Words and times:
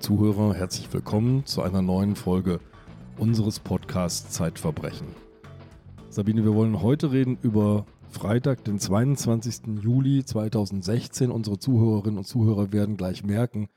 Zuhörer, 0.00 0.54
herzlich 0.54 0.92
willkommen 0.92 1.44
zu 1.44 1.60
einer 1.60 1.82
neuen 1.82 2.14
Folge 2.14 2.60
unseres 3.18 3.58
Podcasts 3.58 4.30
Zeitverbrechen. 4.30 5.08
Sabine, 6.08 6.44
wir 6.44 6.54
wollen 6.54 6.80
heute 6.80 7.10
reden 7.10 7.36
über 7.42 7.84
Freitag, 8.08 8.64
den 8.64 8.78
22. 8.78 9.82
Juli 9.82 10.24
2016. 10.24 11.32
Unsere 11.32 11.58
Zuhörerinnen 11.58 12.18
und 12.18 12.24
Zuhörer 12.24 12.72
werden 12.72 12.96
gleich 12.96 13.24
merken, 13.24 13.68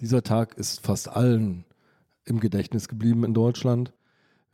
dieser 0.00 0.22
Tag 0.22 0.54
ist 0.58 0.84
fast 0.84 1.08
allen 1.08 1.64
im 2.24 2.40
Gedächtnis 2.40 2.86
geblieben 2.86 3.24
in 3.24 3.32
Deutschland. 3.32 3.94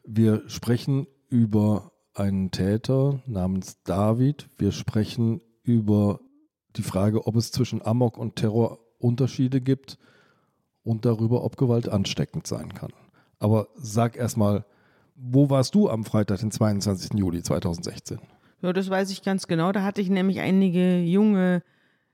Wir 0.05 0.49
sprechen 0.49 1.09
über 1.29 1.91
einen 2.15 2.53
Täter 2.53 3.21
namens 3.27 3.83
David. 3.83 4.49
Wir 4.59 4.71
sprechen 4.71 5.41
über 5.65 6.21
die 6.77 6.83
Frage, 6.83 7.27
ob 7.27 7.35
es 7.35 7.51
zwischen 7.51 7.85
Amok 7.85 8.17
und 8.17 8.37
Terror 8.37 8.79
Unterschiede 8.99 9.61
gibt 9.61 9.99
und 10.87 11.05
darüber, 11.05 11.45
ob 11.45 11.57
Gewalt 11.57 11.89
ansteckend 11.89 12.47
sein 12.47 12.73
kann. 12.73 12.93
Aber 13.39 13.69
sag 13.75 14.17
erstmal, 14.17 14.65
wo 15.17 15.51
warst 15.51 15.75
du 15.75 15.91
am 15.91 16.05
Freitag, 16.05 16.39
den 16.39 16.51
22. 16.51 17.19
Juli 17.19 17.43
2016? 17.43 18.19
Ja, 18.63 18.73
das 18.73 18.89
weiß 18.89 19.11
ich 19.11 19.23
ganz 19.23 19.47
genau. 19.47 19.73
Da 19.73 19.83
hatte 19.83 20.01
ich 20.01 20.09
nämlich 20.09 20.41
einige 20.41 21.01
junge 21.01 21.63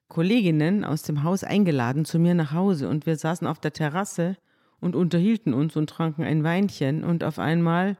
Kolleginnen 0.08 0.84
aus 0.84 1.02
dem 1.02 1.22
Haus 1.22 1.44
eingeladen 1.44 2.04
zu 2.04 2.18
mir 2.18 2.34
nach 2.34 2.52
Hause 2.52 2.88
und 2.88 3.06
wir 3.06 3.16
saßen 3.16 3.46
auf 3.46 3.60
der 3.60 3.72
Terrasse 3.72 4.36
und 4.80 4.96
unterhielten 4.96 5.54
uns 5.54 5.76
und 5.76 5.88
tranken 5.88 6.24
ein 6.24 6.42
Weinchen 6.42 7.04
und 7.04 7.24
auf 7.24 7.38
einmal 7.38 7.96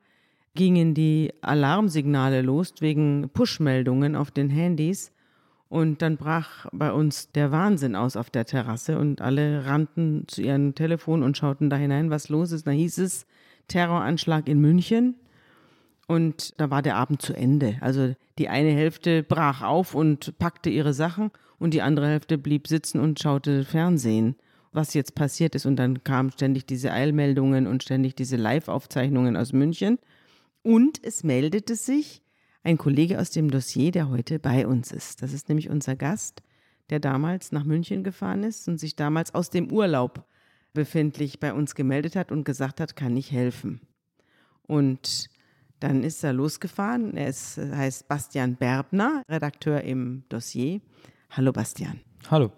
gingen 0.54 0.94
die 0.94 1.32
Alarmsignale 1.42 2.42
los 2.42 2.74
wegen 2.80 3.30
Push-Meldungen 3.32 4.16
auf 4.16 4.30
den 4.30 4.50
Handys 4.50 5.12
und 5.72 6.02
dann 6.02 6.18
brach 6.18 6.66
bei 6.70 6.92
uns 6.92 7.32
der 7.32 7.50
Wahnsinn 7.50 7.96
aus 7.96 8.14
auf 8.14 8.28
der 8.28 8.44
Terrasse 8.44 8.98
und 8.98 9.22
alle 9.22 9.64
rannten 9.64 10.24
zu 10.28 10.42
ihrem 10.42 10.74
Telefon 10.74 11.22
und 11.22 11.38
schauten 11.38 11.70
da 11.70 11.76
hinein, 11.76 12.10
was 12.10 12.28
los 12.28 12.52
ist. 12.52 12.66
Da 12.66 12.72
hieß 12.72 12.98
es 12.98 13.24
Terroranschlag 13.68 14.48
in 14.48 14.60
München. 14.60 15.14
Und 16.06 16.60
da 16.60 16.68
war 16.68 16.82
der 16.82 16.96
Abend 16.96 17.22
zu 17.22 17.32
Ende. 17.32 17.78
Also 17.80 18.14
die 18.38 18.50
eine 18.50 18.68
Hälfte 18.68 19.22
brach 19.22 19.62
auf 19.62 19.94
und 19.94 20.38
packte 20.38 20.68
ihre 20.68 20.92
Sachen 20.92 21.30
und 21.58 21.72
die 21.72 21.80
andere 21.80 22.08
Hälfte 22.08 22.36
blieb 22.36 22.68
sitzen 22.68 23.00
und 23.00 23.18
schaute 23.18 23.64
Fernsehen, 23.64 24.36
was 24.72 24.92
jetzt 24.92 25.14
passiert 25.14 25.54
ist. 25.54 25.64
Und 25.64 25.76
dann 25.76 26.04
kamen 26.04 26.32
ständig 26.32 26.66
diese 26.66 26.92
Eilmeldungen 26.92 27.66
und 27.66 27.82
ständig 27.82 28.14
diese 28.14 28.36
Live-Aufzeichnungen 28.36 29.38
aus 29.38 29.54
München. 29.54 29.98
Und 30.62 31.02
es 31.02 31.24
meldete 31.24 31.76
sich 31.76 32.21
ein 32.62 32.78
Kollege 32.78 33.18
aus 33.20 33.30
dem 33.30 33.50
Dossier, 33.50 33.90
der 33.90 34.08
heute 34.08 34.38
bei 34.38 34.66
uns 34.66 34.92
ist. 34.92 35.22
Das 35.22 35.32
ist 35.32 35.48
nämlich 35.48 35.68
unser 35.68 35.96
Gast, 35.96 36.42
der 36.90 37.00
damals 37.00 37.52
nach 37.52 37.64
München 37.64 38.04
gefahren 38.04 38.44
ist 38.44 38.68
und 38.68 38.78
sich 38.78 38.96
damals 38.96 39.34
aus 39.34 39.50
dem 39.50 39.72
Urlaub 39.72 40.24
befindlich 40.72 41.40
bei 41.40 41.52
uns 41.52 41.74
gemeldet 41.74 42.16
hat 42.16 42.32
und 42.32 42.44
gesagt 42.44 42.80
hat, 42.80 42.96
kann 42.96 43.16
ich 43.16 43.32
helfen. 43.32 43.80
Und 44.62 45.28
dann 45.80 46.04
ist 46.04 46.22
er 46.22 46.32
losgefahren. 46.32 47.16
Er 47.16 47.28
ist, 47.28 47.58
heißt 47.58 48.08
Bastian 48.08 48.56
Berbner, 48.56 49.22
Redakteur 49.28 49.82
im 49.82 50.24
Dossier. 50.28 50.80
Hallo 51.30 51.52
Bastian. 51.52 52.00
Hallo. 52.30 52.52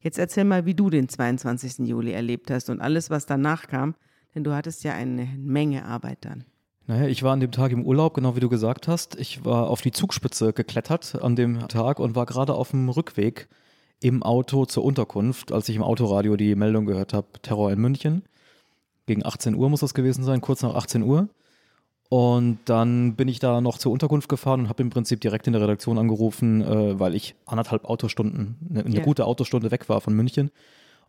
Jetzt 0.00 0.18
erzähl 0.18 0.44
mal, 0.44 0.64
wie 0.64 0.74
du 0.74 0.88
den 0.88 1.08
22. 1.08 1.86
Juli 1.86 2.12
erlebt 2.12 2.50
hast 2.50 2.70
und 2.70 2.80
alles, 2.80 3.10
was 3.10 3.26
danach 3.26 3.66
kam, 3.66 3.94
denn 4.34 4.44
du 4.44 4.52
hattest 4.54 4.84
ja 4.84 4.94
eine 4.94 5.26
Menge 5.36 5.84
Arbeit 5.84 6.24
dann. 6.24 6.44
Naja, 6.86 7.08
ich 7.08 7.22
war 7.22 7.32
an 7.32 7.40
dem 7.40 7.50
Tag 7.50 7.72
im 7.72 7.84
Urlaub, 7.84 8.14
genau 8.14 8.36
wie 8.36 8.40
du 8.40 8.48
gesagt 8.48 8.86
hast. 8.86 9.16
Ich 9.16 9.44
war 9.44 9.68
auf 9.68 9.80
die 9.80 9.90
Zugspitze 9.90 10.52
geklettert 10.52 11.20
an 11.20 11.34
dem 11.34 11.66
Tag 11.66 11.98
und 11.98 12.14
war 12.14 12.26
gerade 12.26 12.54
auf 12.54 12.70
dem 12.70 12.88
Rückweg 12.88 13.48
im 14.00 14.22
Auto 14.22 14.66
zur 14.66 14.84
Unterkunft, 14.84 15.50
als 15.50 15.68
ich 15.68 15.74
im 15.74 15.82
Autoradio 15.82 16.36
die 16.36 16.54
Meldung 16.54 16.86
gehört 16.86 17.12
habe, 17.12 17.26
Terror 17.42 17.72
in 17.72 17.80
München. 17.80 18.22
Gegen 19.06 19.26
18 19.26 19.56
Uhr 19.56 19.68
muss 19.68 19.80
das 19.80 19.94
gewesen 19.94 20.22
sein, 20.22 20.40
kurz 20.40 20.62
nach 20.62 20.74
18 20.74 21.02
Uhr. 21.02 21.28
Und 22.08 22.58
dann 22.66 23.16
bin 23.16 23.26
ich 23.26 23.40
da 23.40 23.60
noch 23.60 23.78
zur 23.78 23.90
Unterkunft 23.90 24.28
gefahren 24.28 24.60
und 24.60 24.68
habe 24.68 24.82
im 24.82 24.90
Prinzip 24.90 25.20
direkt 25.20 25.48
in 25.48 25.54
der 25.54 25.62
Redaktion 25.62 25.98
angerufen, 25.98 26.62
äh, 26.62 27.00
weil 27.00 27.16
ich 27.16 27.34
anderthalb 27.46 27.84
Autostunden, 27.84 28.56
eine, 28.70 28.84
eine 28.84 28.96
ja. 28.96 29.02
gute 29.02 29.24
Autostunde 29.24 29.72
weg 29.72 29.88
war 29.88 30.00
von 30.00 30.14
München 30.14 30.52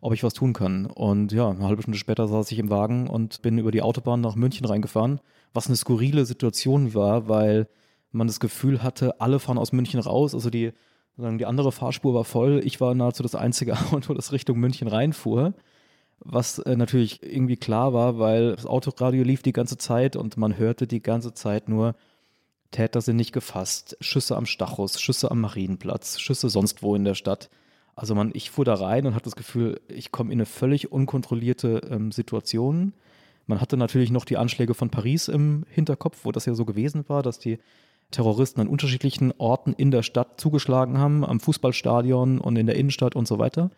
ob 0.00 0.12
ich 0.12 0.22
was 0.22 0.34
tun 0.34 0.52
kann. 0.52 0.86
Und 0.86 1.32
ja, 1.32 1.50
eine 1.50 1.64
halbe 1.64 1.82
Stunde 1.82 1.98
später 1.98 2.28
saß 2.28 2.50
ich 2.52 2.58
im 2.58 2.70
Wagen 2.70 3.08
und 3.08 3.42
bin 3.42 3.58
über 3.58 3.70
die 3.70 3.82
Autobahn 3.82 4.20
nach 4.20 4.36
München 4.36 4.66
reingefahren, 4.66 5.20
was 5.52 5.66
eine 5.66 5.76
skurrile 5.76 6.24
Situation 6.24 6.94
war, 6.94 7.28
weil 7.28 7.68
man 8.12 8.26
das 8.26 8.40
Gefühl 8.40 8.82
hatte, 8.82 9.20
alle 9.20 9.38
fahren 9.38 9.58
aus 9.58 9.72
München 9.72 10.00
raus. 10.00 10.34
Also 10.34 10.50
die, 10.50 10.72
die 11.16 11.46
andere 11.46 11.72
Fahrspur 11.72 12.14
war 12.14 12.24
voll. 12.24 12.60
Ich 12.64 12.80
war 12.80 12.94
nahezu 12.94 13.22
das 13.22 13.34
einzige 13.34 13.72
Auto, 13.92 14.14
das 14.14 14.32
Richtung 14.32 14.58
München 14.58 14.88
reinfuhr. 14.88 15.54
Was 16.20 16.58
äh, 16.58 16.76
natürlich 16.76 17.22
irgendwie 17.22 17.56
klar 17.56 17.92
war, 17.92 18.18
weil 18.18 18.56
das 18.56 18.66
Autoradio 18.66 19.22
lief 19.22 19.42
die 19.42 19.52
ganze 19.52 19.78
Zeit 19.78 20.16
und 20.16 20.36
man 20.36 20.58
hörte 20.58 20.86
die 20.86 21.02
ganze 21.02 21.32
Zeit 21.32 21.68
nur, 21.68 21.94
Täter 22.70 23.00
sind 23.00 23.16
nicht 23.16 23.32
gefasst, 23.32 23.96
Schüsse 24.00 24.36
am 24.36 24.44
Stachus, 24.44 25.00
Schüsse 25.00 25.30
am 25.30 25.40
Marienplatz, 25.40 26.18
Schüsse 26.18 26.50
sonst 26.50 26.82
wo 26.82 26.94
in 26.94 27.04
der 27.04 27.14
Stadt. 27.14 27.50
Also 27.98 28.14
man, 28.14 28.30
ich 28.32 28.52
fuhr 28.52 28.64
da 28.64 28.74
rein 28.74 29.06
und 29.06 29.16
hatte 29.16 29.24
das 29.24 29.34
Gefühl, 29.34 29.80
ich 29.88 30.12
komme 30.12 30.32
in 30.32 30.38
eine 30.38 30.46
völlig 30.46 30.92
unkontrollierte 30.92 31.80
ähm, 31.90 32.12
Situation. 32.12 32.92
Man 33.48 33.60
hatte 33.60 33.76
natürlich 33.76 34.12
noch 34.12 34.24
die 34.24 34.36
Anschläge 34.36 34.74
von 34.74 34.88
Paris 34.88 35.26
im 35.26 35.64
Hinterkopf, 35.68 36.20
wo 36.22 36.30
das 36.30 36.46
ja 36.46 36.54
so 36.54 36.64
gewesen 36.64 37.04
war, 37.08 37.24
dass 37.24 37.40
die 37.40 37.58
Terroristen 38.12 38.60
an 38.60 38.68
unterschiedlichen 38.68 39.32
Orten 39.38 39.72
in 39.72 39.90
der 39.90 40.04
Stadt 40.04 40.40
zugeschlagen 40.40 40.98
haben, 40.98 41.24
am 41.24 41.40
Fußballstadion 41.40 42.38
und 42.38 42.54
in 42.54 42.66
der 42.66 42.76
Innenstadt 42.76 43.16
und 43.16 43.26
so 43.26 43.40
weiter. 43.40 43.72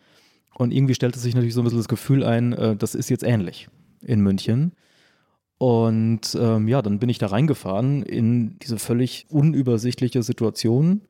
Und 0.53 0.71
irgendwie 0.71 0.93
stellte 0.93 1.17
sich 1.17 1.33
natürlich 1.33 1.55
so 1.55 1.61
ein 1.61 1.63
bisschen 1.63 1.79
das 1.79 1.87
Gefühl 1.87 2.23
ein, 2.23 2.53
äh, 2.53 2.75
das 2.75 2.93
ist 2.93 3.09
jetzt 3.09 3.23
ähnlich 3.23 3.69
in 4.03 4.21
München. 4.21 4.73
Und 5.57 6.37
ähm, 6.39 6.67
ja, 6.67 6.83
dann 6.83 6.99
bin 6.99 7.09
ich 7.09 7.17
da 7.17 7.25
reingefahren 7.25 8.03
in 8.03 8.59
diese 8.59 8.77
völlig 8.77 9.25
unübersichtliche 9.29 10.21
Situation 10.21 11.01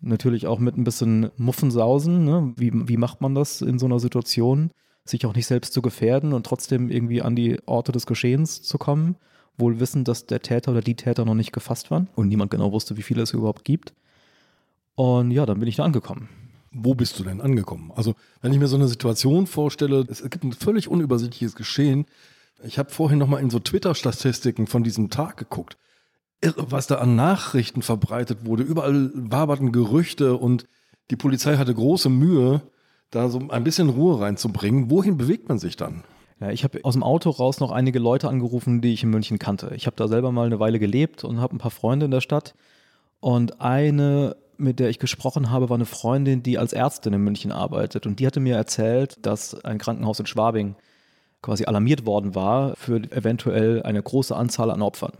Natürlich 0.00 0.46
auch 0.46 0.58
mit 0.58 0.76
ein 0.76 0.84
bisschen 0.84 1.30
Muffensausen. 1.36 2.24
Ne? 2.24 2.52
Wie, 2.56 2.70
wie 2.88 2.96
macht 2.96 3.20
man 3.20 3.34
das 3.34 3.62
in 3.62 3.78
so 3.78 3.86
einer 3.86 3.98
Situation? 3.98 4.70
Sich 5.04 5.24
auch 5.24 5.34
nicht 5.34 5.46
selbst 5.46 5.72
zu 5.72 5.82
gefährden 5.82 6.32
und 6.32 6.44
trotzdem 6.44 6.90
irgendwie 6.90 7.22
an 7.22 7.36
die 7.36 7.58
Orte 7.66 7.92
des 7.92 8.06
Geschehens 8.06 8.62
zu 8.62 8.76
kommen, 8.76 9.16
wohl 9.56 9.80
wissend, 9.80 10.08
dass 10.08 10.26
der 10.26 10.42
Täter 10.42 10.72
oder 10.72 10.80
die 10.80 10.96
Täter 10.96 11.24
noch 11.24 11.34
nicht 11.34 11.52
gefasst 11.52 11.90
waren 11.90 12.08
und 12.14 12.28
niemand 12.28 12.50
genau 12.50 12.72
wusste, 12.72 12.96
wie 12.96 13.02
viele 13.02 13.22
es 13.22 13.32
überhaupt 13.32 13.64
gibt. 13.64 13.94
Und 14.96 15.30
ja, 15.30 15.46
dann 15.46 15.60
bin 15.60 15.68
ich 15.68 15.76
da 15.76 15.84
angekommen. 15.84 16.28
Wo 16.72 16.94
bist 16.94 17.18
du 17.18 17.24
denn 17.24 17.40
angekommen? 17.40 17.90
Also, 17.94 18.14
wenn 18.42 18.52
ich 18.52 18.58
mir 18.58 18.66
so 18.66 18.76
eine 18.76 18.88
Situation 18.88 19.46
vorstelle, 19.46 20.04
es 20.10 20.22
gibt 20.28 20.44
ein 20.44 20.52
völlig 20.52 20.88
unübersichtliches 20.88 21.54
Geschehen. 21.54 22.04
Ich 22.64 22.78
habe 22.78 22.90
vorhin 22.90 23.18
nochmal 23.18 23.40
in 23.40 23.48
so 23.48 23.60
Twitter-Statistiken 23.60 24.66
von 24.66 24.82
diesem 24.82 25.08
Tag 25.08 25.36
geguckt 25.36 25.78
irre, 26.40 26.70
was 26.70 26.86
da 26.86 26.96
an 26.96 27.16
Nachrichten 27.16 27.82
verbreitet 27.82 28.44
wurde. 28.44 28.62
Überall 28.62 29.10
waberten 29.14 29.72
Gerüchte 29.72 30.36
und 30.36 30.66
die 31.10 31.16
Polizei 31.16 31.56
hatte 31.56 31.74
große 31.74 32.08
Mühe, 32.08 32.62
da 33.10 33.28
so 33.28 33.40
ein 33.48 33.64
bisschen 33.64 33.88
Ruhe 33.88 34.20
reinzubringen. 34.20 34.90
Wohin 34.90 35.16
bewegt 35.16 35.48
man 35.48 35.58
sich 35.58 35.76
dann? 35.76 36.02
Ja, 36.40 36.50
ich 36.50 36.64
habe 36.64 36.80
aus 36.82 36.94
dem 36.94 37.02
Auto 37.02 37.30
raus 37.30 37.60
noch 37.60 37.70
einige 37.70 37.98
Leute 37.98 38.28
angerufen, 38.28 38.80
die 38.82 38.92
ich 38.92 39.02
in 39.02 39.10
München 39.10 39.38
kannte. 39.38 39.72
Ich 39.74 39.86
habe 39.86 39.96
da 39.96 40.06
selber 40.06 40.32
mal 40.32 40.46
eine 40.46 40.60
Weile 40.60 40.78
gelebt 40.78 41.24
und 41.24 41.40
habe 41.40 41.54
ein 41.54 41.58
paar 41.58 41.70
Freunde 41.70 42.06
in 42.06 42.10
der 42.10 42.20
Stadt. 42.20 42.54
Und 43.20 43.60
eine, 43.60 44.36
mit 44.58 44.78
der 44.78 44.90
ich 44.90 44.98
gesprochen 44.98 45.50
habe, 45.50 45.70
war 45.70 45.76
eine 45.76 45.86
Freundin, 45.86 46.42
die 46.42 46.58
als 46.58 46.74
Ärztin 46.74 47.14
in 47.14 47.22
München 47.22 47.52
arbeitet. 47.52 48.06
Und 48.06 48.20
die 48.20 48.26
hatte 48.26 48.40
mir 48.40 48.56
erzählt, 48.56 49.24
dass 49.24 49.64
ein 49.64 49.78
Krankenhaus 49.78 50.20
in 50.20 50.26
Schwabing 50.26 50.76
quasi 51.40 51.64
alarmiert 51.64 52.04
worden 52.04 52.34
war 52.34 52.74
für 52.76 52.96
eventuell 53.12 53.82
eine 53.82 54.02
große 54.02 54.36
Anzahl 54.36 54.70
an 54.70 54.82
Opfern. 54.82 55.12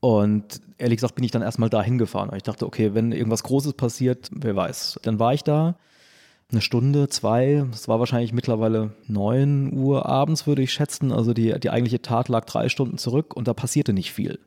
Und 0.00 0.60
ehrlich 0.78 0.98
gesagt 0.98 1.16
bin 1.16 1.24
ich 1.24 1.30
dann 1.30 1.42
erstmal 1.42 1.70
da 1.70 1.82
hingefahren. 1.82 2.34
Ich 2.36 2.44
dachte, 2.44 2.66
okay, 2.66 2.94
wenn 2.94 3.12
irgendwas 3.12 3.42
Großes 3.42 3.74
passiert, 3.74 4.30
wer 4.32 4.54
weiß. 4.54 5.00
Dann 5.02 5.18
war 5.18 5.34
ich 5.34 5.42
da 5.42 5.76
eine 6.50 6.60
Stunde, 6.60 7.08
zwei, 7.08 7.66
es 7.72 7.88
war 7.88 7.98
wahrscheinlich 7.98 8.32
mittlerweile 8.32 8.92
neun 9.06 9.72
Uhr 9.72 10.06
abends, 10.06 10.46
würde 10.46 10.62
ich 10.62 10.72
schätzen. 10.72 11.12
Also 11.12 11.34
die, 11.34 11.58
die 11.60 11.70
eigentliche 11.70 12.00
Tat 12.00 12.28
lag 12.28 12.46
drei 12.46 12.68
Stunden 12.68 12.96
zurück 12.96 13.34
und 13.34 13.48
da 13.48 13.54
passierte 13.54 13.92
nicht 13.92 14.12
viel 14.12 14.38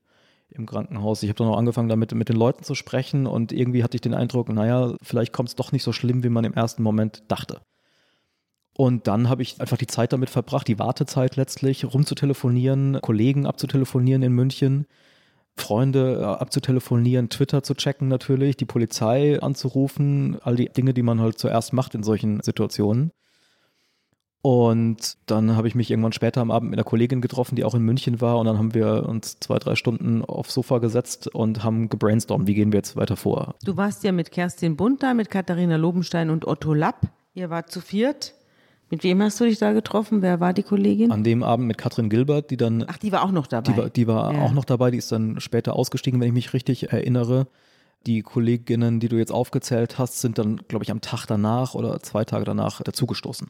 im 0.49 0.65
Krankenhaus. 0.65 1.21
Ich 1.23 1.29
habe 1.29 1.37
dann 1.37 1.47
auch 1.47 1.57
angefangen, 1.57 1.89
damit 1.89 2.13
mit 2.13 2.29
den 2.29 2.35
Leuten 2.35 2.63
zu 2.63 2.75
sprechen 2.75 3.27
und 3.27 3.51
irgendwie 3.51 3.83
hatte 3.83 3.95
ich 3.95 4.01
den 4.01 4.13
Eindruck, 4.13 4.49
naja, 4.49 4.95
vielleicht 5.01 5.31
kommt 5.31 5.49
es 5.49 5.55
doch 5.55 5.71
nicht 5.71 5.83
so 5.83 5.93
schlimm, 5.93 6.23
wie 6.23 6.29
man 6.29 6.43
im 6.43 6.53
ersten 6.53 6.83
Moment 6.83 7.23
dachte. 7.27 7.61
Und 8.75 9.07
dann 9.07 9.29
habe 9.29 9.43
ich 9.43 9.61
einfach 9.61 9.77
die 9.77 9.87
Zeit 9.87 10.11
damit 10.11 10.29
verbracht, 10.29 10.67
die 10.67 10.79
Wartezeit 10.79 11.35
letztlich, 11.35 11.85
rumzutelefonieren, 11.85 12.99
Kollegen 13.01 13.45
abzutelefonieren 13.45 14.23
in 14.23 14.33
München 14.33 14.87
Freunde 15.57 16.19
äh, 16.21 16.23
abzutelefonieren, 16.23 17.29
Twitter 17.29 17.63
zu 17.63 17.73
checken 17.73 18.07
natürlich, 18.07 18.57
die 18.57 18.65
Polizei 18.65 19.39
anzurufen, 19.41 20.37
all 20.41 20.55
die 20.55 20.69
Dinge, 20.69 20.93
die 20.93 21.03
man 21.03 21.19
halt 21.19 21.37
zuerst 21.37 21.73
macht 21.73 21.95
in 21.95 22.03
solchen 22.03 22.41
Situationen. 22.41 23.11
Und 24.43 25.17
dann 25.27 25.55
habe 25.55 25.67
ich 25.67 25.75
mich 25.75 25.91
irgendwann 25.91 26.13
später 26.13 26.41
am 26.41 26.49
Abend 26.49 26.71
mit 26.71 26.79
einer 26.79 26.83
Kollegin 26.83 27.21
getroffen, 27.21 27.55
die 27.55 27.63
auch 27.63 27.75
in 27.75 27.83
München 27.83 28.21
war. 28.21 28.39
Und 28.39 28.47
dann 28.47 28.57
haben 28.57 28.73
wir 28.73 29.07
uns 29.07 29.39
zwei, 29.39 29.59
drei 29.59 29.75
Stunden 29.75 30.25
aufs 30.25 30.55
Sofa 30.55 30.79
gesetzt 30.79 31.27
und 31.27 31.63
haben 31.63 31.89
gebrainstormt, 31.89 32.47
wie 32.47 32.55
gehen 32.55 32.71
wir 32.71 32.79
jetzt 32.79 32.95
weiter 32.95 33.17
vor. 33.17 33.53
Du 33.63 33.77
warst 33.77 34.03
ja 34.03 34.11
mit 34.11 34.31
Kerstin 34.31 34.77
Bunter, 34.77 35.13
mit 35.13 35.29
Katharina 35.29 35.75
Lobenstein 35.75 36.31
und 36.31 36.47
Otto 36.47 36.73
Lapp. 36.73 37.01
Ihr 37.35 37.51
wart 37.51 37.71
zu 37.71 37.81
viert 37.81 38.33
Mit 38.91 39.03
wem 39.03 39.21
hast 39.23 39.39
du 39.39 39.45
dich 39.45 39.57
da 39.57 39.71
getroffen? 39.71 40.21
Wer 40.21 40.39
war 40.41 40.53
die 40.53 40.63
Kollegin? 40.63 41.11
An 41.11 41.23
dem 41.23 41.43
Abend 41.43 41.65
mit 41.65 41.77
Katrin 41.77 42.09
Gilbert, 42.09 42.51
die 42.51 42.57
dann. 42.57 42.83
Ach, 42.87 42.97
die 42.97 43.11
war 43.11 43.23
auch 43.23 43.31
noch 43.31 43.47
dabei. 43.47 43.71
Die 43.71 43.77
war, 43.77 43.89
die 43.89 44.07
war 44.07 44.33
Ja. 44.33 44.41
auch 44.41 44.51
noch 44.51 44.65
dabei, 44.65 44.91
die 44.91 44.97
ist 44.97 45.11
dann 45.11 45.39
später 45.39 45.75
ausgestiegen, 45.75 46.19
wenn 46.19 46.27
ich 46.27 46.33
mich 46.33 46.53
richtig 46.53 46.91
erinnere. 46.91 47.47
Die 48.05 48.21
Kolleginnen, 48.21 48.99
die 48.99 49.07
du 49.07 49.15
jetzt 49.17 49.31
aufgezählt 49.31 49.97
hast, 49.97 50.19
sind 50.21 50.37
dann, 50.37 50.57
glaube 50.67 50.83
ich, 50.83 50.91
am 50.91 51.01
Tag 51.01 51.25
danach 51.27 51.73
oder 51.73 51.99
zwei 52.01 52.25
Tage 52.25 52.43
danach 52.45 52.81
dazugestoßen. 52.81 53.47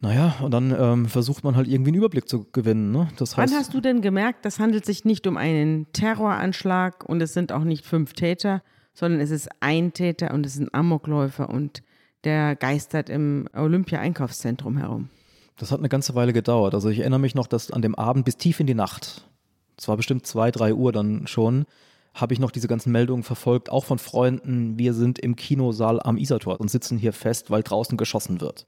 Naja, 0.00 0.34
und 0.42 0.52
dann 0.52 0.74
ähm, 0.78 1.06
versucht 1.06 1.42
man 1.44 1.54
halt 1.56 1.68
irgendwie 1.68 1.90
einen 1.90 1.98
Überblick 1.98 2.28
zu 2.28 2.44
gewinnen. 2.52 2.90
Ne? 2.90 3.08
Das 3.18 3.36
heißt, 3.36 3.52
Wann 3.52 3.58
hast 3.58 3.72
du 3.72 3.80
denn 3.80 4.00
gemerkt, 4.00 4.44
das 4.44 4.58
handelt 4.58 4.84
sich 4.84 5.04
nicht 5.04 5.26
um 5.26 5.36
einen 5.36 5.86
Terroranschlag 5.92 7.04
und 7.08 7.20
es 7.22 7.34
sind 7.34 7.52
auch 7.52 7.62
nicht 7.64 7.84
fünf 7.86 8.12
Täter, 8.12 8.62
sondern 8.94 9.20
es 9.20 9.30
ist 9.30 9.48
ein 9.60 9.92
Täter 9.92 10.34
und 10.34 10.44
es 10.44 10.54
ist 10.56 10.60
ein 10.60 10.74
Amokläufer 10.74 11.48
und 11.48 11.82
der 12.24 12.56
geistert 12.56 13.08
im 13.08 13.48
Olympia-Einkaufszentrum 13.54 14.78
herum? 14.78 15.08
Das 15.56 15.70
hat 15.70 15.78
eine 15.78 15.88
ganze 15.88 16.14
Weile 16.14 16.32
gedauert. 16.32 16.74
Also 16.74 16.88
ich 16.88 17.00
erinnere 17.00 17.20
mich 17.20 17.34
noch, 17.34 17.46
dass 17.46 17.70
an 17.70 17.82
dem 17.82 17.94
Abend 17.94 18.24
bis 18.24 18.36
tief 18.36 18.60
in 18.60 18.66
die 18.66 18.74
Nacht, 18.74 19.28
es 19.76 19.88
war 19.88 19.96
bestimmt 19.96 20.26
zwei, 20.26 20.50
drei 20.50 20.74
Uhr 20.74 20.92
dann 20.92 21.26
schon, 21.26 21.66
habe 22.14 22.34
ich 22.34 22.40
noch 22.40 22.50
diese 22.50 22.68
ganzen 22.68 22.92
Meldungen 22.92 23.22
verfolgt, 23.22 23.70
auch 23.70 23.84
von 23.84 23.98
Freunden. 23.98 24.78
Wir 24.78 24.92
sind 24.92 25.18
im 25.18 25.36
Kinosaal 25.36 26.00
am 26.02 26.18
Isartor 26.18 26.60
und 26.60 26.70
sitzen 26.70 26.98
hier 26.98 27.12
fest, 27.12 27.50
weil 27.50 27.62
draußen 27.62 27.96
geschossen 27.96 28.40
wird. 28.40 28.66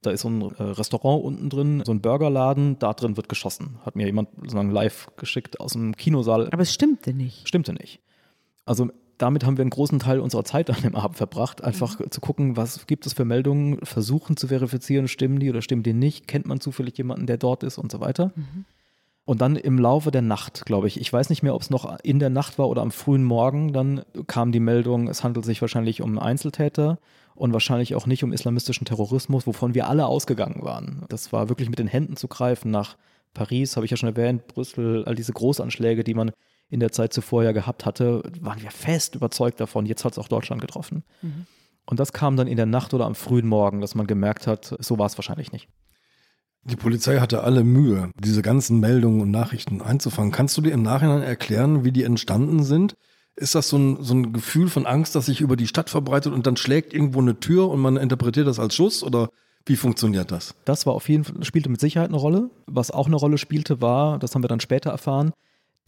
Da 0.00 0.10
ist 0.10 0.20
so 0.22 0.30
ein 0.30 0.42
äh, 0.42 0.62
Restaurant 0.62 1.24
unten 1.24 1.50
drin, 1.50 1.82
so 1.84 1.92
ein 1.92 2.00
Burgerladen, 2.00 2.78
da 2.78 2.92
drin 2.92 3.16
wird 3.16 3.28
geschossen. 3.28 3.78
Hat 3.84 3.96
mir 3.96 4.06
jemand 4.06 4.28
sozusagen 4.36 4.70
live 4.70 5.08
geschickt 5.16 5.60
aus 5.60 5.72
dem 5.72 5.96
Kinosaal. 5.96 6.48
Aber 6.52 6.62
es 6.62 6.72
stimmte 6.72 7.12
nicht. 7.12 7.48
Stimmte 7.48 7.72
nicht. 7.72 8.00
Also 8.64 8.90
damit 9.18 9.44
haben 9.44 9.56
wir 9.56 9.62
einen 9.62 9.70
großen 9.70 9.98
Teil 9.98 10.20
unserer 10.20 10.44
Zeit 10.44 10.70
an 10.70 10.80
dem 10.82 10.94
Abend 10.94 11.16
verbracht, 11.16 11.62
einfach 11.62 12.00
zu 12.08 12.20
gucken, 12.20 12.56
was 12.56 12.86
gibt 12.86 13.04
es 13.06 13.12
für 13.12 13.24
Meldungen, 13.24 13.78
versuchen 13.84 14.36
zu 14.36 14.48
verifizieren, 14.48 15.08
stimmen 15.08 15.40
die 15.40 15.50
oder 15.50 15.60
stimmen 15.60 15.82
die 15.82 15.92
nicht, 15.92 16.28
kennt 16.28 16.46
man 16.46 16.60
zufällig 16.60 16.96
jemanden, 16.96 17.26
der 17.26 17.36
dort 17.36 17.62
ist 17.62 17.78
und 17.78 17.92
so 17.92 18.00
weiter. 18.00 18.32
Und 19.24 19.42
dann 19.42 19.56
im 19.56 19.78
Laufe 19.78 20.10
der 20.10 20.22
Nacht, 20.22 20.64
glaube 20.64 20.86
ich, 20.86 20.98
ich 20.98 21.12
weiß 21.12 21.28
nicht 21.28 21.42
mehr, 21.42 21.54
ob 21.54 21.60
es 21.60 21.68
noch 21.68 21.98
in 22.02 22.18
der 22.18 22.30
Nacht 22.30 22.58
war 22.58 22.68
oder 22.68 22.80
am 22.80 22.90
frühen 22.90 23.24
Morgen, 23.24 23.74
dann 23.74 24.02
kam 24.26 24.52
die 24.52 24.60
Meldung, 24.60 25.08
es 25.08 25.22
handelt 25.22 25.44
sich 25.44 25.60
wahrscheinlich 25.60 26.00
um 26.00 26.08
einen 26.08 26.18
Einzeltäter 26.18 26.98
und 27.34 27.52
wahrscheinlich 27.52 27.94
auch 27.94 28.06
nicht 28.06 28.24
um 28.24 28.32
islamistischen 28.32 28.86
Terrorismus, 28.86 29.46
wovon 29.46 29.74
wir 29.74 29.86
alle 29.86 30.06
ausgegangen 30.06 30.64
waren. 30.64 31.04
Das 31.08 31.30
war 31.32 31.50
wirklich 31.50 31.68
mit 31.68 31.78
den 31.78 31.88
Händen 31.88 32.16
zu 32.16 32.26
greifen 32.26 32.70
nach 32.70 32.96
Paris, 33.34 33.76
habe 33.76 33.84
ich 33.84 33.90
ja 33.90 33.96
schon 33.96 34.08
erwähnt, 34.08 34.46
Brüssel, 34.46 35.04
all 35.04 35.14
diese 35.14 35.32
Großanschläge, 35.32 36.04
die 36.04 36.14
man 36.14 36.30
in 36.70 36.80
der 36.80 36.92
Zeit 36.92 37.12
zuvor 37.12 37.44
ja 37.44 37.52
gehabt 37.52 37.86
hatte, 37.86 38.22
waren 38.40 38.62
wir 38.62 38.70
fest 38.70 39.14
überzeugt 39.14 39.60
davon, 39.60 39.86
jetzt 39.86 40.04
hat 40.04 40.12
es 40.12 40.18
auch 40.18 40.28
Deutschland 40.28 40.60
getroffen. 40.60 41.04
Und 41.86 41.98
das 41.98 42.12
kam 42.12 42.36
dann 42.36 42.46
in 42.46 42.56
der 42.56 42.66
Nacht 42.66 42.92
oder 42.92 43.06
am 43.06 43.14
frühen 43.14 43.46
Morgen, 43.46 43.80
dass 43.80 43.94
man 43.94 44.06
gemerkt 44.06 44.46
hat, 44.46 44.76
so 44.78 44.98
war 44.98 45.06
es 45.06 45.16
wahrscheinlich 45.16 45.52
nicht. 45.52 45.68
Die 46.64 46.76
Polizei 46.76 47.18
hatte 47.18 47.42
alle 47.42 47.64
Mühe, 47.64 48.10
diese 48.22 48.42
ganzen 48.42 48.80
Meldungen 48.80 49.22
und 49.22 49.30
Nachrichten 49.30 49.80
einzufangen. 49.80 50.32
Kannst 50.32 50.56
du 50.58 50.60
dir 50.60 50.72
im 50.72 50.82
Nachhinein 50.82 51.22
erklären, 51.22 51.84
wie 51.84 51.92
die 51.92 52.02
entstanden 52.02 52.62
sind? 52.62 52.94
Ist 53.36 53.54
das 53.54 53.68
so 53.68 53.78
ein, 53.78 54.02
so 54.02 54.14
ein 54.14 54.32
Gefühl 54.34 54.68
von 54.68 54.84
Angst, 54.84 55.14
das 55.14 55.26
sich 55.26 55.40
über 55.40 55.56
die 55.56 55.68
Stadt 55.68 55.88
verbreitet 55.88 56.32
und 56.32 56.46
dann 56.46 56.56
schlägt 56.56 56.92
irgendwo 56.92 57.20
eine 57.20 57.40
Tür 57.40 57.70
und 57.70 57.80
man 57.80 57.96
interpretiert 57.96 58.46
das 58.46 58.58
als 58.58 58.74
Schuss? 58.74 59.02
Oder 59.02 59.30
wie 59.64 59.76
funktioniert 59.76 60.30
das? 60.30 60.54
Das 60.64 60.84
war 60.84 60.92
auf 60.92 61.08
jeden 61.08 61.24
Fall, 61.24 61.42
spielte 61.44 61.70
mit 61.70 61.80
Sicherheit 61.80 62.08
eine 62.08 62.18
Rolle. 62.18 62.50
Was 62.66 62.90
auch 62.90 63.06
eine 63.06 63.16
Rolle 63.16 63.38
spielte, 63.38 63.80
war, 63.80 64.18
das 64.18 64.34
haben 64.34 64.42
wir 64.42 64.48
dann 64.48 64.60
später 64.60 64.90
erfahren, 64.90 65.32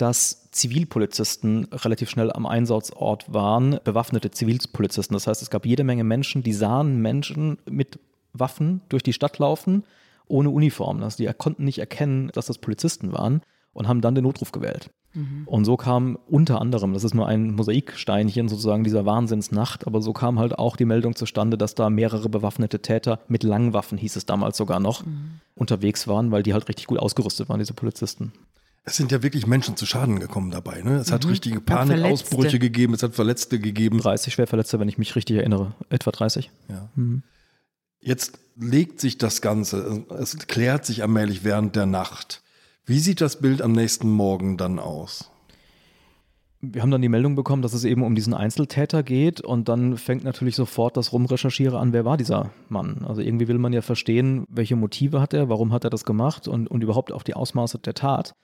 dass 0.00 0.50
Zivilpolizisten 0.50 1.64
relativ 1.72 2.10
schnell 2.10 2.32
am 2.32 2.46
Einsatzort 2.46 3.32
waren, 3.32 3.78
bewaffnete 3.84 4.30
Zivilpolizisten. 4.30 5.14
Das 5.14 5.26
heißt, 5.26 5.42
es 5.42 5.50
gab 5.50 5.66
jede 5.66 5.84
Menge 5.84 6.04
Menschen, 6.04 6.42
die 6.42 6.52
sahen 6.52 7.00
Menschen 7.02 7.58
mit 7.68 7.98
Waffen 8.32 8.80
durch 8.88 9.02
die 9.02 9.12
Stadt 9.12 9.38
laufen, 9.38 9.84
ohne 10.26 10.50
Uniform. 10.50 11.02
Also 11.02 11.22
die 11.22 11.30
konnten 11.36 11.64
nicht 11.64 11.78
erkennen, 11.78 12.30
dass 12.32 12.46
das 12.46 12.58
Polizisten 12.58 13.12
waren 13.12 13.42
und 13.72 13.88
haben 13.88 14.00
dann 14.00 14.14
den 14.14 14.24
Notruf 14.24 14.52
gewählt. 14.52 14.90
Und 15.46 15.64
so 15.64 15.76
kam 15.76 16.18
unter 16.28 16.60
anderem, 16.60 16.92
das 16.94 17.02
ist 17.02 17.14
nur 17.14 17.26
ein 17.26 17.54
Mosaiksteinchen 17.54 18.48
sozusagen 18.48 18.84
dieser 18.84 19.04
Wahnsinnsnacht, 19.06 19.86
aber 19.86 20.00
so 20.02 20.12
kam 20.12 20.38
halt 20.38 20.56
auch 20.56 20.76
die 20.76 20.84
Meldung 20.84 21.16
zustande, 21.16 21.58
dass 21.58 21.74
da 21.74 21.90
mehrere 21.90 22.28
bewaffnete 22.28 22.80
Täter 22.80 23.18
mit 23.26 23.42
Langwaffen, 23.42 23.98
hieß 23.98 24.14
es 24.14 24.24
damals 24.24 24.56
sogar 24.56 24.78
noch, 24.78 25.02
unterwegs 25.56 26.06
waren, 26.06 26.30
weil 26.30 26.44
die 26.44 26.52
halt 26.52 26.68
richtig 26.68 26.86
gut 26.86 27.00
ausgerüstet 27.00 27.48
waren, 27.48 27.58
diese 27.58 27.74
Polizisten. 27.74 28.32
Es 28.90 28.96
sind 28.96 29.12
ja 29.12 29.22
wirklich 29.22 29.46
Menschen 29.46 29.76
zu 29.76 29.86
Schaden 29.86 30.18
gekommen 30.18 30.50
dabei. 30.50 30.82
Ne? 30.82 30.96
Es 30.96 31.12
hat 31.12 31.24
richtige 31.24 31.60
Mhm. 31.60 31.64
Verletzte. 31.64 31.94
Panikausbrüche 31.94 32.58
gegeben, 32.58 32.92
es 32.92 33.04
hat 33.04 33.14
Verletzte 33.14 33.60
gegeben. 33.60 33.98
30 34.00 34.34
Schwerverletzte, 34.34 34.80
wenn 34.80 34.88
ich 34.88 34.98
mich 34.98 35.14
richtig 35.14 35.36
erinnere. 35.36 35.74
Etwa 35.90 36.10
30. 36.10 36.50
Ja. 36.68 36.90
Jetzt 38.00 38.40
legt 38.58 39.00
sich 39.00 39.16
das 39.16 39.42
Ganze, 39.42 40.04
es 40.18 40.36
klärt 40.48 40.84
sich 40.86 41.02
allmählich 41.02 41.44
während 41.44 41.76
der 41.76 41.86
Nacht. 41.86 42.42
Wie 42.84 42.98
sieht 42.98 43.20
das 43.20 43.40
Bild 43.40 43.62
am 43.62 43.70
nächsten 43.70 44.10
Morgen 44.10 44.56
dann 44.56 44.80
aus? 44.80 45.30
Wir 46.60 46.82
haben 46.82 46.90
dann 46.90 47.00
die 47.00 47.08
Meldung 47.08 47.36
bekommen, 47.36 47.62
dass 47.62 47.72
es 47.74 47.84
eben 47.84 48.02
um 48.02 48.16
diesen 48.16 48.34
Einzeltäter 48.34 49.04
geht 49.04 49.40
und 49.40 49.68
dann 49.68 49.98
fängt 49.98 50.24
natürlich 50.24 50.56
sofort 50.56 50.96
das 50.96 51.12
Rumrecherchiere 51.12 51.78
an, 51.78 51.92
wer 51.92 52.04
war 52.04 52.16
dieser 52.16 52.50
Mann? 52.68 53.04
Also 53.06 53.22
irgendwie 53.22 53.46
will 53.46 53.58
man 53.58 53.72
ja 53.72 53.82
verstehen, 53.82 54.46
welche 54.50 54.74
Motive 54.74 55.20
hat 55.20 55.32
er, 55.32 55.48
warum 55.48 55.72
hat 55.72 55.84
er 55.84 55.90
das 55.90 56.04
gemacht 56.04 56.48
und, 56.48 56.66
und 56.66 56.82
überhaupt 56.82 57.12
auch 57.12 57.22
die 57.22 57.34
Ausmaße 57.34 57.78
der 57.78 57.94
Tat. 57.94 58.34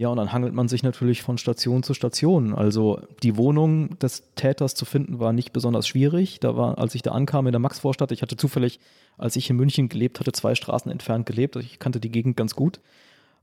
Ja, 0.00 0.08
und 0.10 0.16
dann 0.16 0.32
hangelt 0.32 0.54
man 0.54 0.68
sich 0.68 0.84
natürlich 0.84 1.22
von 1.22 1.38
Station 1.38 1.82
zu 1.82 1.92
Station. 1.92 2.54
Also 2.54 3.00
die 3.24 3.36
Wohnung 3.36 3.98
des 3.98 4.32
Täters 4.36 4.76
zu 4.76 4.84
finden 4.84 5.18
war 5.18 5.32
nicht 5.32 5.52
besonders 5.52 5.88
schwierig. 5.88 6.38
Da 6.38 6.56
war, 6.56 6.78
als 6.78 6.94
ich 6.94 7.02
da 7.02 7.10
ankam 7.10 7.48
in 7.48 7.52
der 7.52 7.58
Maxvorstadt, 7.58 8.12
ich 8.12 8.22
hatte 8.22 8.36
zufällig, 8.36 8.78
als 9.16 9.34
ich 9.34 9.50
in 9.50 9.56
München 9.56 9.88
gelebt 9.88 10.20
hatte, 10.20 10.30
zwei 10.30 10.54
Straßen 10.54 10.92
entfernt 10.92 11.26
gelebt. 11.26 11.56
Also 11.56 11.66
ich 11.66 11.80
kannte 11.80 11.98
die 11.98 12.12
Gegend 12.12 12.36
ganz 12.36 12.54
gut. 12.54 12.80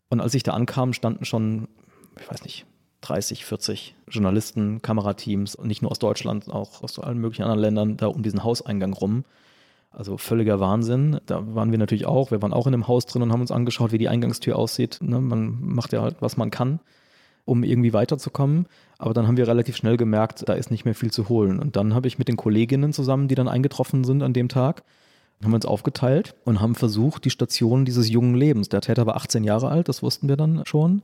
Und 0.08 0.22
als 0.22 0.34
ich 0.34 0.44
da 0.44 0.54
ankam, 0.54 0.94
standen 0.94 1.26
schon, 1.26 1.68
ich 2.18 2.32
weiß 2.32 2.46
nicht, 2.46 2.66
30, 3.02 3.44
40 3.44 3.96
Journalisten, 4.08 4.82
Kamerateams, 4.82 5.58
nicht 5.58 5.82
nur 5.82 5.92
aus 5.92 6.00
Deutschland, 6.00 6.50
auch 6.50 6.82
aus 6.84 7.00
allen 7.00 7.18
möglichen 7.18 7.44
anderen 7.44 7.60
Ländern, 7.60 7.98
da 7.98 8.08
um 8.08 8.24
diesen 8.24 8.46
Hauseingang 8.46 8.94
rum. 8.94 9.26
Also 9.96 10.18
völliger 10.18 10.60
Wahnsinn. 10.60 11.22
Da 11.26 11.56
waren 11.56 11.72
wir 11.72 11.78
natürlich 11.78 12.06
auch. 12.06 12.30
Wir 12.30 12.42
waren 12.42 12.54
auch 12.54 12.66
in 12.66 12.74
dem 12.74 12.88
Haus 12.88 13.06
drin 13.06 13.22
und 13.22 13.32
haben 13.32 13.42
uns 13.42 13.52
angeschaut, 13.52 13.94
wie 13.94 13.98
die 13.98 14.10
Eingangstür 14.10 14.58
aussieht. 14.58 15.00
Ne? 15.02 15.22
Man 15.22 15.58
macht 15.62 15.94
ja 15.94 16.02
halt, 16.02 16.18
was 16.20 16.36
man 16.36 16.52
kann, 16.52 16.82
um 17.46 17.64
irgendwie 17.64 17.94
weiterzukommen. 17.94 18.68
Aber 18.98 19.14
dann 19.14 19.26
haben 19.26 19.38
wir 19.38 19.48
relativ 19.48 19.78
schnell 19.78 19.96
gemerkt, 19.96 20.50
da 20.50 20.54
ist 20.54 20.70
nicht 20.70 20.84
mehr 20.84 20.96
viel 20.96 21.12
zu 21.12 21.30
holen. 21.30 21.60
Und 21.60 21.78
dann 21.78 21.94
habe 21.94 22.08
ich 22.08 22.20
mit 22.20 22.28
den 22.28 22.36
Kolleginnen 22.36 22.92
zusammen, 22.92 23.30
die 23.30 23.36
dann 23.36 23.48
eingetroffen 23.48 24.04
sind 24.04 24.22
an 24.22 24.34
dem 24.34 24.50
Tag, 24.50 24.84
haben 25.42 25.52
wir 25.52 25.56
uns 25.56 25.66
aufgeteilt 25.66 26.36
und 26.44 26.60
haben 26.60 26.76
versucht, 26.76 27.24
die 27.24 27.30
Station 27.30 27.86
dieses 27.86 28.10
jungen 28.10 28.36
Lebens, 28.36 28.70
der 28.70 28.82
Täter 28.82 29.06
war 29.06 29.16
18 29.16 29.44
Jahre 29.44 29.70
alt, 29.70 29.90
das 29.90 30.02
wussten 30.02 30.30
wir 30.30 30.38
dann 30.38 30.64
schon, 30.66 31.04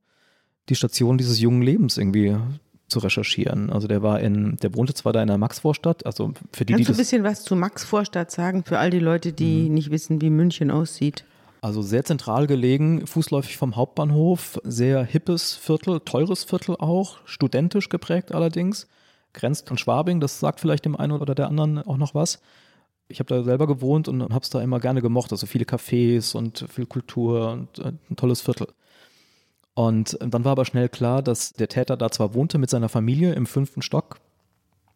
die 0.70 0.76
Station 0.76 1.18
dieses 1.18 1.40
jungen 1.40 1.62
Lebens 1.62 1.98
irgendwie 1.98 2.38
zu 2.92 3.00
recherchieren. 3.00 3.72
Also 3.72 3.88
der 3.88 4.04
war 4.04 4.20
in, 4.20 4.58
der 4.58 4.76
wohnte 4.76 4.94
zwar 4.94 5.14
da 5.14 5.22
in 5.22 5.28
der 5.28 5.38
Maxvorstadt, 5.38 6.06
also 6.06 6.34
für 6.54 6.66
die, 6.66 6.74
die 6.74 6.84
Kannst 6.84 6.90
du 6.90 6.94
ein 6.94 6.98
bisschen 6.98 7.24
was 7.24 7.44
zu 7.44 7.56
Max 7.56 7.84
Vorstadt 7.84 8.30
sagen, 8.32 8.64
für 8.64 8.78
all 8.78 8.90
die 8.92 9.00
Leute, 9.00 9.34
die 9.34 9.68
Mhm. 9.70 9.74
nicht 9.74 9.90
wissen, 9.92 10.22
wie 10.22 10.30
München 10.30 10.70
aussieht? 10.72 11.26
also 11.64 11.84
sehr 11.84 12.04
zentral 12.04 12.48
gelegen, 12.48 13.06
fußläufig 13.06 13.56
vom 13.56 13.76
Hauptbahnhof, 13.76 14.60
sehr 14.64 15.04
hippes 15.04 15.54
Viertel, 15.56 16.00
teures 16.00 16.44
Viertel 16.44 16.76
auch, 16.80 17.20
studentisch 17.26 17.88
geprägt 17.90 18.34
allerdings, 18.34 18.88
grenzt 19.34 19.70
an 19.70 19.78
Schwabing, 19.78 20.20
das 20.20 20.40
sagt 20.40 20.60
vielleicht 20.60 20.86
dem 20.86 20.96
einen 20.96 21.12
oder 21.12 21.36
der 21.36 21.48
anderen 21.50 21.78
auch 21.78 21.98
noch 21.98 22.16
was. 22.16 22.42
Ich 23.10 23.20
habe 23.20 23.28
da 23.28 23.44
selber 23.44 23.68
gewohnt 23.68 24.08
und 24.08 24.24
habe 24.24 24.42
es 24.42 24.50
da 24.50 24.60
immer 24.60 24.80
gerne 24.80 25.04
gemocht, 25.04 25.32
also 25.32 25.46
viele 25.46 25.66
Cafés 25.66 26.36
und 26.36 26.66
viel 26.68 26.88
Kultur 26.88 27.52
und 27.52 27.78
äh, 27.78 27.92
ein 28.10 28.16
tolles 28.16 28.42
Viertel. 28.42 28.68
Und 29.74 30.18
dann 30.20 30.44
war 30.44 30.54
aber 30.54 30.66
schnell 30.66 30.90
klar, 30.90 31.22
dass 31.22 31.54
der 31.54 31.70
Täter 31.70 31.98
da 31.98 32.12
zwar 32.12 32.34
wohnte 32.34 32.58
mit 32.58 32.70
seiner 32.70 32.90
Familie 32.90 33.34
im 33.34 33.46
fünften 33.46 33.82
Stock 33.82 34.20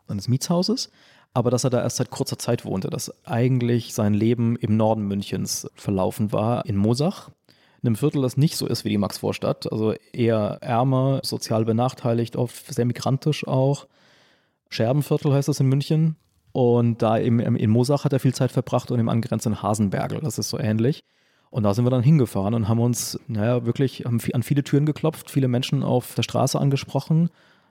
seines 0.08 0.28
Mietshauses, 0.28 0.92
aber 1.34 1.50
dass 1.50 1.64
er 1.64 1.70
da 1.70 1.82
erst 1.82 1.98
seit 1.98 2.12
kurzer 2.12 2.38
Zeit 2.38 2.66
wohnte, 2.66 2.90
dass 2.90 3.12
eigentlich 3.26 3.94
sein 3.94 4.14
Leben 4.14 4.56
im 4.58 4.78
Norden 4.78 5.08
Münchens 5.08 5.68
verlaufen 5.76 6.32
war, 6.32 6.66
in 6.66 6.76
Mosach, 6.76 7.30
einem 7.84 7.96
Viertel, 7.96 8.22
das 8.22 8.38
nicht 8.38 8.58
so 8.58 8.68
ist 8.68 8.84
wie 8.84 8.90
die 8.90 8.98
Maxvorstadt, 8.98 9.72
also 9.72 9.94
eher 10.12 10.58
ärmer, 10.62 11.22
sozial 11.24 11.66
benachteiligt, 11.66 12.36
oft 12.36 12.74
sehr 12.74 12.86
migrantisch 12.86 13.48
auch. 13.48 13.88
Scherbenviertel 14.70 15.34
heißt 15.34 15.48
das 15.48 15.60
in 15.60 15.68
München. 15.68 16.16
Und 16.52 17.02
da 17.02 17.20
eben 17.20 17.40
in 17.40 17.70
Mosach 17.70 18.06
hat 18.06 18.14
er 18.14 18.20
viel 18.20 18.34
Zeit 18.34 18.52
verbracht 18.52 18.90
und 18.90 19.00
im 19.00 19.10
angrenzenden 19.10 19.62
Hasenbergel, 19.62 20.22
das 20.22 20.40
ist 20.40 20.50
so 20.50 20.58
ähnlich. 20.58 21.04
Und 21.56 21.64
da 21.64 21.74
sind 21.74 21.86
wir 21.86 21.90
dann 21.90 22.04
hingefahren 22.04 22.54
und 22.54 22.68
haben 22.68 22.82
uns, 22.82 23.18
naja, 23.30 23.66
wirklich 23.66 24.04
haben 24.04 24.20
an 24.34 24.44
viele 24.44 24.62
Türen 24.62 24.86
geklopft, 24.86 25.32
viele 25.32 25.48
Menschen 25.48 25.84
auf 25.84 26.14
der 26.14 26.24
Straße 26.24 26.60
angesprochen, 26.60 27.30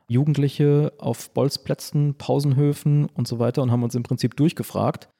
Jugendliche 0.08 0.94
auf 0.96 1.34
Bolzplätzen, 1.34 2.14
Pausenhöfen 2.14 3.04
und 3.04 3.28
so 3.28 3.38
weiter 3.38 3.60
und 3.60 3.70
haben 3.70 3.82
uns 3.82 3.94
im 3.94 4.02
Prinzip 4.02 4.36
durchgefragt 4.36 5.10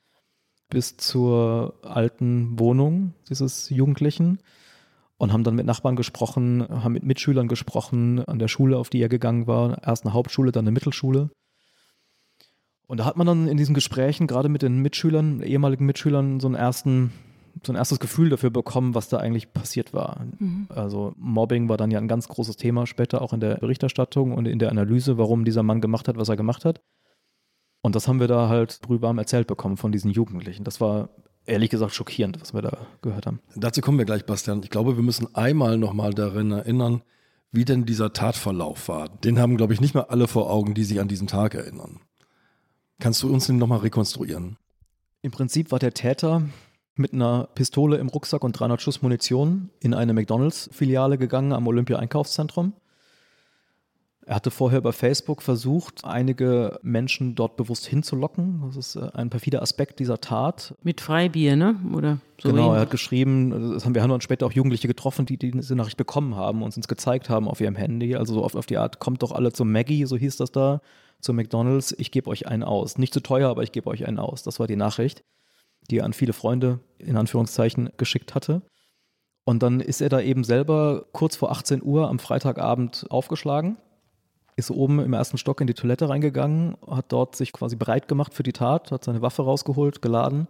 bis 0.70 0.96
zur 0.96 1.74
alten 1.82 2.58
Wohnung 2.58 3.12
dieses 3.28 3.68
Jugendlichen 3.68 4.38
und 5.18 5.34
haben 5.34 5.44
dann 5.44 5.56
mit 5.56 5.66
Nachbarn 5.66 5.94
gesprochen, 5.94 6.66
haben 6.66 6.94
mit 6.94 7.04
Mitschülern 7.04 7.48
gesprochen 7.48 8.24
an 8.24 8.38
der 8.38 8.48
Schule, 8.48 8.78
auf 8.78 8.88
die 8.88 9.02
er 9.02 9.10
gegangen 9.10 9.46
war, 9.46 9.86
erst 9.86 10.06
eine 10.06 10.14
Hauptschule, 10.14 10.52
dann 10.52 10.64
eine 10.64 10.72
Mittelschule. 10.72 11.28
Und 12.86 12.98
da 12.98 13.04
hat 13.04 13.18
man 13.18 13.26
dann 13.26 13.46
in 13.46 13.58
diesen 13.58 13.74
Gesprächen, 13.74 14.26
gerade 14.26 14.48
mit 14.48 14.62
den 14.62 14.78
Mitschülern, 14.80 15.42
ehemaligen 15.42 15.84
Mitschülern, 15.84 16.40
so 16.40 16.46
einen 16.46 16.56
ersten 16.56 17.12
so 17.66 17.72
ein 17.72 17.76
erstes 17.76 18.00
Gefühl 18.00 18.30
dafür 18.30 18.50
bekommen, 18.50 18.94
was 18.94 19.08
da 19.08 19.18
eigentlich 19.18 19.52
passiert 19.52 19.92
war. 19.92 20.24
Mhm. 20.38 20.66
Also 20.68 21.12
Mobbing 21.16 21.68
war 21.68 21.76
dann 21.76 21.90
ja 21.90 21.98
ein 21.98 22.08
ganz 22.08 22.28
großes 22.28 22.56
Thema 22.56 22.86
später 22.86 23.22
auch 23.22 23.32
in 23.32 23.40
der 23.40 23.56
Berichterstattung 23.56 24.32
und 24.32 24.46
in 24.46 24.58
der 24.58 24.70
Analyse, 24.70 25.18
warum 25.18 25.44
dieser 25.44 25.62
Mann 25.62 25.80
gemacht 25.80 26.08
hat, 26.08 26.16
was 26.16 26.28
er 26.28 26.36
gemacht 26.36 26.64
hat. 26.64 26.80
Und 27.82 27.94
das 27.94 28.08
haben 28.08 28.20
wir 28.20 28.28
da 28.28 28.48
halt 28.48 28.80
brühwarm 28.80 29.18
erzählt 29.18 29.46
bekommen 29.46 29.76
von 29.76 29.92
diesen 29.92 30.10
Jugendlichen. 30.10 30.64
Das 30.64 30.80
war 30.80 31.10
ehrlich 31.46 31.70
gesagt 31.70 31.94
schockierend, 31.94 32.40
was 32.40 32.54
wir 32.54 32.62
da 32.62 32.86
gehört 33.02 33.26
haben. 33.26 33.40
Dazu 33.54 33.80
kommen 33.80 33.98
wir 33.98 34.06
gleich, 34.06 34.24
Bastian. 34.24 34.62
Ich 34.62 34.70
glaube, 34.70 34.96
wir 34.96 35.02
müssen 35.02 35.34
einmal 35.34 35.76
nochmal 35.76 36.14
darin 36.14 36.50
erinnern, 36.50 37.02
wie 37.52 37.64
denn 37.64 37.84
dieser 37.84 38.12
Tatverlauf 38.12 38.88
war. 38.88 39.08
Den 39.08 39.38
haben, 39.38 39.56
glaube 39.56 39.74
ich, 39.74 39.80
nicht 39.80 39.94
mehr 39.94 40.10
alle 40.10 40.28
vor 40.28 40.50
Augen, 40.50 40.74
die 40.74 40.84
sich 40.84 41.00
an 41.00 41.08
diesen 41.08 41.26
Tag 41.26 41.54
erinnern. 41.54 42.00
Kannst 43.00 43.22
du 43.22 43.32
uns 43.32 43.46
den 43.46 43.58
nochmal 43.58 43.80
rekonstruieren? 43.80 44.56
Im 45.22 45.30
Prinzip 45.30 45.70
war 45.70 45.78
der 45.78 45.94
Täter 45.94 46.42
mit 46.96 47.12
einer 47.12 47.48
Pistole 47.54 47.96
im 47.96 48.08
Rucksack 48.08 48.44
und 48.44 48.58
300 48.58 48.80
Schuss 48.80 49.02
Munition 49.02 49.70
in 49.80 49.94
eine 49.94 50.12
McDonalds-Filiale 50.12 51.18
gegangen 51.18 51.52
am 51.52 51.66
Olympia-Einkaufszentrum. 51.66 52.72
Er 54.26 54.36
hatte 54.36 54.50
vorher 54.50 54.78
über 54.78 54.94
Facebook 54.94 55.42
versucht, 55.42 56.04
einige 56.04 56.78
Menschen 56.82 57.34
dort 57.34 57.56
bewusst 57.56 57.84
hinzulocken. 57.86 58.62
Das 58.66 58.76
ist 58.76 58.96
äh, 58.96 59.10
ein 59.12 59.28
perfider 59.28 59.60
Aspekt 59.60 59.98
dieser 59.98 60.18
Tat. 60.18 60.74
Mit 60.82 61.02
Freibier, 61.02 61.56
ne? 61.56 61.76
Oder 61.92 62.18
so 62.40 62.48
genau, 62.48 62.72
er 62.72 62.80
hat 62.80 62.90
geschrieben, 62.90 63.72
das 63.74 63.84
haben 63.84 63.94
wir 63.94 64.02
haben 64.02 64.08
dann 64.08 64.22
später 64.22 64.46
auch 64.46 64.52
Jugendliche 64.52 64.88
getroffen, 64.88 65.26
die, 65.26 65.36
die 65.36 65.50
diese 65.50 65.76
Nachricht 65.76 65.98
bekommen 65.98 66.36
haben 66.36 66.62
und 66.62 66.74
uns 66.74 66.88
gezeigt 66.88 67.28
haben 67.28 67.48
auf 67.48 67.60
ihrem 67.60 67.76
Handy. 67.76 68.16
Also 68.16 68.34
so 68.34 68.44
auf, 68.44 68.54
auf 68.54 68.64
die 68.64 68.78
Art, 68.78 68.98
kommt 68.98 69.22
doch 69.22 69.32
alle 69.32 69.52
zum 69.52 69.70
Maggie, 69.70 70.06
so 70.06 70.16
hieß 70.16 70.38
das 70.38 70.52
da, 70.52 70.80
zu 71.20 71.34
McDonalds, 71.34 71.94
ich 71.98 72.10
gebe 72.10 72.30
euch 72.30 72.46
einen 72.46 72.62
aus. 72.62 72.96
Nicht 72.96 73.12
zu 73.12 73.20
teuer, 73.20 73.50
aber 73.50 73.62
ich 73.62 73.72
gebe 73.72 73.90
euch 73.90 74.06
einen 74.06 74.18
aus. 74.18 74.42
Das 74.42 74.58
war 74.58 74.66
die 74.66 74.76
Nachricht 74.76 75.22
die 75.90 75.98
er 75.98 76.04
an 76.04 76.12
viele 76.12 76.32
Freunde 76.32 76.80
in 76.98 77.16
Anführungszeichen 77.16 77.90
geschickt 77.96 78.34
hatte. 78.34 78.62
Und 79.44 79.62
dann 79.62 79.80
ist 79.80 80.00
er 80.00 80.08
da 80.08 80.20
eben 80.20 80.44
selber 80.44 81.06
kurz 81.12 81.36
vor 81.36 81.50
18 81.50 81.82
Uhr 81.82 82.08
am 82.08 82.18
Freitagabend 82.18 83.06
aufgeschlagen, 83.10 83.76
ist 84.56 84.70
oben 84.70 85.00
im 85.00 85.12
ersten 85.12 85.36
Stock 85.36 85.60
in 85.60 85.66
die 85.66 85.74
Toilette 85.74 86.08
reingegangen, 86.08 86.76
hat 86.88 87.06
dort 87.12 87.36
sich 87.36 87.52
quasi 87.52 87.76
bereit 87.76 88.08
gemacht 88.08 88.32
für 88.32 88.42
die 88.42 88.52
Tat, 88.52 88.90
hat 88.90 89.04
seine 89.04 89.20
Waffe 89.20 89.42
rausgeholt, 89.42 90.00
geladen 90.00 90.46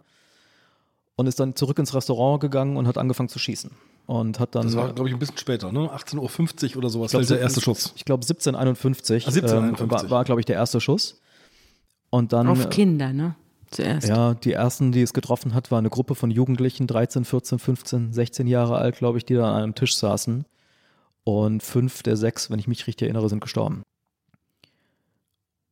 und 1.15 1.27
ist 1.27 1.39
dann 1.39 1.55
zurück 1.55 1.79
ins 1.79 1.93
Restaurant 1.93 2.39
gegangen 2.39 2.77
und 2.77 2.87
hat 2.87 2.97
angefangen 2.97 3.29
zu 3.29 3.39
schießen. 3.39 3.71
Und 4.05 4.39
hat 4.39 4.53
dann, 4.53 4.67
das 4.67 4.75
war, 4.75 4.93
glaube 4.93 5.09
ich, 5.09 5.15
ein 5.15 5.19
bisschen 5.19 5.37
später, 5.37 5.71
ne? 5.71 5.89
18.50 5.91 6.71
Uhr 6.71 6.77
oder 6.77 6.89
sowas, 6.89 7.11
glaub, 7.11 7.25
der 7.25 7.39
erste 7.39 7.59
Schuss. 7.59 7.93
Ich 7.95 8.05
glaube 8.05 8.21
1751, 8.21 9.25
ah, 9.25 9.29
1751. 9.29 9.81
Ähm, 9.81 9.91
war, 9.91 10.17
war 10.17 10.23
glaube 10.23 10.41
ich, 10.41 10.45
der 10.45 10.55
erste 10.55 10.79
Schuss. 10.79 11.19
Und 12.11 12.31
dann, 12.31 12.47
Auf 12.47 12.69
Kinder, 12.69 13.11
ne? 13.11 13.35
Zuerst. 13.71 14.07
Ja, 14.07 14.33
die 14.33 14.53
ersten, 14.53 14.91
die 14.91 15.01
es 15.01 15.13
getroffen 15.13 15.53
hat, 15.53 15.71
war 15.71 15.79
eine 15.79 15.89
Gruppe 15.89 16.15
von 16.15 16.31
Jugendlichen, 16.31 16.87
13, 16.87 17.25
14, 17.25 17.59
15, 17.59 18.13
16 18.13 18.47
Jahre 18.47 18.77
alt, 18.77 18.97
glaube 18.97 19.17
ich, 19.17 19.25
die 19.25 19.35
da 19.35 19.53
an 19.53 19.63
einem 19.63 19.75
Tisch 19.75 19.95
saßen. 19.95 20.45
Und 21.23 21.63
fünf 21.63 22.03
der 22.03 22.17
sechs, 22.17 22.49
wenn 22.51 22.59
ich 22.59 22.67
mich 22.67 22.85
richtig 22.85 23.07
erinnere, 23.07 23.29
sind 23.29 23.41
gestorben. 23.41 23.83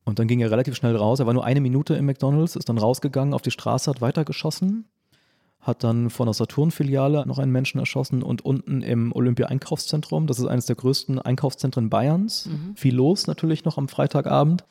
Und 0.04 0.18
dann 0.18 0.28
ging 0.28 0.40
er 0.40 0.50
relativ 0.50 0.76
schnell 0.76 0.96
raus. 0.96 1.20
Er 1.20 1.26
war 1.26 1.32
nur 1.32 1.44
eine 1.44 1.60
Minute 1.60 1.94
im 1.94 2.06
McDonalds, 2.06 2.56
ist 2.56 2.68
dann 2.68 2.78
rausgegangen 2.78 3.34
auf 3.34 3.42
die 3.42 3.50
Straße, 3.50 3.90
hat 3.90 4.00
weitergeschossen, 4.00 4.86
hat 5.60 5.82
dann 5.82 6.10
vor 6.10 6.26
einer 6.26 6.34
Saturn-Filiale 6.34 7.24
noch 7.26 7.38
einen 7.38 7.52
Menschen 7.52 7.78
erschossen 7.78 8.22
und 8.22 8.44
unten 8.44 8.82
im 8.82 9.12
Olympia-Einkaufszentrum, 9.12 10.26
das 10.26 10.38
ist 10.38 10.46
eines 10.46 10.66
der 10.66 10.76
größten 10.76 11.18
Einkaufszentren 11.18 11.88
Bayerns, 11.88 12.46
mhm. 12.46 12.76
viel 12.76 12.94
los 12.94 13.26
natürlich 13.26 13.64
noch 13.64 13.78
am 13.78 13.88
Freitagabend, 13.88 14.64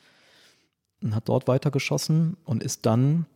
und 1.02 1.14
hat 1.14 1.28
dort 1.28 1.48
weitergeschossen 1.48 2.36
und 2.44 2.62
ist 2.62 2.86
dann, 2.86 3.26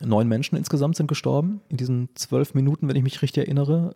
neun 0.00 0.28
Menschen 0.28 0.56
insgesamt 0.56 0.96
sind 0.96 1.06
gestorben 1.06 1.60
in 1.68 1.76
diesen 1.76 2.08
zwölf 2.14 2.54
Minuten, 2.54 2.88
wenn 2.88 2.96
ich 2.96 3.02
mich 3.02 3.22
richtig 3.22 3.44
erinnere. 3.44 3.94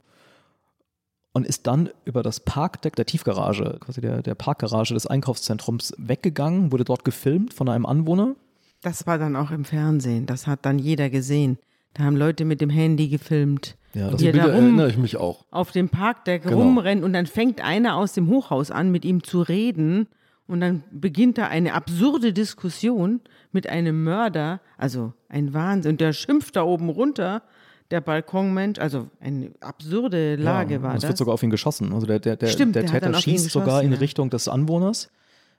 Und 1.32 1.46
ist 1.46 1.66
dann 1.66 1.90
über 2.06 2.22
das 2.22 2.40
Parkdeck 2.40 2.96
der 2.96 3.04
Tiefgarage, 3.04 3.76
quasi 3.80 4.00
der, 4.00 4.22
der 4.22 4.34
Parkgarage 4.34 4.94
des 4.94 5.06
Einkaufszentrums 5.06 5.92
weggegangen, 5.98 6.72
wurde 6.72 6.84
dort 6.84 7.04
gefilmt 7.04 7.52
von 7.52 7.68
einem 7.68 7.84
Anwohner. 7.84 8.36
Das 8.80 9.06
war 9.06 9.18
dann 9.18 9.36
auch 9.36 9.50
im 9.50 9.66
Fernsehen, 9.66 10.24
das 10.24 10.46
hat 10.46 10.64
dann 10.64 10.78
jeder 10.78 11.10
gesehen. 11.10 11.58
Da 11.92 12.04
haben 12.04 12.16
Leute 12.16 12.44
mit 12.44 12.60
dem 12.60 12.70
Handy 12.70 13.08
gefilmt. 13.08 13.76
Ja, 13.94 14.10
das 14.10 14.20
Bilder 14.20 14.52
erinnere 14.52 14.90
ich 14.90 14.98
mich 14.98 15.16
auch. 15.16 15.44
Auf 15.50 15.72
dem 15.72 15.88
Parkdeck 15.88 16.42
genau. 16.42 16.58
rumrennt 16.58 17.02
und 17.02 17.14
dann 17.14 17.26
fängt 17.26 17.62
einer 17.62 17.96
aus 17.96 18.12
dem 18.12 18.28
Hochhaus 18.28 18.70
an, 18.70 18.90
mit 18.90 19.04
ihm 19.04 19.22
zu 19.22 19.40
reden 19.40 20.06
und 20.48 20.60
dann 20.60 20.84
beginnt 20.90 21.38
da 21.38 21.48
eine 21.48 21.74
absurde 21.74 22.32
Diskussion 22.32 23.20
mit 23.52 23.68
einem 23.68 24.04
Mörder, 24.04 24.60
also 24.78 25.12
ein 25.28 25.52
Wahnsinn. 25.54 25.92
Und 25.92 26.00
der 26.00 26.12
schimpft 26.12 26.56
da 26.56 26.62
oben 26.62 26.88
runter, 26.88 27.42
der 27.90 28.00
Balkonmensch, 28.00 28.78
also 28.78 29.08
eine 29.20 29.52
absurde 29.60 30.36
Lage 30.36 30.74
ja, 30.74 30.82
war 30.82 30.94
das. 30.94 31.04
Es 31.04 31.08
wird 31.08 31.18
sogar 31.18 31.34
auf 31.34 31.42
ihn 31.42 31.50
geschossen. 31.50 31.92
Also 31.92 32.06
der, 32.06 32.18
der, 32.18 32.36
der, 32.36 32.48
Stimmt, 32.48 32.74
der, 32.74 32.82
der 32.82 32.92
Täter 32.92 33.14
schießt 33.14 33.50
sogar 33.50 33.82
in 33.82 33.92
ja. 33.92 33.98
Richtung 33.98 34.30
des 34.30 34.48
Anwohners, 34.48 35.10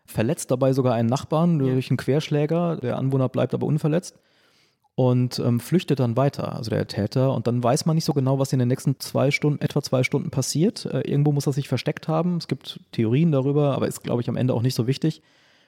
verletzt 0.05 0.51
dabei 0.51 0.73
sogar 0.73 0.93
einen 0.93 1.09
Nachbarn 1.09 1.59
durch 1.59 1.89
einen 1.89 1.97
Querschläger. 1.97 2.77
Der 2.77 2.97
Anwohner 2.97 3.29
bleibt 3.29 3.53
aber 3.53 3.65
unverletzt 3.65 4.15
und 4.97 5.37
ähm, 5.37 5.59
flüchtet 5.59 5.99
dann 5.99 6.17
weiter, 6.17 6.55
also 6.55 6.71
der 6.71 6.87
Täter. 6.87 7.31
Und 7.35 7.45
dann 7.45 7.63
weiß 7.63 7.85
man 7.85 7.93
nicht 7.93 8.05
so 8.05 8.13
genau, 8.13 8.39
was 8.39 8.51
in 8.51 8.57
den 8.57 8.67
nächsten 8.67 8.99
zwei 8.99 9.29
Stunden, 9.29 9.61
etwa 9.61 9.83
zwei 9.83 10.01
Stunden 10.01 10.31
passiert. 10.31 10.85
Äh, 10.85 11.01
irgendwo 11.01 11.31
muss 11.31 11.45
er 11.45 11.53
sich 11.53 11.67
versteckt 11.67 12.07
haben. 12.07 12.37
Es 12.37 12.47
gibt 12.47 12.79
Theorien 12.93 13.31
darüber, 13.31 13.75
aber 13.75 13.87
ist, 13.87 14.01
glaube 14.01 14.23
ich, 14.23 14.27
am 14.27 14.35
Ende 14.35 14.55
auch 14.55 14.63
nicht 14.63 14.73
so 14.73 14.87
wichtig. 14.87 15.21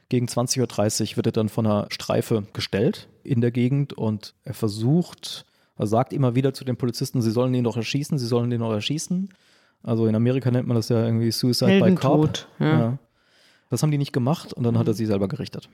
Gegen 0.10 0.26
20.30 0.26 1.12
Uhr 1.12 1.18
wird 1.18 1.28
er 1.28 1.32
dann 1.32 1.48
von 1.48 1.68
einer 1.68 1.86
Streife 1.92 2.48
gestellt 2.54 3.08
in 3.24 3.40
der 3.40 3.52
Gegend 3.52 3.94
und 3.94 4.34
er 4.46 4.56
versucht, 4.56 5.46
er 5.78 5.86
sagt 5.86 6.12
immer 6.12 6.34
wieder 6.34 6.56
zu 6.56 6.66
den 6.66 6.76
Polizisten, 6.76 7.22
sie 7.22 7.30
sollen 7.30 7.54
ihn 7.54 7.66
doch 7.66 7.78
erschießen, 7.78 8.18
sie 8.18 8.26
sollen 8.26 8.52
ihn 8.52 8.62
doch 8.62 8.74
erschießen. 8.74 9.30
Also 9.84 10.08
in 10.08 10.16
Amerika 10.16 10.50
nennt 10.50 10.68
man 10.68 10.76
das 10.76 10.90
ja 10.90 11.06
irgendwie 11.06 11.30
Suicide 11.30 11.80
by 11.80 11.94
Cop. 11.94 12.48
Ja. 12.58 12.80
Ja. 12.80 12.98
Das 13.70 13.84
haben 13.84 13.92
die 13.92 14.00
nicht 14.00 14.12
gemacht 14.12 14.54
und 14.54 14.64
dann 14.64 14.80
hat 14.80 14.88
er 14.88 14.96
sie 14.96 15.06
selber 15.06 15.28
gerichtet. 15.28 15.70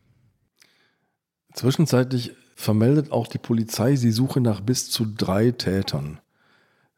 Zwischenzeitlich 1.56 2.34
vermeldet 2.56 3.14
auch 3.14 3.28
die 3.28 3.38
Polizei, 3.38 3.96
sie 3.96 4.12
suche 4.12 4.42
nach 4.42 4.60
bis 4.60 4.90
zu 4.90 5.06
drei 5.06 5.52
Tätern. 5.52 6.20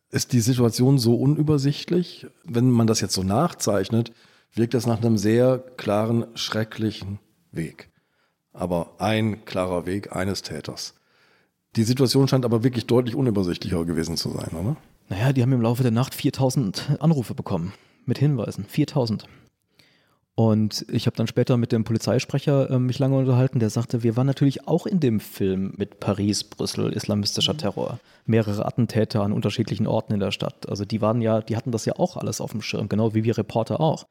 Ist 0.10 0.34
die 0.34 0.40
Situation 0.40 0.98
so 0.98 1.16
unübersichtlich? 1.16 2.26
Wenn 2.44 2.72
man 2.72 2.88
das 2.88 3.00
jetzt 3.00 3.14
so 3.14 3.22
nachzeichnet, 3.22 4.12
wirkt 4.54 4.74
das 4.74 4.88
nach 4.88 5.00
einem 5.00 5.18
sehr 5.20 5.60
klaren, 5.78 6.26
schrecklichen 6.34 7.20
Weg. 7.52 7.92
Aber 8.52 8.96
ein 8.98 9.46
klarer 9.46 9.86
Weg 9.86 10.16
eines 10.16 10.42
Täters. 10.42 10.96
Die 11.76 11.84
Situation 11.84 12.28
scheint 12.28 12.44
aber 12.46 12.64
wirklich 12.64 12.88
deutlich 12.88 13.16
unübersichtlicher 13.16 13.86
gewesen 13.86 14.18
zu 14.18 14.32
sein, 14.32 14.50
oder? 14.60 14.76
Naja, 15.10 15.34
die 15.34 15.44
haben 15.44 15.54
im 15.54 15.62
Laufe 15.62 15.84
der 15.84 15.92
Nacht 15.92 16.16
4000 16.16 16.98
Anrufe 17.00 17.36
bekommen 17.36 17.74
mit 18.06 18.18
Hinweisen. 18.18 18.66
4000. 18.68 19.28
Und 20.40 20.86
ich 20.92 21.08
habe 21.08 21.18
dann 21.18 21.26
später 21.26 21.58
mit 21.58 21.72
dem 21.72 21.84
Polizeisprecher 21.84 22.70
äh, 22.70 22.78
mich 22.78 23.00
lange 23.00 23.18
unterhalten, 23.18 23.58
der 23.58 23.72
sagte, 23.72 24.04
wir 24.04 24.16
waren 24.16 24.28
natürlich 24.28 24.68
auch 24.68 24.86
in 24.86 25.00
dem 25.00 25.20
Film 25.20 25.74
mit 25.78 26.00
Paris, 26.00 26.44
Brüssel, 26.44 26.94
islamistischer 26.94 27.54
mhm. 27.54 27.58
Terror, 27.58 28.00
mehrere 28.28 28.64
Attentäter 28.64 29.24
an 29.24 29.34
unterschiedlichen 29.34 29.88
Orten 29.88 30.14
in 30.14 30.20
der 30.20 30.30
Stadt. 30.30 30.70
Also 30.70 30.86
die 30.86 31.02
waren 31.02 31.22
ja, 31.22 31.42
die 31.42 31.58
hatten 31.58 31.72
das 31.72 31.86
ja 31.86 31.94
auch 31.98 32.18
alles 32.18 32.40
auf 32.40 32.52
dem 32.52 32.62
Schirm, 32.62 32.88
genau 32.88 33.16
wie 33.16 33.24
wir 33.24 33.36
Reporter 33.36 33.80
auch. 33.80 34.06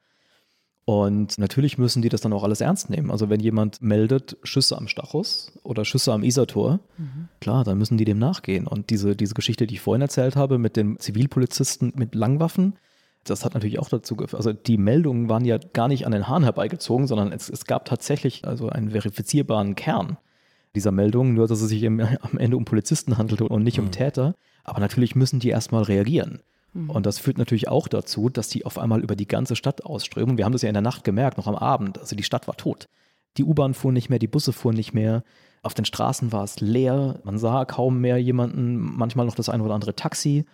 Und 0.83 1.37
natürlich 1.37 1.77
müssen 1.77 2.01
die 2.01 2.09
das 2.09 2.19
dann 2.19 2.33
auch 2.33 2.43
alles 2.43 2.59
ernst 2.59 2.89
nehmen. 2.89 3.09
Also 3.09 3.29
wenn 3.29 3.39
jemand 3.39 3.81
meldet 3.81 4.35
Schüsse 4.43 4.77
am 4.77 4.89
Stachus 4.89 5.53
oder 5.63 5.85
Schüsse 5.85 6.11
am 6.11 6.23
Isartor, 6.23 6.81
mhm. 6.97 7.29
klar, 7.39 7.63
dann 7.63 7.77
müssen 7.77 7.97
die 7.97 8.03
dem 8.03 8.19
nachgehen. 8.19 8.67
Und 8.67 8.89
diese, 8.89 9.15
diese 9.15 9.33
Geschichte, 9.33 9.65
die 9.65 9.75
ich 9.75 9.81
vorhin 9.81 10.01
erzählt 10.01 10.35
habe 10.35 10.57
mit 10.57 10.75
den 10.75 10.99
Zivilpolizisten 10.99 11.93
mit 11.95 12.15
Langwaffen, 12.15 12.73
das 13.29 13.45
hat 13.45 13.53
natürlich 13.53 13.79
auch 13.79 13.89
dazu 13.89 14.15
geführt, 14.15 14.39
also 14.39 14.53
die 14.53 14.77
Meldungen 14.77 15.29
waren 15.29 15.45
ja 15.45 15.57
gar 15.57 15.87
nicht 15.87 16.05
an 16.05 16.11
den 16.11 16.27
Haaren 16.27 16.43
herbeigezogen, 16.43 17.07
sondern 17.07 17.31
es, 17.31 17.49
es 17.49 17.65
gab 17.65 17.85
tatsächlich 17.85 18.45
also 18.45 18.69
einen 18.69 18.91
verifizierbaren 18.91 19.75
Kern 19.75 20.17
dieser 20.75 20.91
Meldungen, 20.91 21.33
nur 21.33 21.47
dass 21.47 21.61
es 21.61 21.69
sich 21.69 21.83
im, 21.83 21.99
am 22.21 22.37
Ende 22.37 22.57
um 22.57 22.65
Polizisten 22.65 23.17
handelte 23.17 23.45
und 23.45 23.63
nicht 23.63 23.77
mhm. 23.77 23.85
um 23.85 23.91
Täter. 23.91 24.35
Aber 24.63 24.79
natürlich 24.79 25.15
müssen 25.15 25.39
die 25.39 25.49
erstmal 25.49 25.83
reagieren. 25.83 26.41
Mhm. 26.73 26.89
Und 26.89 27.05
das 27.05 27.19
führt 27.19 27.37
natürlich 27.37 27.67
auch 27.67 27.87
dazu, 27.87 28.29
dass 28.29 28.49
die 28.49 28.65
auf 28.65 28.77
einmal 28.77 29.01
über 29.01 29.15
die 29.15 29.27
ganze 29.27 29.55
Stadt 29.55 29.85
ausströmen. 29.85 30.37
Wir 30.37 30.45
haben 30.45 30.53
das 30.53 30.61
ja 30.61 30.69
in 30.69 30.73
der 30.73 30.81
Nacht 30.81 31.03
gemerkt, 31.03 31.37
noch 31.37 31.47
am 31.47 31.55
Abend. 31.55 31.97
Also 31.99 32.15
die 32.15 32.23
Stadt 32.23 32.47
war 32.47 32.57
tot. 32.57 32.87
Die 33.37 33.43
U-Bahn 33.43 33.73
fuhr 33.73 33.91
nicht 33.91 34.09
mehr, 34.09 34.19
die 34.19 34.27
Busse 34.27 34.53
fuhren 34.53 34.75
nicht 34.75 34.93
mehr. 34.93 35.23
Auf 35.63 35.73
den 35.73 35.85
Straßen 35.85 36.31
war 36.31 36.43
es 36.43 36.59
leer. 36.59 37.19
Man 37.23 37.37
sah 37.37 37.65
kaum 37.65 37.99
mehr 37.99 38.17
jemanden, 38.17 38.77
manchmal 38.77 39.25
noch 39.25 39.35
das 39.35 39.49
ein 39.49 39.61
oder 39.61 39.73
andere 39.73 39.95
Taxi. 39.95 40.45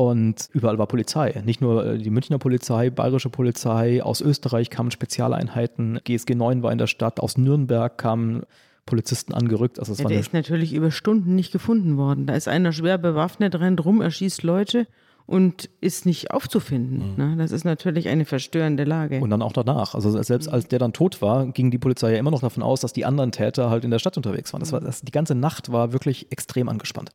Und 0.00 0.48
überall 0.54 0.78
war 0.78 0.86
Polizei. 0.86 1.42
Nicht 1.44 1.60
nur 1.60 1.84
äh, 1.84 1.98
die 1.98 2.08
Münchner 2.08 2.38
Polizei, 2.38 2.88
bayerische 2.88 3.28
Polizei, 3.28 4.02
aus 4.02 4.22
Österreich 4.22 4.70
kamen 4.70 4.90
Spezialeinheiten, 4.90 6.00
GSG 6.04 6.34
9 6.34 6.62
war 6.62 6.72
in 6.72 6.78
der 6.78 6.86
Stadt, 6.86 7.20
aus 7.20 7.36
Nürnberg 7.36 7.98
kamen 7.98 8.44
Polizisten 8.86 9.34
angerückt. 9.34 9.78
Also 9.78 9.92
ja, 9.92 10.08
der 10.08 10.18
ist 10.18 10.32
natürlich 10.32 10.72
über 10.72 10.90
Stunden 10.90 11.34
nicht 11.34 11.52
gefunden 11.52 11.98
worden. 11.98 12.24
Da 12.24 12.34
ist 12.34 12.48
einer 12.48 12.72
schwer 12.72 12.96
bewaffnet, 12.96 13.60
rennt 13.60 13.84
rum, 13.84 14.00
erschießt 14.00 14.42
Leute 14.42 14.86
und 15.26 15.68
ist 15.82 16.06
nicht 16.06 16.30
aufzufinden. 16.30 17.10
Mhm. 17.10 17.16
Ne? 17.22 17.36
Das 17.36 17.52
ist 17.52 17.64
natürlich 17.64 18.08
eine 18.08 18.24
verstörende 18.24 18.84
Lage. 18.84 19.20
Und 19.20 19.28
dann 19.28 19.42
auch 19.42 19.52
danach. 19.52 19.94
Also 19.94 20.22
selbst 20.22 20.48
als 20.48 20.66
der 20.66 20.78
dann 20.78 20.94
tot 20.94 21.20
war, 21.20 21.44
ging 21.48 21.70
die 21.70 21.78
Polizei 21.78 22.12
ja 22.12 22.18
immer 22.18 22.30
noch 22.30 22.40
davon 22.40 22.62
aus, 22.62 22.80
dass 22.80 22.94
die 22.94 23.04
anderen 23.04 23.32
Täter 23.32 23.68
halt 23.68 23.84
in 23.84 23.90
der 23.90 23.98
Stadt 23.98 24.16
unterwegs 24.16 24.50
waren. 24.54 24.60
Das 24.60 24.72
war, 24.72 24.80
das, 24.80 25.02
die 25.02 25.12
ganze 25.12 25.34
Nacht 25.34 25.70
war 25.70 25.92
wirklich 25.92 26.32
extrem 26.32 26.70
angespannt. 26.70 27.10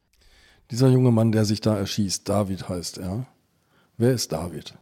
Dieser 0.71 0.89
junge 0.89 1.11
Mann, 1.11 1.31
der 1.31 1.45
sich 1.45 1.61
da 1.61 1.77
erschießt, 1.77 2.27
David 2.27 2.67
heißt 2.69 2.97
er. 2.97 3.27
Wer 3.97 4.13
ist 4.13 4.31
David? 4.31 4.75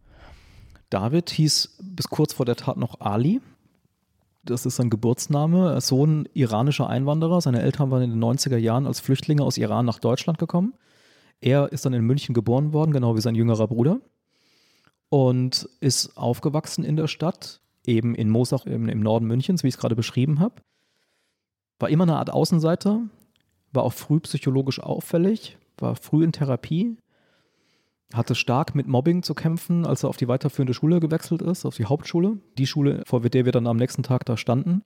David 0.89 1.29
hieß 1.29 1.77
bis 1.81 2.07
kurz 2.07 2.33
vor 2.33 2.45
der 2.45 2.55
Tat 2.55 2.77
noch 2.77 3.01
Ali. 3.01 3.41
Das 4.45 4.65
ist 4.65 4.77
sein 4.77 4.89
Geburtsname. 4.89 5.79
Sohn 5.81 6.27
iranischer 6.33 6.87
Einwanderer. 6.87 7.41
Seine 7.41 7.61
Eltern 7.61 7.91
waren 7.91 8.03
in 8.03 8.11
den 8.11 8.23
90er 8.23 8.57
Jahren 8.57 8.87
als 8.87 8.99
Flüchtlinge 8.99 9.43
aus 9.43 9.57
Iran 9.57 9.85
nach 9.85 9.99
Deutschland 9.99 10.37
gekommen. 10.37 10.73
Er 11.41 11.71
ist 11.71 11.85
dann 11.85 11.93
in 11.93 12.05
München 12.05 12.33
geboren 12.33 12.71
worden, 12.71 12.91
genau 12.91 13.15
wie 13.15 13.21
sein 13.21 13.35
jüngerer 13.35 13.67
Bruder. 13.67 13.99
Und 15.09 15.69
ist 15.81 16.17
aufgewachsen 16.17 16.83
in 16.85 16.95
der 16.95 17.07
Stadt, 17.07 17.61
eben 17.85 18.15
in 18.15 18.29
Moosach 18.29 18.65
im, 18.65 18.87
im 18.87 19.01
Norden 19.01 19.27
Münchens, 19.27 19.63
wie 19.63 19.67
ich 19.67 19.75
es 19.75 19.79
gerade 19.79 19.95
beschrieben 19.95 20.39
habe. 20.39 20.55
War 21.79 21.89
immer 21.89 22.03
eine 22.03 22.17
Art 22.17 22.31
Außenseiter, 22.31 23.01
war 23.73 23.83
auch 23.83 23.93
früh 23.93 24.19
psychologisch 24.21 24.79
auffällig, 24.79 25.57
war 25.83 25.95
früh 25.95 26.23
in 26.23 26.31
Therapie, 26.31 26.97
hatte 28.13 28.33
stark 28.33 28.73
mit 28.73 28.87
Mobbing 28.87 29.21
zu 29.21 29.35
kämpfen, 29.35 29.85
als 29.85 30.03
er 30.03 30.09
auf 30.09 30.17
die 30.17 30.27
weiterführende 30.27 30.73
Schule 30.73 30.99
gewechselt 30.99 31.43
ist, 31.43 31.65
auf 31.65 31.75
die 31.75 31.85
Hauptschule, 31.85 32.39
die 32.57 32.67
Schule, 32.67 33.03
vor 33.05 33.21
der 33.21 33.45
wir 33.45 33.51
dann 33.51 33.67
am 33.67 33.77
nächsten 33.77 34.01
Tag 34.01 34.25
da 34.25 34.37
standen. 34.37 34.83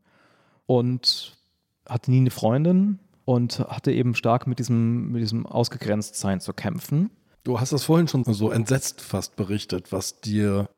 Und 0.66 1.38
hatte 1.88 2.12
nie 2.12 2.18
eine 2.18 2.32
Freundin 2.32 3.00
und 3.24 3.60
hatte 3.60 3.92
eben 3.94 4.16
stark 4.16 4.48
mit 4.48 4.60
diesem, 4.60 5.12
mit 5.12 5.22
diesem 5.22 5.46
Ausgegrenztsein 5.46 6.42
zu 6.42 6.54
kämpfen. 6.54 7.10
Du 7.44 7.60
hast 7.60 7.72
das 7.72 7.86
vorhin 7.86 8.08
schon 8.08 8.26
so 8.26 8.52
entsetzt 8.52 9.00
fast 9.00 9.38
berichtet, 9.38 9.94
was 9.94 10.20
dir 10.20 10.70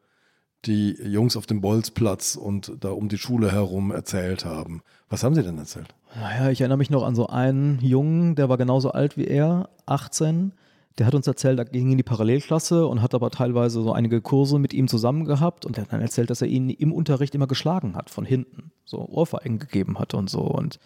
die 0.65 0.91
Jungs 1.01 1.37
auf 1.37 1.45
dem 1.45 1.61
Bolzplatz 1.61 2.35
und 2.35 2.73
da 2.79 2.89
um 2.89 3.09
die 3.09 3.17
Schule 3.17 3.51
herum 3.51 3.91
erzählt 3.91 4.45
haben. 4.45 4.81
Was 5.09 5.23
haben 5.23 5.33
sie 5.33 5.43
denn 5.43 5.57
erzählt? 5.57 5.95
Naja, 6.15 6.49
ich 6.49 6.61
erinnere 6.61 6.77
mich 6.77 6.89
noch 6.89 7.03
an 7.03 7.15
so 7.15 7.27
einen 7.27 7.79
Jungen, 7.81 8.35
der 8.35 8.49
war 8.49 8.57
genauso 8.57 8.91
alt 8.91 9.17
wie 9.17 9.25
er, 9.25 9.69
18. 9.85 10.53
Der 10.97 11.05
hat 11.05 11.15
uns 11.15 11.27
erzählt, 11.27 11.59
er 11.59 11.65
ging 11.65 11.91
in 11.91 11.97
die 11.97 12.03
Parallelklasse 12.03 12.87
und 12.87 13.01
hat 13.01 13.13
aber 13.13 13.29
teilweise 13.29 13.81
so 13.81 13.93
einige 13.93 14.19
Kurse 14.19 14.59
mit 14.59 14.73
ihm 14.73 14.87
zusammen 14.87 15.25
gehabt 15.25 15.65
und 15.65 15.77
er 15.77 15.83
hat 15.83 15.93
dann 15.93 16.01
erzählt, 16.01 16.29
dass 16.29 16.41
er 16.41 16.47
ihn 16.47 16.69
im 16.69 16.91
Unterricht 16.91 17.35
immer 17.35 17.47
geschlagen 17.47 17.95
hat 17.95 18.09
von 18.09 18.25
hinten, 18.25 18.71
so 18.85 19.07
Ohrfeigen 19.07 19.59
gegeben 19.59 19.99
hat 19.99 20.13
und 20.13 20.29
so 20.29 20.41
und 20.41 20.79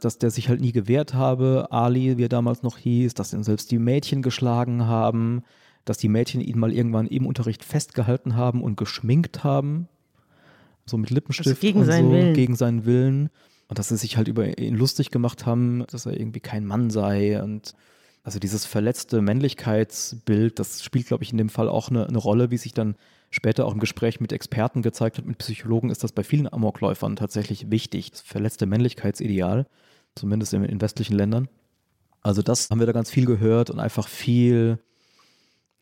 dass 0.00 0.18
der 0.18 0.30
sich 0.30 0.48
halt 0.48 0.60
nie 0.60 0.72
gewehrt 0.72 1.14
habe, 1.14 1.68
Ali, 1.70 2.16
wie 2.16 2.24
er 2.24 2.28
damals 2.28 2.62
noch 2.64 2.78
hieß, 2.78 3.14
dass 3.14 3.32
ihn 3.32 3.44
selbst 3.44 3.70
die 3.70 3.78
Mädchen 3.78 4.22
geschlagen 4.22 4.86
haben, 4.86 5.42
dass 5.84 5.98
die 5.98 6.08
Mädchen 6.08 6.40
ihn 6.40 6.58
mal 6.58 6.72
irgendwann 6.72 7.06
im 7.06 7.26
Unterricht 7.26 7.64
festgehalten 7.64 8.34
haben 8.34 8.62
und 8.62 8.76
geschminkt 8.76 9.44
haben, 9.44 9.88
so 10.84 10.96
mit 10.96 11.10
Lippenstift 11.10 11.48
also 11.48 11.60
gegen 11.60 11.80
und 11.80 11.86
seinen 11.86 12.06
so, 12.06 12.12
Willen. 12.12 12.34
gegen 12.34 12.56
seinen 12.56 12.84
Willen 12.86 13.30
und 13.68 13.78
dass 13.78 13.88
sie 13.88 13.96
sich 13.96 14.16
halt 14.16 14.28
über 14.28 14.58
ihn 14.58 14.76
lustig 14.76 15.10
gemacht 15.10 15.46
haben, 15.46 15.84
dass 15.90 16.06
er 16.06 16.18
irgendwie 16.18 16.40
kein 16.40 16.66
Mann 16.66 16.90
sei 16.90 17.42
und 17.42 17.74
also 18.22 18.38
dieses 18.38 18.64
verletzte 18.64 19.20
Männlichkeitsbild, 19.20 20.58
das 20.58 20.82
spielt, 20.82 21.06
glaube 21.06 21.24
ich, 21.24 21.32
in 21.32 21.38
dem 21.38 21.50
Fall 21.50 21.68
auch 21.68 21.90
eine, 21.90 22.06
eine, 22.06 22.18
Rolle, 22.18 22.50
wie 22.50 22.56
sich 22.56 22.72
dann 22.72 22.96
später 23.30 23.66
auch 23.66 23.74
im 23.74 23.80
Gespräch 23.80 24.18
mit 24.18 24.32
Experten 24.32 24.80
gezeigt 24.80 25.18
hat, 25.18 25.26
mit 25.26 25.38
Psychologen 25.38 25.90
ist 25.90 26.02
das 26.02 26.12
bei 26.12 26.24
vielen 26.24 26.50
Amokläufern 26.50 27.16
tatsächlich 27.16 27.70
wichtig, 27.70 28.12
das 28.12 28.22
verletzte 28.22 28.64
Männlichkeitsideal, 28.64 29.66
zumindest 30.14 30.54
in, 30.54 30.64
in 30.64 30.80
westlichen 30.80 31.14
Ländern. 31.14 31.48
Also 32.22 32.40
das 32.40 32.70
haben 32.70 32.78
wir 32.78 32.86
da 32.86 32.92
ganz 32.92 33.10
viel 33.10 33.26
gehört 33.26 33.68
und 33.68 33.78
einfach 33.78 34.08
viel, 34.08 34.78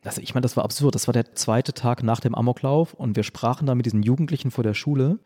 also 0.03 0.21
ich 0.21 0.35
meine, 0.35 0.43
das 0.43 0.57
war 0.57 0.65
absurd. 0.65 0.97
Das 0.97 1.07
war 1.07 1.13
der 1.13 1.37
zweite 1.37 1.73
Tag 1.75 2.03
nach 2.03 2.19
dem 2.19 2.35
Amoklauf 2.35 2.93
und 2.93 3.15
wir 3.15 3.23
sprachen 3.23 3.67
da 3.67 3.77
mit 3.77 3.87
diesen 3.87 4.03
Jugendlichen 4.03 4.51
vor 4.51 4.65
der 4.65 4.75
Schule 4.75 5.21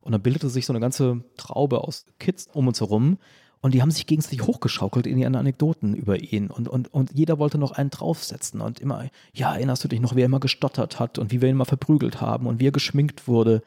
und 0.00 0.12
dann 0.12 0.22
bildete 0.22 0.48
sich 0.48 0.66
so 0.66 0.72
eine 0.72 0.80
ganze 0.80 1.24
Traube 1.36 1.82
aus 1.82 2.06
Kids 2.18 2.48
um 2.52 2.68
uns 2.68 2.80
herum 2.80 3.18
und 3.62 3.74
die 3.74 3.82
haben 3.82 3.90
sich 3.90 4.06
gegenseitig 4.06 4.42
hochgeschaukelt 4.42 5.06
in 5.06 5.18
ihren 5.18 5.36
Anekdoten 5.36 5.94
über 5.94 6.18
ihn. 6.18 6.48
Und, 6.48 6.66
und, 6.68 6.92
und 6.92 7.12
jeder 7.12 7.38
wollte 7.38 7.58
noch 7.58 7.72
einen 7.72 7.90
draufsetzen. 7.90 8.60
Und 8.62 8.80
immer, 8.80 9.06
ja, 9.34 9.54
erinnerst 9.54 9.84
du 9.84 9.88
dich 9.88 10.00
noch, 10.00 10.16
wie 10.16 10.22
er 10.22 10.26
immer 10.26 10.40
gestottert 10.40 10.98
hat 10.98 11.18
und 11.18 11.30
wie 11.30 11.42
wir 11.42 11.48
ihn 11.50 11.56
mal 11.56 11.66
verprügelt 11.66 12.22
haben 12.22 12.46
und 12.46 12.58
wie 12.58 12.68
er 12.68 12.72
geschminkt 12.72 13.28
wurde. 13.28 13.62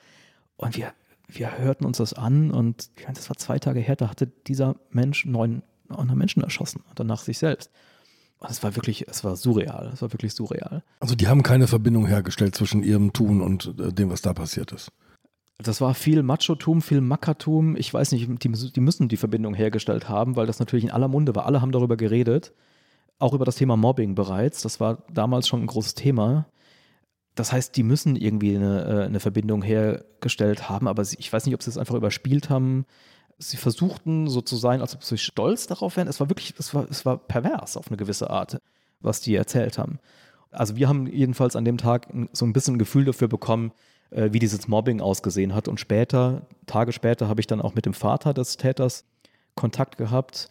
Und 0.58 0.76
wir, 0.78 0.94
wir 1.28 1.60
hörten 1.60 1.86
uns 1.86 1.98
das 1.98 2.14
an 2.14 2.50
und 2.50 2.90
ich 2.98 3.04
meine, 3.04 3.16
das 3.16 3.30
war 3.30 3.38
zwei 3.38 3.60
Tage 3.60 3.82
her, 3.82 3.96
da 3.96 4.10
hatte 4.10 4.28
dieser 4.28 4.76
Mensch 4.90 5.26
neun 5.26 5.62
andere 5.90 6.18
Menschen 6.18 6.42
erschossen 6.42 6.82
und 6.90 7.00
danach 7.00 7.22
sich 7.22 7.38
selbst. 7.38 7.70
Es 8.50 8.64
war 8.64 8.76
wirklich, 8.76 9.08
es 9.08 9.24
war 9.24 9.36
surreal. 9.36 9.92
Es 9.94 10.02
war 10.02 10.12
wirklich 10.12 10.34
surreal. 10.34 10.84
Also 11.00 11.16
die 11.16 11.28
haben 11.28 11.44
keine 11.44 11.68
Verbindung 11.68 12.08
hergestellt 12.08 12.56
zwischen 12.56 12.84
ihrem 12.84 13.14
Tun 13.14 13.42
und 13.42 13.74
äh, 13.80 13.94
dem, 13.94 14.10
was 14.10 14.22
da 14.22 14.34
passiert 14.34 14.72
ist. 14.72 14.92
Das 15.64 15.82
war 15.82 15.94
viel 15.94 16.24
Machotum, 16.24 16.82
viel 16.82 17.02
Mackertum. 17.02 17.76
Ich 17.78 17.94
weiß 17.94 18.12
nicht, 18.12 18.28
die, 18.44 18.50
die, 18.50 18.82
müssen 18.82 19.08
die 19.08 19.18
Verbindung 19.18 19.54
hergestellt 19.54 20.10
haben, 20.10 20.36
weil 20.36 20.46
das 20.46 20.60
natürlich 20.60 20.86
in 20.86 20.92
aller 20.92 21.08
Munde 21.08 21.36
war. 21.36 21.46
Alle 21.46 21.62
haben 21.62 21.72
darüber 21.72 21.96
geredet. 21.96 22.54
Auch 23.20 23.34
über 23.34 23.46
das 23.46 23.56
Thema 23.56 23.78
Mobbing 23.78 24.16
bereits. 24.16 24.62
Das 24.62 24.80
war 24.80 25.04
damals 25.12 25.48
schon 25.48 25.62
ein 25.62 25.68
großes 25.68 25.94
Thema. 25.94 26.48
Das 27.36 27.52
heißt, 27.52 27.76
die 27.78 27.84
müssen 27.84 28.16
irgendwie 28.16 28.56
eine, 28.56 29.06
eine 29.08 29.20
Verbindung 29.20 29.64
hergestellt 29.64 30.70
haben, 30.70 30.88
aber 30.88 31.02
ich 31.02 31.34
weiß 31.34 31.46
nicht, 31.46 31.56
ob 31.56 31.64
sie 31.64 31.70
es 31.70 31.78
einfach 31.78 31.96
überspielt 31.96 32.50
haben. 32.50 32.86
Sie 33.40 33.58
versuchten 33.58 34.28
so 34.28 34.42
zu 34.42 34.56
sein, 34.56 34.82
als 34.82 34.94
ob 34.94 35.04
sie 35.04 35.18
stolz 35.18 35.66
darauf 35.66 35.98
wären. 35.98 36.08
Es 36.08 36.20
war 36.20 36.30
wirklich, 36.30 36.54
es 36.60 36.76
war, 36.76 36.88
es 36.90 37.06
war 37.06 37.18
pervers 37.18 37.78
auf 37.78 37.88
eine 37.88 37.98
gewisse 37.98 38.30
Art, 38.30 38.62
was 39.00 39.22
die 39.22 39.34
erzählt 39.34 39.78
haben. 39.80 40.00
Also 40.52 40.76
wir 40.76 40.88
haben 40.88 41.08
jedenfalls 41.08 41.56
an 41.56 41.66
dem 41.66 41.78
Tag 41.78 42.08
so 42.34 42.46
ein 42.46 42.54
bisschen 42.54 42.76
ein 42.76 42.80
Gefühl 42.80 43.06
dafür 43.06 43.28
bekommen, 43.28 43.72
äh, 44.14 44.32
wie 44.32 44.40
dieses 44.40 44.68
Mobbing 44.68 45.02
ausgesehen 45.02 45.54
hat. 45.54 45.68
Und 45.68 45.80
später, 45.80 46.44
Tage 46.66 46.92
später, 46.92 47.28
habe 47.28 47.42
ich 47.42 47.48
dann 47.48 47.62
auch 47.62 47.76
mit 47.76 47.86
dem 47.86 47.94
Vater 47.94 48.34
des 48.34 48.58
Täters 48.58 49.06
Kontakt 49.56 49.98
gehabt 49.98 50.50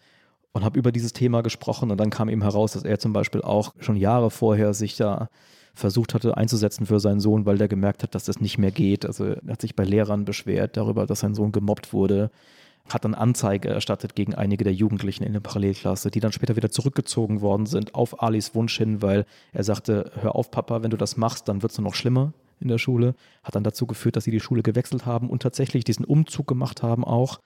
und 0.52 0.64
habe 0.64 0.78
über 0.78 0.92
dieses 0.92 1.12
Thema 1.12 1.42
gesprochen. 1.42 1.90
Und 1.90 1.98
dann 1.98 2.10
kam 2.10 2.28
eben 2.28 2.42
heraus, 2.42 2.72
dass 2.72 2.84
er 2.84 2.98
zum 2.98 3.12
Beispiel 3.12 3.42
auch 3.42 3.74
schon 3.78 3.96
Jahre 3.96 4.30
vorher 4.30 4.74
sich 4.74 4.96
da 4.96 5.28
versucht 5.74 6.12
hatte 6.12 6.36
einzusetzen 6.36 6.84
für 6.84 7.00
seinen 7.00 7.20
Sohn, 7.20 7.46
weil 7.46 7.56
der 7.56 7.68
gemerkt 7.68 8.02
hat, 8.02 8.14
dass 8.14 8.24
das 8.24 8.40
nicht 8.40 8.58
mehr 8.58 8.70
geht. 8.70 9.06
Also 9.06 9.24
er 9.24 9.40
hat 9.48 9.62
sich 9.62 9.74
bei 9.74 9.84
Lehrern 9.84 10.26
beschwert 10.26 10.76
darüber, 10.76 11.06
dass 11.06 11.20
sein 11.20 11.34
Sohn 11.34 11.50
gemobbt 11.50 11.94
wurde, 11.94 12.30
hat 12.92 13.06
dann 13.06 13.14
Anzeige 13.14 13.68
erstattet 13.68 14.14
gegen 14.14 14.34
einige 14.34 14.64
der 14.64 14.74
Jugendlichen 14.74 15.24
in 15.24 15.32
der 15.32 15.40
Parallelklasse, 15.40 16.10
die 16.10 16.20
dann 16.20 16.32
später 16.32 16.56
wieder 16.56 16.70
zurückgezogen 16.70 17.40
worden 17.40 17.64
sind 17.64 17.94
auf 17.94 18.22
Alis 18.22 18.54
Wunsch 18.54 18.76
hin, 18.76 19.00
weil 19.00 19.24
er 19.52 19.64
sagte, 19.64 20.10
hör 20.20 20.34
auf 20.34 20.50
Papa, 20.50 20.82
wenn 20.82 20.90
du 20.90 20.98
das 20.98 21.16
machst, 21.16 21.48
dann 21.48 21.62
wird 21.62 21.72
es 21.72 21.78
nur 21.78 21.86
noch 21.86 21.94
schlimmer 21.94 22.34
in 22.62 22.68
der 22.68 22.78
Schule, 22.78 23.14
hat 23.42 23.54
dann 23.54 23.64
dazu 23.64 23.86
geführt, 23.86 24.16
dass 24.16 24.24
sie 24.24 24.30
die 24.30 24.40
Schule 24.40 24.62
gewechselt 24.62 25.06
haben 25.06 25.28
und 25.28 25.42
tatsächlich 25.42 25.84
diesen 25.84 26.04
Umzug 26.04 26.46
gemacht 26.46 26.82
haben 26.82 27.04
auch 27.04 27.40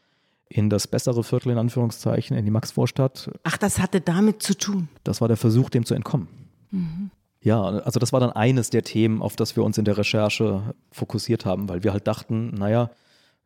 in 0.49 0.71
das 0.71 0.87
bessere 0.87 1.25
Viertel 1.25 1.51
in 1.51 1.59
Anführungszeichen, 1.59 2.37
in 2.37 2.45
die 2.45 2.51
Maxvorstadt. 2.51 3.31
Ach, 3.43 3.57
das 3.57 3.81
hatte 3.81 4.01
damit 4.01 4.43
zu 4.43 4.57
tun. 4.57 4.89
Das 5.03 5.21
war 5.21 5.29
der 5.29 5.37
Versuch, 5.37 5.71
dem 5.71 5.85
zu 5.85 5.95
entkommen. 5.95 6.29
Mhm. 6.71 7.11
Ja, 7.41 7.63
also 7.63 8.01
das 8.01 8.13
war 8.13 8.21
dann 8.21 8.31
eines 8.31 8.71
der 8.71 8.83
Themen, 8.83 9.23
auf 9.23 9.37
das 9.37 9.57
wir 9.57 9.65
uns 9.65 9.79
in 9.79 9.85
der 9.85 9.99
Recherche 9.99 10.75
fokussiert 10.91 11.45
haben, 11.45 11.69
weil 11.69 11.85
wir 11.85 11.93
halt 11.93 12.07
dachten, 12.07 12.51
naja, 12.55 12.91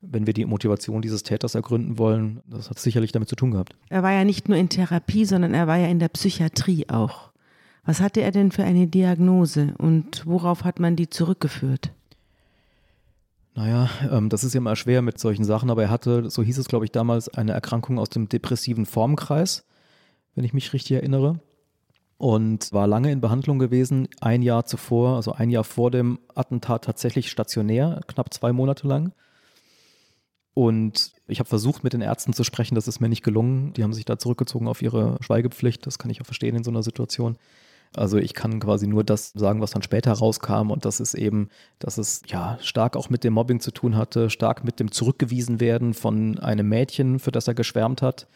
wenn 0.01 0.27
wir 0.27 0.33
die 0.33 0.47
Motivation 0.47 1.03
dieses 1.03 1.23
Täters 1.23 1.55
ergründen 1.55 1.99
wollen, 1.99 2.41
das 2.47 2.71
hat 2.71 2.79
sicherlich 2.79 3.13
damit 3.13 3.29
zu 3.29 3.37
tun 3.37 3.51
gehabt. 3.51 3.75
Er 3.91 4.03
war 4.03 4.13
ja 4.13 4.25
nicht 4.25 4.49
nur 4.49 4.57
in 4.57 4.71
Therapie, 4.71 5.27
sondern 5.27 5.53
er 5.53 5.67
war 5.67 5.77
ja 5.77 5.89
in 5.89 5.99
der 5.99 6.09
Psychiatrie 6.09 6.89
auch. 6.89 7.30
Was 7.85 8.01
hatte 8.01 8.21
er 8.21 8.31
denn 8.31 8.53
für 8.53 8.65
eine 8.65 8.87
Diagnose 8.87 9.75
und 9.79 10.27
worauf 10.27 10.65
hat 10.65 10.81
man 10.81 10.97
die 10.97 11.09
zurückgeführt? 11.09 11.93
Naja, 13.55 13.91
ähm, 14.11 14.29
das 14.29 14.45
ist 14.45 14.55
ja 14.55 14.59
immer 14.59 14.77
schwer 14.77 15.03
mit 15.03 15.19
solchen 15.19 15.45
Sachen, 15.45 15.71
aber 15.71 15.83
er 15.83 15.91
hatte, 15.91 16.31
so 16.31 16.43
hieß 16.43 16.59
es, 16.59 16.69
glaube 16.69 16.85
ich, 16.85 16.93
damals, 16.93 17.29
eine 17.29 17.53
Erkrankung 17.53 17.99
aus 17.99 18.09
dem 18.09 18.29
depressiven 18.29 18.87
Formkreis, 18.87 19.67
wenn 20.35 20.45
ich 20.45 20.55
mich 20.55 20.73
richtig 20.73 20.93
erinnere. 20.93 21.41
Und 22.17 22.73
war 22.73 22.87
lange 22.87 23.11
in 23.11 23.23
Behandlung 23.23 23.59
gewesen, 23.59 24.07
ein 24.21 24.43
Jahr 24.43 24.67
zuvor, 24.67 25.17
also 25.17 25.33
ein 25.33 25.49
Jahr 25.49 25.65
vor 25.65 25.91
dem 25.91 26.19
Attentat 26.35 26.85
tatsächlich 26.85 27.31
stationär, 27.31 28.03
knapp 28.07 28.33
zwei 28.35 28.53
Monate 28.53 28.87
lang. 28.87 29.13
Und 30.53 31.13
ich 31.29 31.39
habe 31.39 31.49
versucht, 31.49 31.83
mit 31.83 31.95
den 31.95 32.03
Ärzten 32.03 32.35
zu 32.35 32.45
sprechen, 32.45 32.75
das 32.75 32.89
ist 32.89 33.01
mir 33.01 33.09
nicht 33.09 33.23
gelungen. 33.23 33.73
Die 33.73 33.83
haben 33.83 33.95
sich 33.95 34.05
da 34.05 34.19
zurückgezogen 34.19 34.69
auf 34.69 34.83
ihre 34.83 35.17
Schweigepflicht, 35.23 35.87
das 35.87 35.99
kann 35.99 36.11
ich 36.11 36.21
auch 36.21 36.27
verstehen 36.27 36.57
in 36.57 36.65
so 36.65 36.71
einer 36.71 36.83
Situation. 36.83 37.39
Also 37.97 38.19
ich 38.19 38.35
kann 38.35 38.61
quasi 38.61 38.87
nur 38.87 39.03
das 39.03 39.33
sagen, 39.35 39.61
was 39.61 39.73
dann 39.73 39.83
später 39.83 40.13
rauskam 40.13 40.71
und 40.71 40.85
das 40.85 41.01
ist 41.01 41.15
eben, 41.15 41.49
dass 41.81 41.99
es 41.99 42.23
ja 42.27 42.57
stark 42.61 42.97
auch 42.97 43.11
mit 43.11 43.25
dem 43.25 43.33
Mobbing 43.33 43.59
zu 43.59 43.73
tun 43.73 43.97
hatte, 43.97 44.31
stark 44.31 44.63
mit 44.63 44.79
dem 44.79 44.93
Zurückgewiesen 44.93 45.59
werden 45.59 45.93
von 45.93 46.39
einem 46.39 46.69
Mädchen, 46.69 47.19
für 47.19 47.33
das 47.33 47.49
er 47.49 47.55
geschwärmt 47.55 48.01
hat. 48.01 48.29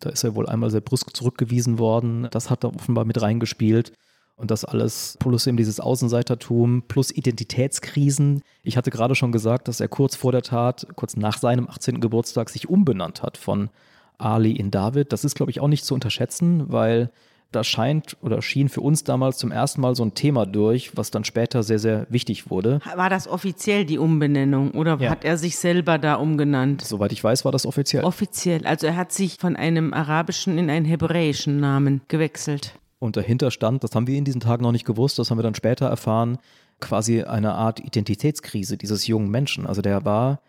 Da 0.00 0.10
ist 0.10 0.24
er 0.24 0.34
wohl 0.34 0.48
einmal 0.48 0.70
sehr 0.70 0.80
brüsk 0.80 1.16
zurückgewiesen 1.16 1.78
worden. 1.78 2.28
Das 2.32 2.50
hat 2.50 2.64
da 2.64 2.68
offenbar 2.68 3.04
mit 3.04 3.22
reingespielt. 3.22 3.92
Und 4.34 4.50
das 4.50 4.64
alles 4.64 5.16
plus 5.20 5.46
eben 5.46 5.56
dieses 5.56 5.78
Außenseitertum 5.78 6.82
plus 6.88 7.12
Identitätskrisen. 7.12 8.42
Ich 8.62 8.76
hatte 8.76 8.90
gerade 8.90 9.14
schon 9.14 9.30
gesagt, 9.30 9.68
dass 9.68 9.78
er 9.78 9.88
kurz 9.88 10.16
vor 10.16 10.32
der 10.32 10.42
Tat, 10.42 10.86
kurz 10.96 11.16
nach 11.16 11.38
seinem 11.38 11.68
18. 11.68 12.00
Geburtstag, 12.00 12.50
sich 12.50 12.68
umbenannt 12.68 13.22
hat 13.22 13.36
von 13.36 13.70
Ali 14.18 14.52
in 14.52 14.72
David. 14.72 15.12
Das 15.12 15.24
ist, 15.24 15.36
glaube 15.36 15.52
ich, 15.52 15.60
auch 15.60 15.68
nicht 15.68 15.84
zu 15.84 15.94
unterschätzen, 15.94 16.72
weil 16.72 17.10
da 17.52 17.64
scheint 17.64 18.16
oder 18.22 18.42
schien 18.42 18.68
für 18.68 18.80
uns 18.80 19.04
damals 19.04 19.38
zum 19.38 19.52
ersten 19.52 19.80
Mal 19.80 19.94
so 19.94 20.04
ein 20.04 20.14
Thema 20.14 20.46
durch, 20.46 20.96
was 20.96 21.10
dann 21.10 21.24
später 21.24 21.62
sehr, 21.62 21.78
sehr 21.78 22.06
wichtig 22.08 22.50
wurde. 22.50 22.80
War 22.96 23.10
das 23.10 23.28
offiziell 23.28 23.84
die 23.84 23.98
Umbenennung 23.98 24.72
oder 24.72 24.98
ja. 24.98 25.10
hat 25.10 25.24
er 25.24 25.36
sich 25.36 25.56
selber 25.56 25.98
da 25.98 26.14
umgenannt? 26.14 26.82
Soweit 26.82 27.12
ich 27.12 27.22
weiß, 27.22 27.44
war 27.44 27.52
das 27.52 27.66
offiziell. 27.66 28.04
Offiziell. 28.04 28.66
Also 28.66 28.86
er 28.86 28.96
hat 28.96 29.12
sich 29.12 29.36
von 29.38 29.56
einem 29.56 29.92
arabischen 29.92 30.58
in 30.58 30.70
einen 30.70 30.86
hebräischen 30.86 31.60
Namen 31.60 32.00
gewechselt. 32.08 32.74
Und 32.98 33.16
dahinter 33.16 33.50
stand, 33.50 33.82
das 33.82 33.94
haben 33.94 34.06
wir 34.06 34.16
in 34.16 34.24
diesen 34.24 34.40
Tagen 34.40 34.62
noch 34.62 34.72
nicht 34.72 34.84
gewusst, 34.84 35.18
das 35.18 35.30
haben 35.30 35.38
wir 35.38 35.42
dann 35.42 35.56
später 35.56 35.86
erfahren, 35.86 36.38
quasi 36.80 37.22
eine 37.22 37.54
Art 37.54 37.80
Identitätskrise 37.80 38.76
dieses 38.76 39.06
jungen 39.06 39.30
Menschen. 39.30 39.66
Also 39.66 39.82
der 39.82 40.04
war, 40.04 40.40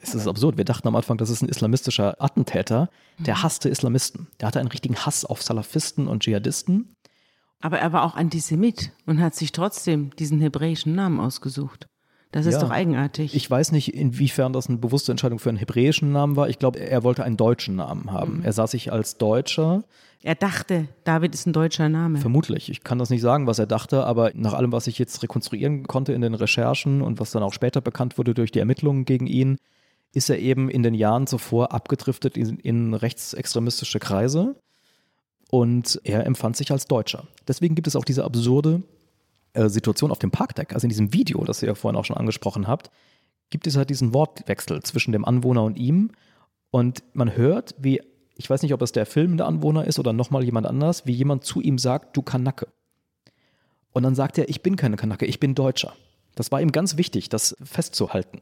es 0.00 0.14
ist 0.14 0.26
absurd, 0.26 0.56
wir 0.56 0.64
dachten 0.64 0.88
am 0.88 0.96
Anfang, 0.96 1.16
das 1.18 1.30
ist 1.30 1.42
ein 1.42 1.48
islamistischer 1.48 2.20
Attentäter, 2.22 2.88
der 3.18 3.36
Mhm. 3.36 3.42
hasste 3.42 3.68
Islamisten. 3.68 4.28
Der 4.40 4.48
hatte 4.48 4.60
einen 4.60 4.68
richtigen 4.68 4.96
Hass 4.96 5.24
auf 5.24 5.42
Salafisten 5.42 6.08
und 6.08 6.22
Dschihadisten. 6.22 6.94
Aber 7.60 7.78
er 7.78 7.92
war 7.92 8.04
auch 8.04 8.14
Antisemit 8.14 8.92
und 9.06 9.20
hat 9.20 9.34
sich 9.34 9.52
trotzdem 9.52 10.10
diesen 10.16 10.40
hebräischen 10.40 10.94
Namen 10.94 11.18
ausgesucht. 11.20 11.86
Das 12.30 12.44
ist 12.46 12.54
Ja. 12.54 12.60
doch 12.60 12.70
eigenartig. 12.70 13.34
Ich 13.34 13.50
weiß 13.50 13.72
nicht, 13.72 13.94
inwiefern 13.94 14.52
das 14.52 14.68
eine 14.68 14.76
bewusste 14.78 15.12
Entscheidung 15.12 15.38
für 15.38 15.48
einen 15.48 15.58
hebräischen 15.58 16.12
Namen 16.12 16.36
war. 16.36 16.48
Ich 16.50 16.58
glaube, 16.58 16.78
er 16.78 17.02
wollte 17.02 17.24
einen 17.24 17.38
deutschen 17.38 17.76
Namen 17.76 18.02
Mhm. 18.04 18.12
haben. 18.12 18.42
Er 18.44 18.52
sah 18.52 18.66
sich 18.66 18.92
als 18.92 19.16
Deutscher, 19.16 19.82
er 20.22 20.34
dachte, 20.34 20.88
David 21.04 21.32
ist 21.32 21.46
ein 21.46 21.52
deutscher 21.52 21.88
Name. 21.88 22.18
vermutlich. 22.18 22.68
Ich 22.70 22.82
kann 22.82 22.98
das 22.98 23.08
nicht 23.08 23.20
sagen, 23.22 23.46
was 23.46 23.58
er 23.60 23.66
dachte, 23.66 24.04
aber 24.04 24.32
nach 24.34 24.52
allem, 24.52 24.72
was 24.72 24.88
ich 24.88 24.98
jetzt 24.98 25.22
rekonstruieren 25.22 25.86
konnte 25.86 26.12
in 26.12 26.20
den 26.20 26.34
Recherchen 26.34 27.02
und 27.02 27.20
was 27.20 27.30
dann 27.30 27.42
auch 27.44 27.52
später 27.52 27.80
bekannt 27.80 28.18
wurde 28.18 28.34
durch 28.34 28.50
die 28.50 28.58
Ermittlungen 28.58 29.04
gegen 29.04 29.26
ihn, 29.28 29.56
ist 30.12 30.28
er 30.28 30.38
eben 30.40 30.68
in 30.68 30.82
den 30.82 30.94
Jahren 30.94 31.26
zuvor 31.28 31.72
abgedriftet 31.72 32.36
in, 32.36 32.58
in 32.58 32.94
rechtsextremistische 32.94 34.00
Kreise 34.00 34.56
und 35.50 36.00
er 36.04 36.26
empfand 36.26 36.56
sich 36.56 36.70
als 36.72 36.86
Deutscher. 36.86 37.24
Deswegen 37.46 37.74
gibt 37.74 37.86
es 37.86 37.96
auch 37.96 38.04
diese 38.04 38.24
absurde 38.24 38.82
äh, 39.58 39.68
Situation 39.68 40.10
auf 40.10 40.18
dem 40.18 40.30
Parkdeck, 40.30 40.72
also 40.72 40.84
in 40.84 40.90
diesem 40.90 41.12
Video, 41.12 41.44
das 41.44 41.62
ihr 41.62 41.68
ja 41.68 41.74
vorhin 41.74 41.98
auch 41.98 42.04
schon 42.04 42.16
angesprochen 42.16 42.68
habt, 42.68 42.90
gibt 43.50 43.66
es 43.66 43.76
halt 43.76 43.90
diesen 43.90 44.14
Wortwechsel 44.14 44.82
zwischen 44.82 45.12
dem 45.12 45.24
Anwohner 45.24 45.64
und 45.64 45.76
ihm 45.76 46.12
und 46.70 47.02
man 47.12 47.36
hört, 47.36 47.74
wie, 47.78 48.00
ich 48.36 48.48
weiß 48.48 48.62
nicht, 48.62 48.72
ob 48.72 48.82
es 48.82 48.92
der 48.92 49.06
filmende 49.06 49.46
Anwohner 49.46 49.84
ist 49.84 49.98
oder 49.98 50.12
nochmal 50.12 50.44
jemand 50.44 50.66
anders, 50.66 51.06
wie 51.06 51.12
jemand 51.12 51.44
zu 51.44 51.60
ihm 51.60 51.78
sagt, 51.78 52.16
du 52.16 52.22
Kanacke. 52.22 52.68
Und 53.92 54.04
dann 54.04 54.14
sagt 54.14 54.38
er, 54.38 54.48
ich 54.48 54.62
bin 54.62 54.76
keine 54.76 54.96
Kanacke, 54.96 55.26
ich 55.26 55.40
bin 55.40 55.54
Deutscher. 55.54 55.94
Das 56.36 56.52
war 56.52 56.60
ihm 56.60 56.70
ganz 56.70 56.96
wichtig, 56.96 57.28
das 57.28 57.56
festzuhalten. 57.62 58.40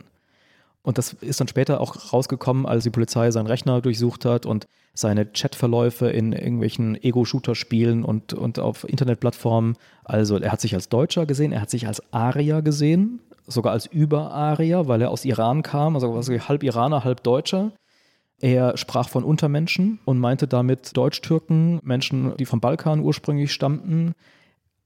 Und 0.86 0.98
das 0.98 1.14
ist 1.14 1.40
dann 1.40 1.48
später 1.48 1.80
auch 1.80 2.12
rausgekommen, 2.12 2.64
als 2.64 2.84
die 2.84 2.90
Polizei 2.90 3.32
seinen 3.32 3.48
Rechner 3.48 3.80
durchsucht 3.80 4.24
hat 4.24 4.46
und 4.46 4.68
seine 4.94 5.26
Chatverläufe 5.26 6.08
in 6.08 6.32
irgendwelchen 6.32 6.94
Ego-Shooter-Spielen 7.02 8.04
und, 8.04 8.34
und 8.34 8.60
auf 8.60 8.88
Internetplattformen. 8.88 9.74
Also 10.04 10.38
er 10.38 10.52
hat 10.52 10.60
sich 10.60 10.76
als 10.76 10.88
Deutscher 10.88 11.26
gesehen, 11.26 11.50
er 11.50 11.60
hat 11.60 11.70
sich 11.70 11.88
als 11.88 12.00
Arier 12.12 12.62
gesehen, 12.62 13.18
sogar 13.48 13.72
als 13.72 13.86
Über-Arier, 13.86 14.86
weil 14.86 15.02
er 15.02 15.10
aus 15.10 15.24
Iran 15.24 15.64
kam, 15.64 15.96
also 15.96 16.22
halb 16.48 16.62
Iraner, 16.62 17.02
halb 17.02 17.24
Deutscher. 17.24 17.72
Er 18.40 18.76
sprach 18.76 19.08
von 19.08 19.24
Untermenschen 19.24 19.98
und 20.04 20.20
meinte 20.20 20.46
damit 20.46 20.96
Deutsch-Türken, 20.96 21.80
Menschen, 21.82 22.36
die 22.36 22.46
vom 22.46 22.60
Balkan 22.60 23.00
ursprünglich 23.00 23.52
stammten. 23.52 24.12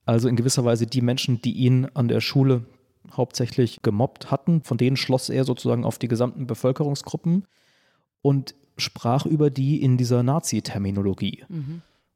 Also 0.06 0.28
in 0.28 0.36
gewisser 0.36 0.64
Weise 0.64 0.86
die 0.86 1.02
Menschen, 1.02 1.42
die 1.42 1.52
ihn 1.52 1.88
an 1.92 2.08
der 2.08 2.22
Schule 2.22 2.64
hauptsächlich 3.12 3.82
gemobbt 3.82 4.30
hatten. 4.30 4.62
Von 4.62 4.78
denen 4.78 4.96
schloss 4.96 5.28
er 5.28 5.44
sozusagen 5.44 5.84
auf 5.84 5.98
die 5.98 6.08
gesamten 6.08 6.46
Bevölkerungsgruppen 6.46 7.46
und 8.22 8.54
sprach 8.76 9.26
über 9.26 9.50
die 9.50 9.82
in 9.82 9.96
dieser 9.96 10.22
Nazi-Terminologie. 10.22 11.44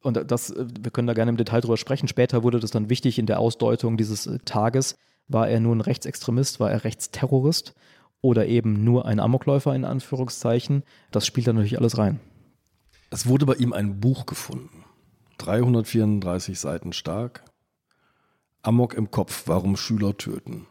Und 0.03 0.31
das, 0.31 0.55
wir 0.57 0.91
können 0.91 1.07
da 1.07 1.15
gerne 1.15 1.31
im 1.31 1.37
Detail 1.37 1.61
drüber 1.61 1.77
sprechen. 1.77 2.09
Später 2.09 2.43
wurde 2.43 2.61
das 2.61 2.71
dann 2.71 2.91
wichtig 2.91 3.19
in 3.19 3.27
der 3.27 3.39
Ausdeutung 3.41 3.97
dieses 3.97 4.27
äh, 4.27 4.39
Tages. 4.45 4.97
War 5.29 5.49
er 5.49 5.61
nun 5.61 5.81
Rechtsextremist, 5.81 6.61
war 6.61 6.71
er 6.71 6.85
Rechtsterrorist 6.85 7.75
oder 8.21 8.47
eben 8.47 8.85
nur 8.85 9.07
ein 9.07 9.19
Amokläufer 9.19 9.75
in 9.75 9.87
Anführungszeichen? 9.87 10.83
Das 11.11 11.27
spielt 11.27 11.47
da 11.47 11.55
natürlich 11.55 11.79
alles 11.79 11.97
rein. 11.97 12.21
Es 13.09 13.27
wurde 13.27 13.47
bei 13.47 13.55
ihm 13.55 13.73
ein 13.73 14.01
Buch 14.01 14.27
gefunden. 14.27 14.85
334 15.39 16.59
Seiten 16.59 16.93
stark. 16.93 17.45
Amok 18.63 18.95
im 18.95 19.11
Kopf, 19.11 19.45
warum 19.47 19.77
Schüler 19.77 20.17
töten. 20.17 20.67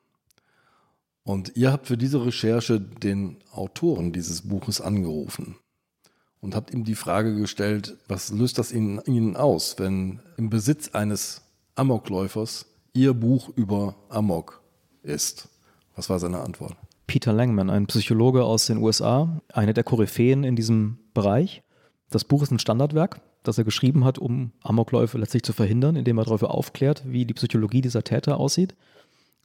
Und 1.24 1.56
ihr 1.56 1.72
habt 1.72 1.88
für 1.88 1.98
diese 1.98 2.26
Recherche 2.26 2.80
den 2.82 3.38
Autoren 3.52 4.12
dieses 4.12 4.42
Buches 4.42 4.82
angerufen 4.82 5.56
und 6.42 6.56
habt 6.56 6.74
ihm 6.74 6.84
die 6.84 6.96
Frage 6.96 7.36
gestellt, 7.36 7.96
was 8.10 8.32
löst 8.32 8.58
das 8.58 8.72
in 8.72 9.02
Ihnen 9.06 9.38
aus, 9.38 9.80
wenn 9.80 10.20
im 10.36 10.50
Besitz 10.50 10.90
eines 10.90 11.42
Amokläufers 11.76 12.66
Ihr 12.94 13.14
Buch 13.14 13.50
über 13.56 13.96
Amok 14.10 14.62
ist? 15.02 15.48
Was 15.96 16.10
war 16.10 16.20
seine 16.20 16.42
Antwort? 16.42 16.76
Peter 17.08 17.32
Langman, 17.32 17.70
ein 17.70 17.88
Psychologe 17.88 18.44
aus 18.44 18.66
den 18.66 18.78
USA, 18.78 19.42
eine 19.54 19.74
der 19.74 19.86
Koryphäen 19.86 20.44
in 20.44 20.58
diesem 20.58 20.98
Bereich. 21.14 21.64
Das 22.10 22.26
Buch 22.26 22.44
ist 22.44 22.52
ein 22.52 22.60
Standardwerk, 22.60 23.22
das 23.44 23.58
er 23.58 23.64
geschrieben 23.64 24.04
hat, 24.04 24.20
um 24.20 24.52
Amokläufe 24.62 25.18
letztlich 25.18 25.44
zu 25.44 25.54
verhindern, 25.54 25.96
indem 25.96 26.18
er 26.18 26.26
darüber 26.26 26.54
aufklärt, 26.54 27.04
wie 27.06 27.26
die 27.26 27.34
Psychologie 27.34 27.82
dieser 27.82 28.04
Täter 28.04 28.38
aussieht. 28.38 28.76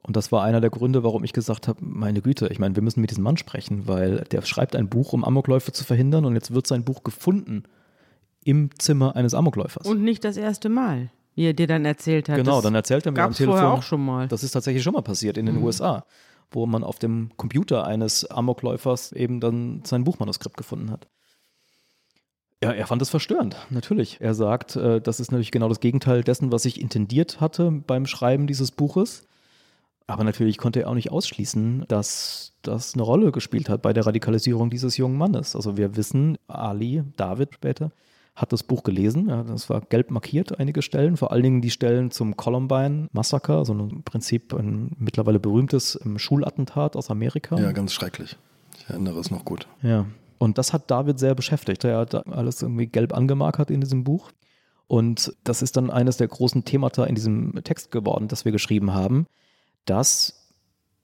Und 0.02 0.16
das 0.16 0.32
war 0.32 0.42
einer 0.44 0.61
der 0.61 0.70
Gründe, 0.70 1.02
warum 1.02 1.24
ich 1.24 1.32
gesagt 1.32 1.68
habe, 1.68 1.80
meine 1.84 2.22
Güte, 2.22 2.48
ich 2.48 2.58
meine, 2.58 2.74
wir 2.76 2.82
müssen 2.82 3.00
mit 3.00 3.11
diesem 3.11 3.24
Mann 3.24 3.37
sprechen, 3.37 3.87
weil 3.87 4.24
der 4.30 4.42
schreibt 4.42 4.76
ein 4.76 4.88
Buch, 4.88 5.12
um 5.12 5.24
Amokläufe 5.24 5.72
zu 5.72 5.84
verhindern 5.84 6.24
und 6.24 6.34
jetzt 6.34 6.54
wird 6.54 6.66
sein 6.66 6.84
Buch 6.84 7.02
gefunden 7.02 7.64
im 8.44 8.70
Zimmer 8.78 9.16
eines 9.16 9.34
Amokläufers. 9.34 9.87
Und 9.87 10.02
nicht 10.02 10.24
das 10.24 10.37
erste 10.37 10.68
Mal, 10.68 11.11
wie 11.34 11.46
er 11.46 11.52
dir 11.52 11.66
dann 11.66 11.84
erzählt 11.84 12.28
hat. 12.28 12.37
Genau, 12.37 12.56
Das 12.56 12.62
dann 12.64 12.74
erzählt 12.74 13.04
er 13.06 13.12
mir 13.12 13.22
am 13.22 13.32
Telefon. 13.34 13.58
vorher 13.58 13.72
auch 13.76 13.82
schon 13.82 14.04
mal. 14.04 14.28
Das 14.28 14.42
ist 14.42 14.52
tatsächlich 14.52 14.82
schon 14.82 14.94
mal 14.94 15.02
passiert 15.02 15.37
in 15.37 15.46
den 15.46 15.58
USA, 15.62 16.06
wo 16.52 16.64
man 16.64 16.84
auf 16.84 16.98
dem 16.98 17.30
Computer 17.37 17.84
eines 17.87 18.24
Amokläufers 18.30 19.12
eben 19.12 19.40
dann 19.40 19.82
sein 19.84 20.04
Buchmanuskript 20.04 20.56
gefunden 20.56 20.90
hat. 20.90 21.08
Ja, 22.62 22.72
er 22.72 22.87
fand 22.87 23.02
es 23.02 23.11
verstörend, 23.11 23.56
natürlich. 23.70 24.20
Er 24.20 24.34
sagt, 24.34 24.74
äh, 24.74 25.00
das 25.00 25.20
ist 25.20 25.30
natürlich 25.30 25.52
genau 25.52 25.68
das 25.68 25.78
Gegenteil 25.80 26.24
dessen, 26.24 26.50
was 26.50 26.64
ich 26.64 26.80
intendiert 26.80 27.40
hatte 27.40 27.70
beim 27.70 28.06
Schreiben 28.06 28.46
dieses 28.48 28.72
Buches. 28.72 29.27
Aber 30.08 30.24
natürlich 30.24 30.56
konnte 30.56 30.80
er 30.80 30.88
auch 30.88 30.94
nicht 30.94 31.12
ausschließen, 31.12 31.84
dass 31.86 32.54
das 32.62 32.94
eine 32.94 33.02
Rolle 33.02 33.30
gespielt 33.30 33.68
hat 33.68 33.82
bei 33.82 33.92
der 33.92 34.06
Radikalisierung 34.06 34.70
dieses 34.70 34.96
jungen 34.96 35.18
Mannes. 35.18 35.54
Also 35.54 35.76
wir 35.76 35.96
wissen, 35.96 36.38
Ali, 36.48 37.04
David 37.16 37.54
später, 37.54 37.92
hat 38.34 38.52
das 38.52 38.62
Buch 38.62 38.84
gelesen. 38.84 39.28
Ja, 39.28 39.42
das 39.42 39.68
war 39.68 39.82
gelb 39.82 40.10
markiert, 40.10 40.58
einige 40.58 40.80
Stellen, 40.80 41.18
vor 41.18 41.30
allen 41.30 41.42
Dingen 41.42 41.60
die 41.60 41.70
Stellen 41.70 42.10
zum 42.10 42.36
Columbine-Massaker, 42.36 43.66
so 43.66 43.74
ein 43.74 44.02
Prinzip 44.02 44.54
ein 44.54 44.96
mittlerweile 44.98 45.38
berühmtes 45.38 46.00
ähm, 46.02 46.18
Schulattentat 46.18 46.96
aus 46.96 47.10
Amerika. 47.10 47.58
Ja, 47.58 47.72
ganz 47.72 47.92
schrecklich. 47.92 48.38
Ich 48.78 48.88
erinnere 48.88 49.20
es 49.20 49.30
noch 49.30 49.44
gut. 49.44 49.68
Ja. 49.82 50.06
Und 50.38 50.56
das 50.56 50.72
hat 50.72 50.90
David 50.90 51.18
sehr 51.18 51.34
beschäftigt. 51.34 51.84
Er 51.84 51.98
hat 51.98 52.14
alles 52.28 52.62
irgendwie 52.62 52.86
gelb 52.86 53.12
angemarkert 53.12 53.70
in 53.70 53.82
diesem 53.82 54.04
Buch. 54.04 54.30
Und 54.86 55.34
das 55.44 55.60
ist 55.60 55.76
dann 55.76 55.90
eines 55.90 56.16
der 56.16 56.28
großen 56.28 56.64
Themata 56.64 57.04
in 57.04 57.14
diesem 57.14 57.60
Text 57.62 57.90
geworden, 57.90 58.28
das 58.28 58.46
wir 58.46 58.52
geschrieben 58.52 58.94
haben, 58.94 59.26
dass 59.88 60.38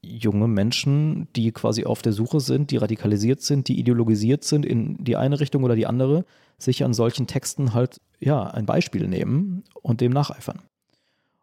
junge 0.03 0.49
Menschen, 0.49 1.29
die 1.35 1.53
quasi 1.53 1.85
auf 1.85 2.03
der 2.03 2.12
Suche 2.12 2.40
sind, 2.40 2.70
die 2.70 2.77
radikalisiert 2.77 3.42
sind, 3.42 3.68
die 3.68 3.79
ideologisiert 3.79 4.44
sind 4.44 4.66
in 4.66 5.03
die 5.03 5.16
eine 5.16 5.40
Richtung 5.40 5.64
oder 5.64 5.77
die 5.77 5.87
andere, 5.87 6.25
sich 6.59 6.85
an 6.85 6.94
solchen 6.94 7.27
Texten 7.27 7.75
halt 7.75 8.01
ja 8.20 8.42
ein 8.44 8.66
Beispiel 8.66 9.09
nehmen 9.09 9.64
und 9.83 10.01
dem 10.01 10.12
nacheifern. 10.12 10.62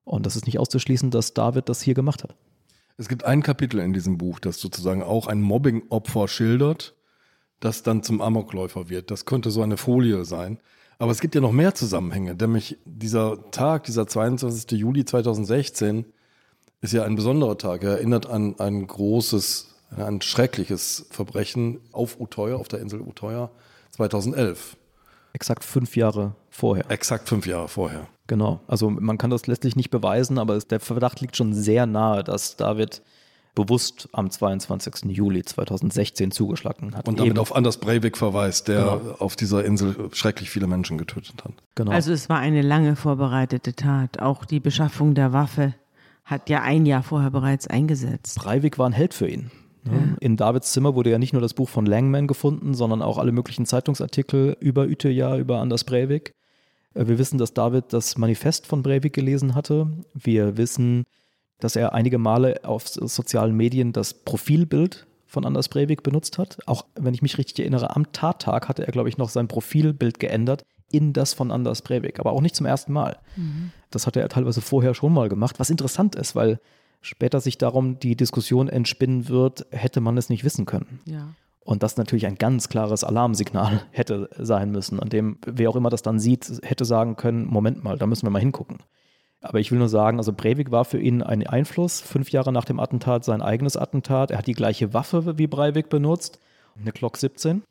Und 0.04 0.26
das 0.26 0.36
ist 0.36 0.46
nicht 0.46 0.60
auszuschließen, 0.60 1.12
dass 1.12 1.34
David 1.34 1.70
das 1.70 1.82
hier 1.82 1.94
gemacht 1.94 2.24
hat. 2.24 2.36
Es 2.98 3.08
gibt 3.08 3.24
ein 3.24 3.42
Kapitel 3.42 3.80
in 3.80 3.94
diesem 3.94 4.18
Buch, 4.18 4.40
das 4.40 4.60
sozusagen 4.60 5.02
auch 5.02 5.28
ein 5.28 5.42
Mobbing-Opfer 5.42 6.28
schildert, 6.28 6.96
das 7.60 7.84
dann 7.84 8.04
zum 8.04 8.22
Amokläufer 8.22 8.90
wird. 8.90 9.12
Das 9.12 9.26
könnte 9.26 9.52
so 9.52 9.62
eine 9.62 9.78
Folie 9.78 10.26
sein. 10.26 10.60
Aber 11.00 11.12
es 11.12 11.20
gibt 11.20 11.34
ja 11.34 11.42
noch 11.42 11.52
mehr 11.52 11.74
Zusammenhänge, 11.74 12.36
nämlich 12.36 12.78
dieser 12.86 13.50
Tag, 13.50 13.86
dieser 13.86 14.06
22. 14.06 14.78
Juli 14.78 15.04
2016, 15.04 16.06
ist 16.82 16.94
ja 16.94 17.04
ein 17.04 17.16
besonderer 17.16 17.58
Tag. 17.58 17.84
Er 17.84 17.92
erinnert 17.92 18.28
an 18.30 18.56
ein 18.60 18.86
großes, 18.88 19.68
ein 19.96 20.22
schreckliches 20.22 21.06
Verbrechen 21.12 21.80
auf 21.92 22.20
Utøya, 22.20 22.56
auf 22.56 22.68
der 22.68 22.80
Insel 22.80 23.02
Utøya 23.02 23.50
2011. 23.92 24.78
Exakt 25.34 25.64
fünf 25.64 25.96
Jahre 25.96 26.36
vorher. 26.50 26.90
Exakt 26.90 27.30
fünf 27.30 27.46
Jahre 27.48 27.68
vorher. 27.68 28.08
Genau. 28.28 28.60
Also 28.68 28.90
man 28.90 29.18
kann 29.18 29.30
das 29.30 29.48
letztlich 29.48 29.76
nicht 29.76 29.90
beweisen, 29.90 30.38
aber 30.40 30.58
der 30.60 30.80
Verdacht 30.80 31.22
liegt 31.22 31.38
schon 31.38 31.54
sehr 31.54 31.86
nahe, 31.86 32.24
dass 32.24 32.58
David 32.58 33.02
bewusst 33.54 34.08
am 34.14 34.30
22. 34.30 35.06
Juli 35.12 35.44
2016 35.44 36.32
zugeschlagen 36.32 36.96
hat. 36.96 37.08
Und 37.10 37.20
damit 37.20 37.32
Eben- 37.32 37.40
auf 37.40 37.54
Anders 37.54 37.78
Breivik 37.78 38.18
verweist, 38.18 38.70
der 38.70 38.84
Genau. 39.00 39.16
auf 39.20 39.36
dieser 39.36 39.66
Insel 39.66 40.10
schrecklich 40.14 40.50
viele 40.50 40.68
Menschen 40.68 40.98
getötet 40.98 41.44
hat. 41.44 41.52
genau. 41.76 41.92
Also 41.92 42.14
es 42.14 42.30
war 42.30 42.38
eine 42.40 42.62
lange 42.62 42.96
vorbereitete 42.96 43.74
Tat. 43.74 44.22
Auch 44.22 44.46
die 44.46 44.62
Beschaffung 44.62 45.16
der 45.16 45.34
Waffe 45.34 45.74
hat 46.32 46.50
ja 46.50 46.62
ein 46.62 46.86
Jahr 46.86 47.04
vorher 47.04 47.30
bereits 47.30 47.68
eingesetzt. 47.68 48.38
Breivik 48.40 48.78
war 48.80 48.88
ein 48.90 48.94
Held 48.94 49.14
für 49.14 49.28
ihn. 49.28 49.52
Ne? 49.84 50.16
In 50.20 50.38
Davids 50.38 50.72
Zimmer 50.72 50.96
wurde 50.96 51.10
ja 51.12 51.18
nicht 51.20 51.34
nur 51.34 51.42
das 51.42 51.54
Buch 51.54 51.70
von 51.70 51.86
Langman 51.86 52.28
gefunden, 52.28 52.74
sondern 52.74 53.02
auch 53.02 53.18
alle 53.18 53.32
möglichen 53.32 53.66
Zeitungsartikel 53.66 54.56
über 54.60 54.84
Utøya, 54.86 55.38
über 55.38 55.60
Anders 55.60 55.84
Breivik. 55.84 56.34
Äh, 56.94 57.08
Wir 57.08 57.18
wissen, 57.18 57.38
dass 57.38 57.54
David 57.54 57.86
das 57.90 58.18
Manifest 58.18 58.68
von 58.68 58.84
Breivik 58.84 59.14
gelesen 59.14 59.56
hatte. 59.56 59.88
Wir 60.14 60.58
wissen, 60.58 61.06
dass 61.60 61.76
er 61.76 61.94
einige 61.94 62.18
Male 62.18 62.62
auf 62.64 62.88
so- 62.88 63.06
sozialen 63.08 63.56
Medien 63.56 63.92
das 63.92 64.14
Profilbild 64.14 65.06
von 65.28 65.46
Anders 65.46 65.70
Breivik 65.70 66.04
benutzt 66.04 66.38
hat. 66.38 66.58
Auch 66.68 66.86
wenn 66.96 67.14
ich 67.14 67.22
mich 67.22 67.38
richtig 67.38 67.60
erinnere, 67.60 67.96
am 67.96 68.12
Tattag 68.12 68.68
hatte 68.70 68.86
er, 68.86 68.92
glaube 68.92 69.10
ich, 69.10 69.18
noch 69.18 69.30
sein 69.30 69.48
Profilbild 69.48 70.20
geändert 70.20 70.64
in 70.92 71.14
das 71.14 71.34
von 71.34 71.52
Anders 71.52 71.82
Breivik, 71.82 72.20
aber 72.20 72.34
auch 72.34 72.42
nicht 72.42 72.56
zum 72.56 72.66
ersten 72.66 72.92
Mal. 72.94 73.18
Mhm. 73.38 73.72
Das 73.92 74.08
hat 74.08 74.16
er 74.16 74.28
teilweise 74.30 74.62
vorher 74.62 74.94
schon 74.94 75.14
mal 75.14 75.30
gemacht, 75.30 75.60
was 75.60 75.70
interessant 75.70 76.16
ist, 76.16 76.36
weil 76.36 76.60
später 77.02 77.40
sich 77.40 77.58
darum 77.58 78.00
die 78.00 78.16
Diskussion 78.16 78.70
entspinnen 78.70 79.28
wird, 79.28 79.66
hätte 79.72 80.02
man 80.02 80.18
es 80.18 80.30
nicht 80.30 80.44
wissen 80.44 80.66
können. 80.66 81.00
Ja. 81.06 81.30
Und 81.64 81.84
das 81.84 81.98
natürlich 81.98 82.26
ein 82.26 82.38
ganz 82.38 82.70
klares 82.70 83.04
Alarmsignal 83.04 83.84
hätte 83.92 84.30
sein 84.38 84.72
müssen, 84.72 85.00
an 85.00 85.10
dem 85.10 85.38
wer 85.46 85.70
auch 85.70 85.76
immer 85.76 85.90
das 85.90 86.02
dann 86.02 86.20
sieht, 86.20 86.50
hätte 86.64 86.86
sagen 86.86 87.16
können, 87.16 87.46
Moment 87.46 87.84
mal, 87.84 87.98
da 87.98 88.08
müssen 88.08 88.26
wir 88.26 88.32
mal 88.32 88.40
hingucken. 88.40 88.80
Aber 89.42 89.60
ich 89.60 89.72
will 89.72 89.80
nur 89.80 89.90
sagen, 89.90 90.18
also 90.18 90.34
Breivik 90.34 90.72
war 90.72 90.86
für 90.86 91.00
ihn 91.00 91.24
ein 91.24 91.46
Einfluss. 91.48 92.00
Fünf 92.00 92.30
Jahre 92.30 92.52
nach 92.52 92.66
dem 92.66 92.80
Attentat 92.80 93.26
sein 93.26 93.42
eigenes 93.42 93.76
Attentat. 93.76 94.30
Er 94.30 94.38
hat 94.38 94.48
die 94.48 94.54
gleiche 94.54 94.94
Waffe 94.94 95.38
wie 95.40 95.48
Breivik 95.48 95.90
benutzt, 95.90 96.40
eine 96.80 96.92
Glock 96.92 97.18
17. 97.18 97.64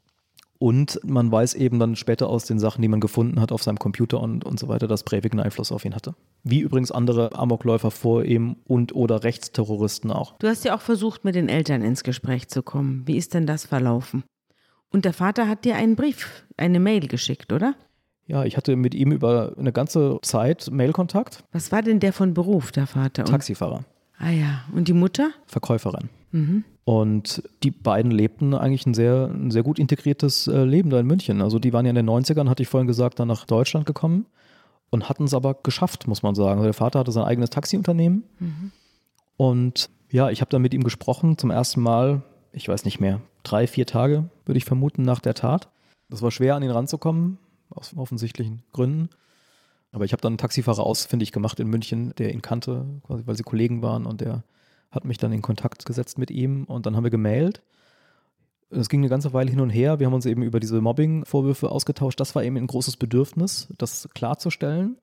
Und 0.62 1.00
man 1.04 1.32
weiß 1.32 1.54
eben 1.54 1.78
dann 1.78 1.96
später 1.96 2.28
aus 2.28 2.44
den 2.44 2.58
Sachen, 2.58 2.82
die 2.82 2.88
man 2.88 3.00
gefunden 3.00 3.40
hat 3.40 3.50
auf 3.50 3.62
seinem 3.62 3.78
Computer 3.78 4.20
und, 4.20 4.44
und 4.44 4.60
so 4.60 4.68
weiter, 4.68 4.86
dass 4.86 5.04
Breivik 5.04 5.32
einen 5.32 5.40
Einfluss 5.40 5.72
auf 5.72 5.86
ihn 5.86 5.94
hatte. 5.94 6.14
Wie 6.44 6.60
übrigens 6.60 6.92
andere 6.92 7.34
Amokläufer 7.34 7.90
vor 7.90 8.24
ihm 8.24 8.56
und 8.66 8.94
oder 8.94 9.24
Rechtsterroristen 9.24 10.10
auch. 10.10 10.36
Du 10.38 10.48
hast 10.48 10.66
ja 10.66 10.76
auch 10.76 10.82
versucht, 10.82 11.24
mit 11.24 11.34
den 11.34 11.48
Eltern 11.48 11.80
ins 11.80 12.04
Gespräch 12.04 12.48
zu 12.48 12.62
kommen. 12.62 13.04
Wie 13.06 13.16
ist 13.16 13.32
denn 13.32 13.46
das 13.46 13.64
verlaufen? 13.64 14.22
Und 14.90 15.06
der 15.06 15.14
Vater 15.14 15.48
hat 15.48 15.64
dir 15.64 15.76
einen 15.76 15.96
Brief, 15.96 16.44
eine 16.58 16.78
Mail 16.78 17.08
geschickt, 17.08 17.54
oder? 17.54 17.74
Ja, 18.26 18.44
ich 18.44 18.58
hatte 18.58 18.76
mit 18.76 18.94
ihm 18.94 19.12
über 19.12 19.54
eine 19.58 19.72
ganze 19.72 20.18
Zeit 20.20 20.68
Mailkontakt. 20.70 21.42
Was 21.52 21.72
war 21.72 21.80
denn 21.80 22.00
der 22.00 22.12
von 22.12 22.34
Beruf, 22.34 22.70
der 22.70 22.86
Vater? 22.86 23.24
Taxifahrer. 23.24 23.86
Ah 24.18 24.30
ja. 24.30 24.64
Und 24.74 24.88
die 24.88 24.92
Mutter? 24.92 25.30
Verkäuferin. 25.46 26.10
Mhm. 26.32 26.64
Und 26.90 27.44
die 27.62 27.70
beiden 27.70 28.10
lebten 28.10 28.52
eigentlich 28.52 28.84
ein 28.84 28.94
sehr, 28.94 29.30
ein 29.32 29.52
sehr 29.52 29.62
gut 29.62 29.78
integriertes 29.78 30.48
äh, 30.48 30.64
Leben 30.64 30.90
da 30.90 30.98
in 30.98 31.06
München. 31.06 31.40
Also 31.40 31.60
die 31.60 31.72
waren 31.72 31.86
ja 31.86 31.90
in 31.90 31.94
den 31.94 32.10
90ern, 32.10 32.48
hatte 32.48 32.64
ich 32.64 32.68
vorhin 32.68 32.88
gesagt, 32.88 33.20
dann 33.20 33.28
nach 33.28 33.44
Deutschland 33.44 33.86
gekommen 33.86 34.26
und 34.90 35.08
hatten 35.08 35.22
es 35.22 35.32
aber 35.32 35.54
geschafft, 35.54 36.08
muss 36.08 36.24
man 36.24 36.34
sagen. 36.34 36.58
Also 36.58 36.64
der 36.64 36.74
Vater 36.74 36.98
hatte 36.98 37.12
sein 37.12 37.22
eigenes 37.22 37.50
Taxiunternehmen. 37.50 38.24
Mhm. 38.40 38.72
Und 39.36 39.88
ja, 40.10 40.30
ich 40.30 40.40
habe 40.40 40.50
dann 40.50 40.62
mit 40.62 40.74
ihm 40.74 40.82
gesprochen 40.82 41.38
zum 41.38 41.52
ersten 41.52 41.80
Mal, 41.80 42.22
ich 42.50 42.68
weiß 42.68 42.84
nicht 42.84 42.98
mehr, 42.98 43.20
drei, 43.44 43.68
vier 43.68 43.86
Tage, 43.86 44.28
würde 44.44 44.58
ich 44.58 44.64
vermuten, 44.64 45.02
nach 45.02 45.20
der 45.20 45.34
Tat. 45.34 45.68
Das 46.08 46.22
war 46.22 46.32
schwer, 46.32 46.56
an 46.56 46.64
ihn 46.64 46.72
ranzukommen, 46.72 47.38
aus 47.68 47.96
offensichtlichen 47.96 48.64
Gründen. 48.72 49.10
Aber 49.92 50.06
ich 50.06 50.10
habe 50.10 50.22
dann 50.22 50.32
einen 50.32 50.38
Taxifahrer 50.38 50.84
ausfindig 50.84 51.30
gemacht 51.30 51.60
in 51.60 51.68
München, 51.68 52.14
der 52.18 52.34
ihn 52.34 52.42
kannte, 52.42 52.84
quasi 53.06 53.22
weil 53.26 53.36
sie 53.36 53.44
Kollegen 53.44 53.80
waren 53.80 54.06
und 54.06 54.20
der 54.20 54.42
hat 54.90 55.04
mich 55.04 55.18
dann 55.18 55.32
in 55.32 55.42
Kontakt 55.42 55.86
gesetzt 55.86 56.18
mit 56.18 56.30
ihm 56.30 56.64
und 56.64 56.86
dann 56.86 56.96
haben 56.96 57.04
wir 57.04 57.10
gemailt. 57.10 57.62
Es 58.70 58.88
ging 58.88 59.00
eine 59.00 59.08
ganze 59.08 59.32
Weile 59.32 59.50
hin 59.50 59.60
und 59.60 59.70
her. 59.70 59.98
Wir 59.98 60.06
haben 60.06 60.14
uns 60.14 60.26
eben 60.26 60.42
über 60.42 60.60
diese 60.60 60.80
Mobbing-Vorwürfe 60.80 61.70
ausgetauscht. 61.70 62.20
Das 62.20 62.34
war 62.34 62.44
eben 62.44 62.56
ein 62.56 62.66
großes 62.66 62.96
Bedürfnis, 62.96 63.68
das 63.78 64.08
klarzustellen. 64.14 64.98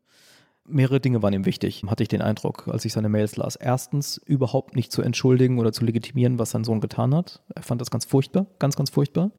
Mehrere 0.66 1.00
Dinge 1.00 1.22
waren 1.22 1.34
ihm 1.34 1.46
wichtig, 1.46 1.84
hatte 1.88 2.04
ich 2.04 2.10
den 2.10 2.22
Eindruck, 2.22 2.68
als 2.68 2.84
ich 2.84 2.94
seine 2.94 3.10
Mails 3.10 3.38
las. 3.38 3.56
Erstens, 3.56 4.18
überhaupt 4.18 4.76
nicht 4.76 4.92
zu 4.92 5.02
entschuldigen 5.02 5.60
oder 5.60 5.72
zu 5.72 5.86
legitimieren, 5.86 6.40
was 6.40 6.52
sein 6.52 6.66
Sohn 6.66 6.82
getan 6.82 7.16
hat. 7.16 7.42
Er 7.56 7.64
fand 7.64 7.80
das 7.80 7.92
ganz 7.92 8.06
furchtbar, 8.06 8.48
ganz, 8.60 8.76
ganz 8.76 8.90
furchtbar. 8.90 9.32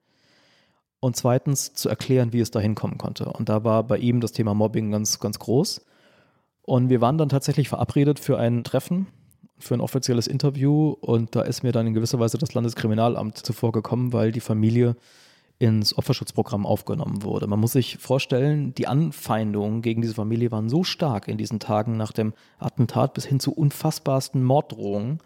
Und 1.00 1.16
zweitens, 1.16 1.74
zu 1.74 1.88
erklären, 1.88 2.32
wie 2.32 2.40
es 2.40 2.50
dahin 2.50 2.74
kommen 2.74 2.98
konnte. 2.98 3.26
Und 3.26 3.48
da 3.48 3.64
war 3.64 3.84
bei 3.84 3.98
ihm 3.98 4.20
das 4.20 4.32
Thema 4.32 4.54
Mobbing 4.54 4.90
ganz, 4.90 5.20
ganz 5.20 5.38
groß. 5.38 5.84
Und 6.62 6.88
wir 6.88 7.00
waren 7.00 7.18
dann 7.18 7.28
tatsächlich 7.28 7.68
verabredet 7.68 8.18
für 8.18 8.38
ein 8.38 8.64
Treffen 8.64 9.06
für 9.58 9.74
ein 9.74 9.80
offizielles 9.80 10.26
Interview 10.26 10.90
und 11.00 11.34
da 11.34 11.42
ist 11.42 11.62
mir 11.62 11.72
dann 11.72 11.86
in 11.86 11.94
gewisser 11.94 12.18
Weise 12.18 12.38
das 12.38 12.54
Landeskriminalamt 12.54 13.38
zuvor 13.38 13.72
gekommen, 13.72 14.12
weil 14.12 14.32
die 14.32 14.40
Familie 14.40 14.96
ins 15.58 15.96
Opferschutzprogramm 15.96 16.66
aufgenommen 16.66 17.22
wurde. 17.22 17.46
Man 17.46 17.58
muss 17.58 17.72
sich 17.72 17.98
vorstellen, 17.98 18.74
die 18.74 18.86
Anfeindungen 18.86 19.82
gegen 19.82 20.02
diese 20.02 20.14
Familie 20.14 20.52
waren 20.52 20.68
so 20.68 20.84
stark 20.84 21.26
in 21.26 21.36
diesen 21.36 21.58
Tagen 21.58 21.96
nach 21.96 22.12
dem 22.12 22.32
Attentat 22.58 23.14
bis 23.14 23.24
hin 23.24 23.40
zu 23.40 23.52
unfassbarsten 23.52 24.42
Morddrohungen, 24.44 25.18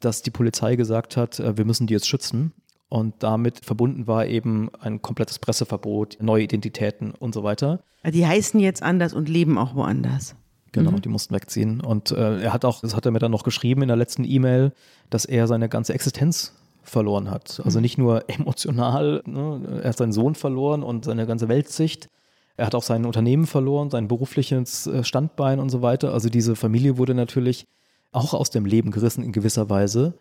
dass 0.00 0.22
die 0.22 0.30
Polizei 0.30 0.76
gesagt 0.76 1.16
hat, 1.16 1.38
äh, 1.38 1.56
wir 1.56 1.64
müssen 1.64 1.86
die 1.86 1.94
jetzt 1.94 2.08
schützen. 2.08 2.52
Und 2.88 3.22
damit 3.22 3.66
verbunden 3.66 4.06
war 4.06 4.26
eben 4.26 4.70
ein 4.80 5.02
komplettes 5.02 5.38
Presseverbot, 5.38 6.16
neue 6.22 6.44
Identitäten 6.44 7.10
und 7.10 7.34
so 7.34 7.42
weiter. 7.42 7.80
Die 8.02 8.26
heißen 8.26 8.58
jetzt 8.60 8.82
anders 8.82 9.12
und 9.12 9.28
leben 9.28 9.58
auch 9.58 9.74
woanders. 9.74 10.36
Genau, 10.72 10.92
mhm. 10.92 11.02
die 11.02 11.08
mussten 11.08 11.34
wegziehen. 11.34 11.80
Und 11.80 12.10
äh, 12.10 12.42
er 12.42 12.52
hat 12.52 12.64
auch, 12.64 12.80
das 12.80 12.94
hat 12.94 13.06
er 13.06 13.12
mir 13.12 13.18
dann 13.18 13.30
noch 13.30 13.42
geschrieben 13.42 13.82
in 13.82 13.88
der 13.88 13.96
letzten 13.96 14.24
E-Mail, 14.24 14.72
dass 15.10 15.24
er 15.24 15.46
seine 15.46 15.68
ganze 15.68 15.94
Existenz 15.94 16.54
verloren 16.82 17.30
hat. 17.30 17.60
Also 17.64 17.78
mhm. 17.78 17.82
nicht 17.82 17.98
nur 17.98 18.24
emotional, 18.28 19.22
ne? 19.26 19.80
er 19.82 19.90
hat 19.90 19.98
seinen 19.98 20.12
Sohn 20.12 20.34
verloren 20.34 20.82
und 20.82 21.04
seine 21.04 21.26
ganze 21.26 21.48
Weltsicht. 21.48 22.08
Er 22.56 22.66
hat 22.66 22.74
auch 22.74 22.82
sein 22.82 23.06
Unternehmen 23.06 23.46
verloren, 23.46 23.90
sein 23.90 24.08
berufliches 24.08 24.86
äh, 24.86 25.04
Standbein 25.04 25.60
und 25.60 25.70
so 25.70 25.80
weiter. 25.80 26.12
Also 26.12 26.28
diese 26.28 26.56
Familie 26.56 26.98
wurde 26.98 27.14
natürlich 27.14 27.66
auch 28.10 28.34
aus 28.34 28.50
dem 28.50 28.64
Leben 28.64 28.90
gerissen 28.90 29.22
in 29.22 29.32
gewisser 29.32 29.70
Weise 29.70 30.14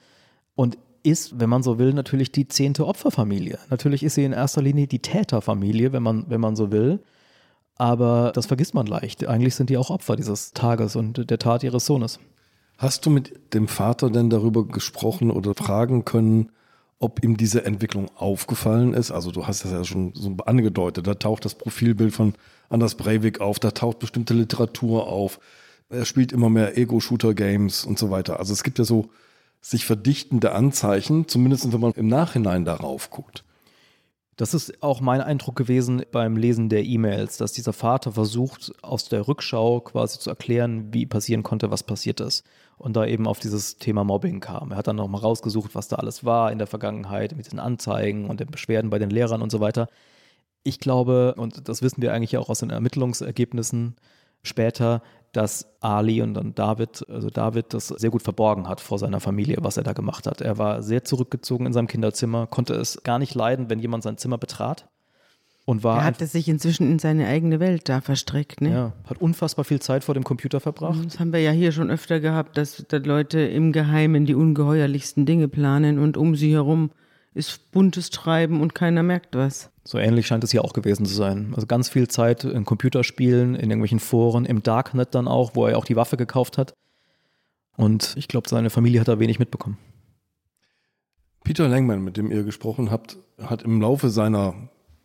und 0.56 0.78
ist, 1.04 1.40
wenn 1.40 1.50
man 1.50 1.64
so 1.64 1.80
will, 1.80 1.94
natürlich 1.94 2.32
die 2.32 2.48
zehnte 2.48 2.86
Opferfamilie. 2.86 3.60
Natürlich 3.70 4.04
ist 4.04 4.16
sie 4.16 4.26
in 4.26 4.34
erster 4.34 4.62
Linie 4.62 4.88
die 4.88 5.00
Täterfamilie, 5.00 5.94
wenn 5.94 6.04
man, 6.04 6.26
wenn 6.28 6.42
man 6.42 6.56
so 6.56 6.72
will. 6.72 7.00
Aber 7.78 8.32
das 8.34 8.48
vergisst 8.48 8.74
man 8.74 8.88
leicht. 8.88 9.26
Eigentlich 9.28 9.56
sind 9.56 9.70
die 9.70 9.78
auch 9.78 9.90
Opfer 9.90 10.16
dieses 10.16 10.54
Tages 10.54 10.96
und 10.96 11.30
der 11.30 11.40
Tat 11.40 11.64
ihres 11.64 11.86
Sohnes. 11.86 12.20
Hast 12.78 13.06
du 13.06 13.10
mit 13.10 13.54
dem 13.54 13.68
Vater 13.68 14.10
denn 14.10 14.30
darüber 14.30 14.66
gesprochen 14.66 15.32
oder 15.32 15.56
fragen 15.56 16.06
können, 16.06 16.52
ob 17.00 17.24
ihm 17.24 17.38
diese 17.38 17.66
Entwicklung 17.66 18.10
aufgefallen 18.16 18.94
ist? 18.94 19.12
Also 19.12 19.32
du 19.32 19.48
hast 19.48 19.64
das 19.64 19.72
ja 19.72 19.84
schon 19.84 20.14
so 20.16 20.36
angedeutet, 20.46 21.08
da 21.08 21.16
taucht 21.16 21.46
das 21.46 21.56
Profilbild 21.56 22.14
von 22.14 22.34
Anders 22.70 22.96
Breivik 22.96 23.42
auf, 23.42 23.60
da 23.60 23.72
taucht 23.72 24.00
bestimmte 24.00 24.34
Literatur 24.34 25.08
auf, 25.08 25.40
er 25.90 26.06
spielt 26.06 26.34
immer 26.34 26.50
mehr 26.50 26.78
Ego-Shooter-Games 26.78 27.86
und 27.86 27.98
so 27.98 28.10
weiter. 28.10 28.40
Also 28.40 28.54
es 28.54 28.64
gibt 28.64 28.78
ja 28.78 28.84
so 28.84 29.10
sich 29.62 29.86
verdichtende 29.86 30.52
Anzeichen, 30.52 31.28
zumindest 31.28 31.72
wenn 31.72 31.80
man 31.80 31.94
im 31.94 32.08
Nachhinein 32.08 32.66
darauf 32.66 33.10
guckt. 33.10 33.44
Das 34.38 34.54
ist 34.54 34.84
auch 34.84 35.02
mein 35.02 35.20
Eindruck 35.22 35.56
gewesen 35.56 36.04
beim 36.12 36.38
Lesen 36.38 36.70
der 36.70 36.86
E-Mails, 36.86 37.38
dass 37.38 37.54
dieser 37.54 37.74
Vater 37.74 38.12
versucht, 38.12 38.72
aus 38.84 39.10
der 39.10 39.28
Rückschau 39.28 39.82
quasi 39.82 40.20
zu 40.20 40.30
erklären, 40.30 40.94
wie 40.94 41.08
passieren 41.08 41.42
konnte, 41.42 41.72
was 41.72 41.82
passiert 41.82 42.20
ist. 42.20 42.46
Und 42.78 42.96
da 42.96 43.08
eben 43.08 43.28
auf 43.28 43.40
dieses 43.40 43.78
Thema 43.80 44.04
Mobbing 44.04 44.40
kam. 44.40 44.70
Er 44.72 44.78
hat 44.78 44.86
dann 44.86 44.98
nochmal 44.98 45.22
rausgesucht, 45.22 45.74
was 45.74 45.88
da 45.88 45.96
alles 45.96 46.24
war 46.24 46.52
in 46.52 46.60
der 46.60 46.68
Vergangenheit 46.68 47.36
mit 47.36 47.52
den 47.52 47.58
Anzeigen 47.58 48.30
und 48.30 48.40
den 48.40 48.52
Beschwerden 48.52 48.92
bei 48.92 49.00
den 49.00 49.10
Lehrern 49.10 49.42
und 49.42 49.52
so 49.52 49.60
weiter. 49.60 49.90
Ich 50.62 50.80
glaube, 50.80 51.34
und 51.36 51.68
das 51.68 51.82
wissen 51.82 52.04
wir 52.04 52.14
eigentlich 52.14 52.38
auch 52.38 52.50
aus 52.50 52.60
den 52.60 52.70
Ermittlungsergebnissen 52.70 53.96
später, 54.44 55.02
dass 55.32 55.68
Ali 55.82 56.22
und 56.22 56.34
dann 56.34 56.56
David, 56.56 57.06
also 57.10 57.30
David, 57.30 57.74
das 57.74 57.90
sehr 57.90 58.10
gut 58.10 58.24
verborgen 58.24 58.68
hat 58.68 58.82
vor 58.82 58.98
seiner 58.98 59.20
Familie, 59.20 59.58
was 59.62 59.78
er 59.78 59.84
da 59.84 59.94
gemacht 59.94 60.26
hat. 60.26 60.42
Er 60.42 60.58
war 60.58 60.82
sehr 60.82 61.04
zurückgezogen 61.04 61.66
in 61.66 61.74
seinem 61.74 61.88
Kinderzimmer, 61.88 62.48
konnte 62.48 62.74
es 62.74 63.04
gar 63.04 63.20
nicht 63.20 63.36
leiden, 63.36 63.70
wenn 63.70 63.80
jemand 63.80 64.04
sein 64.04 64.18
Zimmer 64.18 64.38
betrat. 64.38 64.88
Und 65.66 65.84
war 65.84 65.98
er 65.98 66.06
hat 66.06 66.20
sich 66.20 66.48
inzwischen 66.48 66.90
in 66.90 66.98
seine 66.98 67.28
eigene 67.28 67.60
Welt 67.60 67.90
da 67.90 68.00
verstrickt, 68.00 68.62
ne? 68.62 68.72
Ja, 68.72 68.94
hat 69.10 69.20
unfassbar 69.20 69.66
viel 69.66 69.82
Zeit 69.82 70.06
vor 70.06 70.14
dem 70.14 70.24
Computer 70.24 70.62
verbracht. 70.62 71.04
Das 71.04 71.20
haben 71.20 71.34
wir 71.34 71.42
ja 71.42 71.52
hier 71.52 71.74
schon 71.74 71.92
öfter 71.92 72.22
gehabt, 72.22 72.58
dass, 72.58 72.86
dass 72.88 73.06
Leute 73.06 73.42
im 73.42 73.74
Geheimen 73.74 74.26
die 74.26 74.34
ungeheuerlichsten 74.34 75.26
Dinge 75.26 75.50
planen 75.50 76.00
und 76.00 76.16
um 76.16 76.38
sie 76.38 76.54
herum 76.54 76.90
ist 77.34 77.72
buntes 77.72 78.10
Treiben 78.12 78.62
und 78.62 78.76
keiner 78.76 79.04
merkt 79.04 79.36
was. 79.36 79.70
So 79.88 79.98
ähnlich 79.98 80.28
scheint 80.28 80.44
es 80.44 80.52
hier 80.52 80.66
auch 80.66 80.74
gewesen 80.74 81.06
zu 81.06 81.14
sein. 81.14 81.54
Also 81.56 81.66
ganz 81.66 81.88
viel 81.88 82.10
Zeit 82.10 82.44
in 82.44 82.66
Computerspielen, 82.66 83.56
in 83.56 83.70
irgendwelchen 83.70 84.02
Foren, 84.02 84.44
im 84.44 84.62
Darknet 84.62 85.16
dann 85.16 85.30
auch, 85.30 85.56
wo 85.56 85.66
er 85.66 85.78
auch 85.78 85.86
die 85.86 85.96
Waffe 85.96 86.18
gekauft 86.18 86.58
hat. 86.58 86.74
Und 87.78 88.14
ich 88.18 88.28
glaube, 88.28 88.50
seine 88.50 88.70
Familie 88.70 89.00
hat 89.00 89.08
da 89.08 89.18
wenig 89.18 89.40
mitbekommen. 89.40 89.78
Peter 91.46 91.70
Langman, 91.70 92.04
mit 92.04 92.18
dem 92.18 92.30
ihr 92.32 92.44
gesprochen 92.44 92.92
habt, 92.92 93.18
hat 93.42 93.64
im 93.64 93.80
Laufe 93.80 94.10
seiner 94.10 94.56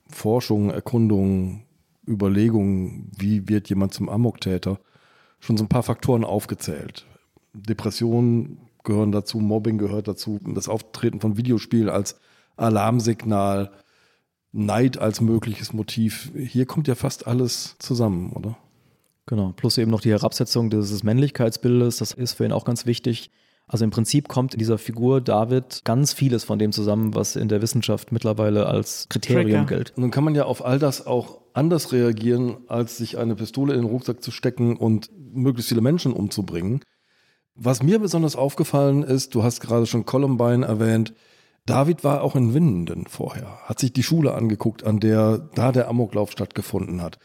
Forschung, 0.09 0.71
Erkundungen, 0.71 1.63
Überlegungen, 2.05 3.09
wie 3.17 3.49
wird 3.49 3.69
jemand 3.69 3.95
zum 3.95 4.09
Amoktäter, 4.09 4.81
schon 5.39 5.57
so 5.57 5.63
ein 5.63 5.69
paar 5.69 5.85
Faktoren 5.85 6.25
aufgezählt. 6.25 7.07
Depressionen 7.53 8.59
gehören 8.83 9.13
dazu, 9.13 9.39
Mobbing 9.39 9.79
gehört 9.79 10.09
dazu, 10.09 10.41
das 10.45 10.69
Auftreten 10.69 11.21
von 11.21 11.37
Videospielen 11.37 11.89
als 11.89 12.17
Alarmsignal, 12.57 13.71
Neid 14.53 14.99
als 14.99 15.21
mögliches 15.21 15.73
Motiv. 15.73 16.31
Hier 16.37 16.67
kommt 16.67 16.87
ja 16.87 16.95
fast 16.95 17.27
alles 17.27 17.77
zusammen, 17.79 18.33
oder? 18.33 18.57
Genau, 19.27 19.53
plus 19.57 19.79
eben 19.79 19.91
noch 19.91 20.01
die 20.01 20.11
Herabsetzung 20.11 20.69
dieses 20.69 21.03
Männlichkeitsbildes, 21.03 21.99
das 21.99 22.13
ist 22.13 22.35
für 22.35 22.45
ihn 22.45 22.53
auch 22.53 22.65
ganz 22.65 22.87
wichtig. 22.87 23.31
Also 23.67 23.85
im 23.85 23.91
Prinzip 23.91 24.29
kommt 24.29 24.53
in 24.53 24.59
dieser 24.59 24.77
Figur 24.77 25.21
David 25.21 25.83
ganz 25.85 26.13
vieles 26.13 26.45
von 26.45 26.59
dem 26.59 26.73
zusammen, 26.73 27.15
was 27.15 27.37
in 27.37 27.49
der 27.49 27.63
Wissenschaft 27.63 28.13
mittlerweile 28.13 28.67
als 28.67 29.07
Kriterium 29.09 29.67
Tracker. 29.67 29.77
gilt. 29.77 29.93
Nun 29.97 30.11
kann 30.11 30.25
man 30.25 30.35
ja 30.35 30.45
auf 30.45 30.65
all 30.65 30.79
das 30.79 31.07
auch 31.07 31.41
anders 31.55 31.93
reagieren, 31.93 32.59
als 32.67 32.99
sich 32.99 33.19
eine 33.19 33.35
Pistole 33.37 33.75
in 33.75 33.83
den 33.83 33.89
Rucksack 33.89 34.23
zu 34.23 34.31
stecken 34.31 34.77
und 34.77 35.11
möglichst 35.33 35.69
viele 35.69 35.81
Menschen 35.81 36.13
umzubringen. 36.13 36.83
Was 37.55 37.83
mir 37.83 37.99
besonders 37.99 38.37
aufgefallen 38.37 39.03
ist, 39.03 39.35
du 39.35 39.43
hast 39.43 39.61
gerade 39.61 39.87
schon 39.87 40.05
Columbine 40.05 40.67
erwähnt, 40.67 41.15
David 41.67 42.03
war 42.03 42.23
auch 42.23 42.35
in 42.35 42.55
Winnenden 42.55 43.07
vorher, 43.07 43.61
hat 43.65 43.79
sich 43.79 43.93
die 43.93 44.03
Schule 44.03 44.35
angeguckt, 44.35 44.85
an 44.85 44.99
der 44.99 45.39
da 45.55 45.71
der 45.71 45.89
Amoklauf 45.89 46.33
stattgefunden 46.33 47.01
hat. 47.01 47.19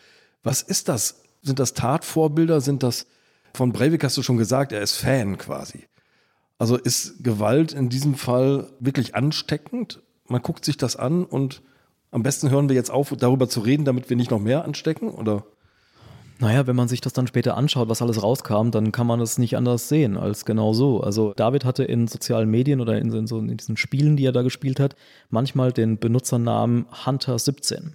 Was 0.43 0.62
ist 0.62 0.89
das? 0.89 1.23
Sind 1.41 1.60
das 1.60 1.73
Tatvorbilder? 1.73 2.62
Sind 2.62 2.84
das, 2.84 3.08
von 3.54 3.71
Breivik 3.71 4.04
hast 4.04 4.17
du 4.17 4.23
schon 4.23 4.38
gesagt, 4.38 4.71
er 4.71 4.82
ist 4.82 4.95
Fan 4.95 5.38
quasi. 5.38 5.88
Also 6.60 6.78
ist 6.78 7.23
Gewalt 7.23 7.73
in 7.73 7.89
diesem 7.89 8.15
Fall 8.15 8.71
wirklich 8.80 9.15
ansteckend? 9.15 10.02
Man 10.28 10.41
guckt 10.41 10.65
sich 10.65 10.78
das 10.78 10.95
an 10.95 11.23
und 11.23 11.62
am 12.12 12.23
besten 12.23 12.50
hören 12.50 12.69
wir 12.69 12.76
jetzt 12.76 12.91
auf, 12.91 13.13
darüber 13.17 13.50
zu 13.50 13.60
reden, 13.60 13.86
damit 13.86 14.10
wir 14.10 14.17
nicht 14.17 14.32
noch 14.32 14.39
mehr 14.39 14.65
anstecken, 14.65 15.10
oder? 15.10 15.45
Naja, 16.39 16.67
wenn 16.67 16.76
man 16.76 16.88
sich 16.88 17.02
das 17.02 17.13
dann 17.13 17.26
später 17.26 17.58
anschaut, 17.58 17.89
was 17.89 18.02
alles 18.02 18.21
rauskam, 18.21 18.69
dann 18.69 18.91
kann 18.91 19.08
man 19.08 19.19
es 19.21 19.39
nicht 19.39 19.58
anders 19.58 19.89
sehen 19.89 20.17
als 20.17 20.45
genau 20.45 20.71
so. 20.71 21.02
Also 21.02 21.34
David 21.36 21.65
hatte 21.65 21.84
in 21.84 22.08
sozialen 22.08 22.50
Medien 22.50 22.80
oder 22.80 22.97
in, 22.97 23.28
so, 23.28 23.39
in 23.39 23.58
diesen 23.58 23.76
Spielen, 23.76 24.17
die 24.17 24.26
er 24.26 24.32
da 24.32 24.43
gespielt 24.43 24.80
hat, 24.80 24.95
manchmal 25.30 25.71
den 25.71 25.97
Benutzernamen 25.97 26.86
Hunter17. 27.06 27.93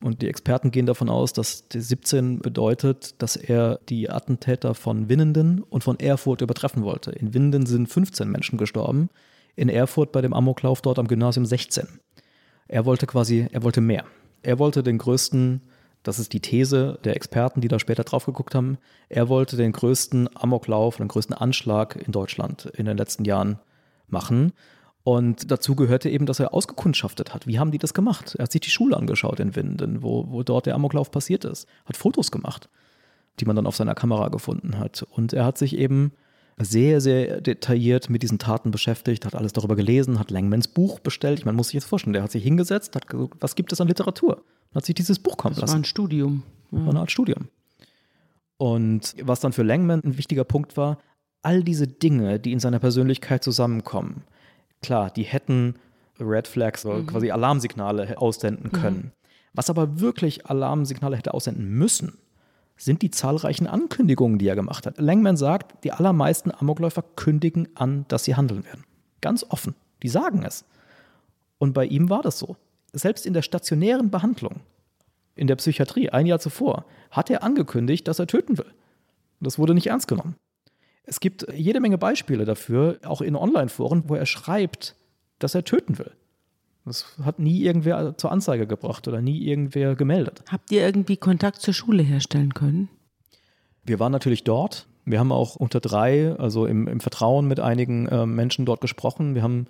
Und 0.00 0.22
die 0.22 0.28
Experten 0.28 0.70
gehen 0.70 0.86
davon 0.86 1.10
aus, 1.10 1.32
dass 1.32 1.68
die 1.68 1.80
17 1.80 2.38
bedeutet, 2.38 3.20
dass 3.20 3.36
er 3.36 3.80
die 3.88 4.08
Attentäter 4.08 4.74
von 4.74 5.08
Winnenden 5.08 5.60
und 5.60 5.82
von 5.84 5.98
Erfurt 5.98 6.40
übertreffen 6.40 6.84
wollte. 6.84 7.10
In 7.10 7.34
Winnenden 7.34 7.66
sind 7.66 7.88
15 7.88 8.30
Menschen 8.30 8.58
gestorben, 8.58 9.10
in 9.56 9.68
Erfurt 9.68 10.12
bei 10.12 10.22
dem 10.22 10.32
Amoklauf 10.32 10.80
dort 10.80 11.00
am 11.00 11.08
Gymnasium 11.08 11.44
16. 11.44 11.86
Er 12.68 12.84
wollte 12.84 13.06
quasi, 13.06 13.48
er 13.50 13.64
wollte 13.64 13.80
mehr. 13.80 14.04
Er 14.42 14.60
wollte 14.60 14.84
den 14.84 14.98
größten 14.98 15.62
das 16.02 16.18
ist 16.18 16.32
die 16.32 16.40
These 16.40 16.98
der 17.04 17.16
Experten, 17.16 17.60
die 17.60 17.68
da 17.68 17.78
später 17.78 18.04
drauf 18.04 18.26
geguckt 18.26 18.54
haben. 18.54 18.78
Er 19.08 19.28
wollte 19.28 19.56
den 19.56 19.72
größten 19.72 20.28
Amoklauf, 20.36 20.96
den 20.96 21.08
größten 21.08 21.34
Anschlag 21.34 21.96
in 21.96 22.12
Deutschland 22.12 22.66
in 22.76 22.86
den 22.86 22.96
letzten 22.96 23.24
Jahren 23.24 23.58
machen. 24.08 24.52
Und 25.04 25.50
dazu 25.50 25.74
gehörte 25.74 26.10
eben, 26.10 26.26
dass 26.26 26.40
er 26.40 26.52
ausgekundschaftet 26.52 27.32
hat. 27.32 27.46
Wie 27.46 27.58
haben 27.58 27.70
die 27.70 27.78
das 27.78 27.94
gemacht? 27.94 28.34
Er 28.36 28.44
hat 28.44 28.52
sich 28.52 28.60
die 28.60 28.70
Schule 28.70 28.96
angeschaut 28.96 29.40
in 29.40 29.56
Winden, 29.56 30.02
wo, 30.02 30.26
wo 30.28 30.42
dort 30.42 30.66
der 30.66 30.74
Amoklauf 30.74 31.10
passiert 31.10 31.44
ist, 31.44 31.66
hat 31.86 31.96
Fotos 31.96 32.30
gemacht, 32.30 32.68
die 33.40 33.44
man 33.44 33.56
dann 33.56 33.66
auf 33.66 33.76
seiner 33.76 33.94
Kamera 33.94 34.28
gefunden 34.28 34.78
hat. 34.78 35.06
Und 35.10 35.32
er 35.32 35.44
hat 35.44 35.56
sich 35.56 35.76
eben 35.76 36.12
sehr, 36.58 37.00
sehr 37.00 37.40
detailliert 37.40 38.10
mit 38.10 38.22
diesen 38.22 38.38
Taten 38.38 38.70
beschäftigt, 38.70 39.24
hat 39.24 39.34
alles 39.34 39.52
darüber 39.52 39.76
gelesen, 39.76 40.18
hat 40.18 40.30
Langmans 40.30 40.68
Buch 40.68 40.98
bestellt. 40.98 41.38
Ich 41.38 41.44
meine, 41.44 41.56
muss 41.56 41.68
sich 41.68 41.74
jetzt 41.74 41.86
vorstellen, 41.86 42.12
der 42.12 42.22
hat 42.22 42.32
sich 42.32 42.42
hingesetzt, 42.42 42.94
hat 42.96 43.06
gesagt, 43.06 43.34
was 43.40 43.54
gibt 43.54 43.72
es 43.72 43.80
an 43.80 43.88
Literatur? 43.88 44.38
Und 44.38 44.74
hat 44.74 44.86
sich 44.86 44.94
dieses 44.94 45.18
Buch 45.18 45.36
kommen 45.36 45.54
das 45.54 45.62
lassen. 45.62 45.72
war 45.72 45.80
ein 45.80 45.84
Studium. 45.84 46.42
Ja. 46.70 46.80
War 46.80 46.90
eine 46.90 47.00
Art 47.00 47.10
Studium. 47.10 47.48
Und 48.56 49.14
was 49.22 49.40
dann 49.40 49.52
für 49.52 49.62
Langman 49.62 50.02
ein 50.04 50.18
wichtiger 50.18 50.44
Punkt 50.44 50.76
war, 50.76 50.98
all 51.42 51.62
diese 51.62 51.86
Dinge, 51.86 52.40
die 52.40 52.52
in 52.52 52.60
seiner 52.60 52.80
Persönlichkeit 52.80 53.44
zusammenkommen, 53.44 54.24
klar, 54.82 55.10
die 55.10 55.22
hätten 55.22 55.76
Red 56.20 56.48
Flags, 56.48 56.84
mhm. 56.84 57.06
quasi 57.06 57.30
Alarmsignale 57.30 58.18
aussenden 58.18 58.72
können. 58.72 58.96
Mhm. 58.96 59.12
Was 59.54 59.70
aber 59.70 60.00
wirklich 60.00 60.46
Alarmsignale 60.46 61.16
hätte 61.16 61.34
aussenden 61.34 61.70
müssen, 61.70 62.18
sind 62.78 63.02
die 63.02 63.10
zahlreichen 63.10 63.66
Ankündigungen, 63.66 64.38
die 64.38 64.48
er 64.48 64.54
gemacht 64.54 64.86
hat. 64.86 64.98
Langman 64.98 65.36
sagt, 65.36 65.84
die 65.84 65.92
allermeisten 65.92 66.52
Amokläufer 66.52 67.02
kündigen 67.16 67.68
an, 67.74 68.06
dass 68.08 68.24
sie 68.24 68.36
handeln 68.36 68.64
werden. 68.64 68.84
Ganz 69.20 69.44
offen. 69.48 69.74
Die 70.02 70.08
sagen 70.08 70.44
es. 70.44 70.64
Und 71.58 71.72
bei 71.72 71.84
ihm 71.84 72.08
war 72.08 72.22
das 72.22 72.38
so. 72.38 72.56
Selbst 72.92 73.26
in 73.26 73.34
der 73.34 73.42
stationären 73.42 74.10
Behandlung, 74.10 74.60
in 75.34 75.48
der 75.48 75.56
Psychiatrie, 75.56 76.10
ein 76.10 76.26
Jahr 76.26 76.38
zuvor, 76.38 76.86
hat 77.10 77.30
er 77.30 77.42
angekündigt, 77.42 78.08
dass 78.08 78.20
er 78.20 78.26
töten 78.26 78.56
will. 78.56 78.72
Das 79.40 79.58
wurde 79.58 79.74
nicht 79.74 79.88
ernst 79.88 80.08
genommen. 80.08 80.36
Es 81.02 81.20
gibt 81.20 81.46
jede 81.52 81.80
Menge 81.80 81.98
Beispiele 81.98 82.44
dafür, 82.44 82.98
auch 83.04 83.20
in 83.20 83.34
Online-Foren, 83.34 84.04
wo 84.06 84.14
er 84.14 84.26
schreibt, 84.26 84.94
dass 85.38 85.54
er 85.54 85.64
töten 85.64 85.98
will. 85.98 86.12
Das 86.88 87.06
hat 87.24 87.38
nie 87.38 87.62
irgendwer 87.62 88.16
zur 88.16 88.32
Anzeige 88.32 88.66
gebracht 88.66 89.06
oder 89.06 89.22
nie 89.22 89.46
irgendwer 89.46 89.94
gemeldet. 89.94 90.42
Habt 90.48 90.72
ihr 90.72 90.82
irgendwie 90.82 91.16
Kontakt 91.16 91.60
zur 91.60 91.74
Schule 91.74 92.02
herstellen 92.02 92.54
können? 92.54 92.88
Wir 93.84 94.00
waren 94.00 94.12
natürlich 94.12 94.44
dort. 94.44 94.86
Wir 95.04 95.18
haben 95.18 95.32
auch 95.32 95.56
unter 95.56 95.80
drei, 95.80 96.34
also 96.36 96.66
im, 96.66 96.86
im 96.88 97.00
Vertrauen 97.00 97.46
mit 97.46 97.60
einigen 97.60 98.06
äh, 98.08 98.26
Menschen 98.26 98.66
dort 98.66 98.80
gesprochen. 98.80 99.34
Wir 99.34 99.42
haben, 99.42 99.68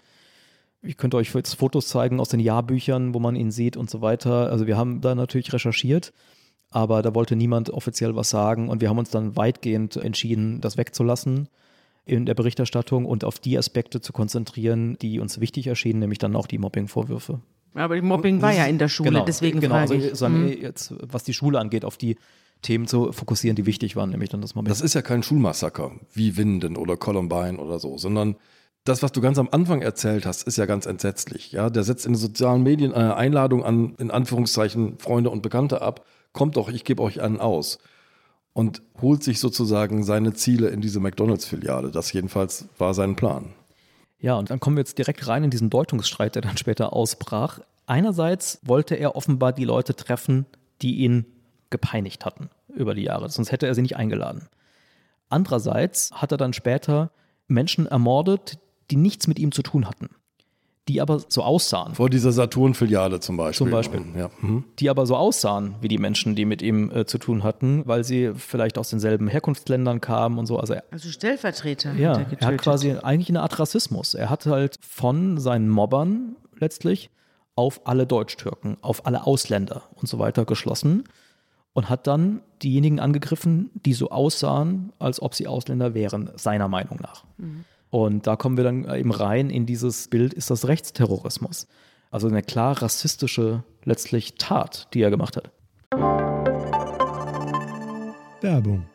ich 0.83 0.97
könnte 0.97 1.17
euch 1.17 1.33
jetzt 1.35 1.55
Fotos 1.55 1.89
zeigen 1.89 2.19
aus 2.19 2.29
den 2.29 2.41
Jahrbüchern, 2.41 3.15
wo 3.15 3.21
man 3.21 3.37
ihn 3.37 3.51
sieht 3.51 3.77
und 3.77 3.89
so 3.89 4.01
weiter. 4.01 4.51
Also 4.51 4.67
wir 4.67 4.77
haben 4.77 5.01
da 5.01 5.15
natürlich 5.15 5.53
recherchiert, 5.53 6.13
aber 6.71 7.03
da 7.03 7.15
wollte 7.15 7.37
niemand 7.37 7.71
offiziell 7.71 8.17
was 8.17 8.31
sagen 8.31 8.69
und 8.69 8.81
wir 8.81 8.89
haben 8.89 8.99
uns 8.99 9.11
dann 9.11 9.37
weitgehend 9.37 9.97
entschieden, 9.97 10.61
das 10.61 10.77
wegzulassen 10.77 11.49
in 12.09 12.27
der 12.27 12.35
Berichterstattung 12.35 13.05
und 13.05 13.23
auf 13.25 13.39
die 13.39 13.59
Aspekte 13.59 14.01
zu 14.01 14.13
konzentrieren, 14.13 14.97
die 15.01 15.21
uns 15.21 15.41
wichtig 15.41 15.67
erschienen, 15.67 16.01
nämlich 16.01 16.19
dann 16.19 16.35
auch 16.35 16.47
die 16.47 16.59
Mobbing-Vorwürfe. 16.59 17.41
Aber 17.75 17.95
die 17.95 18.03
Mobbing 18.03 18.41
war 18.41 18.53
ja 18.53 18.65
in 18.65 18.79
der 18.79 18.89
Schule, 18.89 19.11
genau, 19.11 19.25
deswegen 19.25 19.61
genau, 19.61 19.75
frage 19.75 19.95
also, 19.95 20.07
ich. 20.09 20.15
Sagen, 20.19 20.45
Mhm. 20.45 20.63
jetzt, 20.63 20.95
was 21.01 21.25
die 21.25 21.35
Schule 21.35 21.59
angeht, 21.59 21.85
auf 21.85 21.99
die 21.99 22.17
Themen 22.63 22.87
zu 22.87 23.13
fokussieren, 23.13 23.57
die 23.57 23.67
wichtig 23.67 23.95
waren, 23.95 24.11
nämlich 24.11 24.31
dann 24.31 24.41
das 24.41 24.55
Mobbing. 24.55 24.69
Das 24.69 24.81
ist 24.81 24.95
ja 24.95 25.03
kein 25.03 25.23
Schulmassaker 25.23 25.93
wie 26.13 26.37
Winden 26.37 26.77
oder 26.77 26.97
Columbine 26.97 27.59
oder 27.59 27.79
so, 27.79 27.99
sondern 27.99 28.37
das, 28.85 29.03
was 29.03 29.13
du 29.13 29.21
ganz 29.21 29.39
am 29.39 29.49
Anfang 29.53 29.83
erzählt 29.83 30.25
hast, 30.25 30.45
ist 30.45 30.57
ja 30.57 30.65
ganz 30.65 30.87
entsetzlich. 30.87 31.53
Ja, 31.53 31.69
der 31.69 31.83
setzt 31.85 32.07
in 32.07 32.13
den 32.13 32.19
sozialen 32.19 32.63
Medien 32.63 32.95
eine 32.95 33.17
Einladung 33.17 33.63
an, 33.65 33.95
in 33.99 34.11
Anführungszeichen, 34.11 34.99
Freunde 34.99 35.29
und 35.29 35.43
Bekannte 35.43 35.83
ab. 35.83 36.07
Kommt 36.33 36.57
doch, 36.57 36.71
ich 36.71 36.85
gebe 36.85 37.03
euch 37.03 37.21
einen 37.21 37.39
aus. 37.39 37.79
Und 38.59 38.83
holt 39.01 39.23
sich 39.23 39.39
sozusagen 39.39 40.03
seine 40.03 40.35
Ziele 40.35 40.71
in 40.71 40.81
diese 40.81 40.99
McDonalds-Filiale. 40.99 41.93
Das 41.93 42.13
jedenfalls 42.13 42.67
war 42.77 42.93
sein 42.93 43.15
Plan. 43.15 43.55
Ja, 44.19 44.35
und 44.35 44.51
dann 44.51 44.59
kommen 44.59 44.75
wir 44.75 44.81
jetzt 44.81 44.99
direkt 44.99 45.29
rein 45.29 45.45
in 45.45 45.51
diesen 45.51 45.71
Deutungsstreit, 45.71 46.35
der 46.35 46.43
dann 46.43 46.57
später 46.57 46.93
ausbrach. 46.93 47.61
Einerseits 47.87 48.59
wollte 48.65 48.97
er 48.97 49.15
offenbar 49.15 49.53
die 49.53 49.65
Leute 49.65 49.95
treffen, 49.95 50.45
die 50.83 50.97
ihn 50.97 51.25
gepeinigt 51.71 52.25
hatten 52.25 52.51
über 52.75 52.97
die 52.97 53.03
Jahre, 53.03 53.29
sonst 53.31 53.53
hätte 53.53 53.69
er 53.69 53.77
sie 53.77 53.83
nicht 53.83 53.97
eingeladen. 53.97 54.49
Andererseits 55.29 56.11
hat 56.11 56.33
er 56.33 56.39
dann 56.39 56.53
später 56.53 57.13
Menschen 57.47 57.87
ermordet, 57.87 58.59
die 58.91 58.97
nichts 58.97 59.29
mit 59.29 59.39
ihm 59.39 59.53
zu 59.53 59.63
tun 59.63 59.87
hatten, 59.87 60.09
die 60.89 61.01
aber 61.01 61.21
so 61.29 61.43
aussahen. 61.43 61.95
Vor 61.95 62.11
dieser 62.11 62.33
Saturn-Filiale 62.33 63.21
zum 63.21 63.37
Beispiel. 63.37 63.67
Zum 63.67 63.71
Beispiel. 63.71 64.05
Ja. 64.17 64.31
Mhm. 64.41 64.65
die 64.79 64.91
aber 64.91 65.07
so 65.07 65.17
aussahen 65.17 65.75
wie 65.81 65.89
die 65.89 65.99
Menschen, 65.99 66.35
die 66.35 66.45
mit 66.45 66.63
ihm 66.63 66.91
äh, 66.91 67.05
zu 67.05 67.19
tun 67.19 67.45
hatten, 67.45 67.83
weil 67.87 68.05
sie 68.05 68.33
vielleicht 68.35 68.79
aus 68.79 68.91
denselben 68.91 69.29
Herkunftsländern 69.29 70.01
kamen 70.01 70.39
und 70.39 70.47
so. 70.47 70.59
Also 70.59 70.75
er, 70.75 70.85
Also 70.91 71.11
Stellvertreter 71.11 71.95
ja, 71.95 72.19
hat 72.19 72.33
er 72.33 72.41
er 72.41 72.47
hat 72.49 72.59
quasi 72.59 72.93
eigentlich 72.93 73.29
eine 73.29 73.43
Art 73.43 73.59
Rassismus. 73.59 74.15
Er 74.15 74.31
hat 74.31 74.47
halt 74.47 74.79
von 74.81 75.39
seinen 75.39 75.69
Mobbern 75.69 76.37
letztlich 76.59 77.11
auf 77.55 77.87
alle 77.87 78.07
Deutschtürken, 78.07 78.77
auf 78.83 79.07
alle 79.07 79.27
Ausländer 79.27 79.83
und 79.95 80.09
so 80.09 80.19
weiter 80.19 80.45
geschlossen 80.45 81.05
und 81.73 81.91
hat 81.91 82.07
dann 82.07 82.41
diejenigen 82.63 83.01
angegriffen, 83.01 83.71
die 83.75 83.93
so 83.93 84.11
aussahen, 84.11 84.93
als 84.99 85.21
ob 85.21 85.35
sie 85.35 85.47
Ausländer 85.47 85.95
wären, 85.95 86.31
seiner 86.37 86.69
Meinung 86.69 86.99
nach. 87.01 87.25
Und 87.91 88.27
da 88.27 88.37
kommen 88.37 88.57
wir 88.57 88.65
dann 88.65 88.85
eben 88.95 89.13
rein 89.13 89.51
in 89.51 89.67
dieses 89.67 90.09
Bild, 90.09 90.35
ist 90.35 90.51
das 90.51 90.69
Rechtsterrorismus. 90.69 91.67
Also 92.11 92.29
eine 92.29 92.43
klar 92.43 92.83
rassistische 92.83 93.65
letztlich 93.85 94.35
Tat, 94.37 94.89
die 94.95 95.03
er 95.03 95.11
gemacht 95.11 95.37
hat. 95.37 95.51
Werbung. 98.41 98.87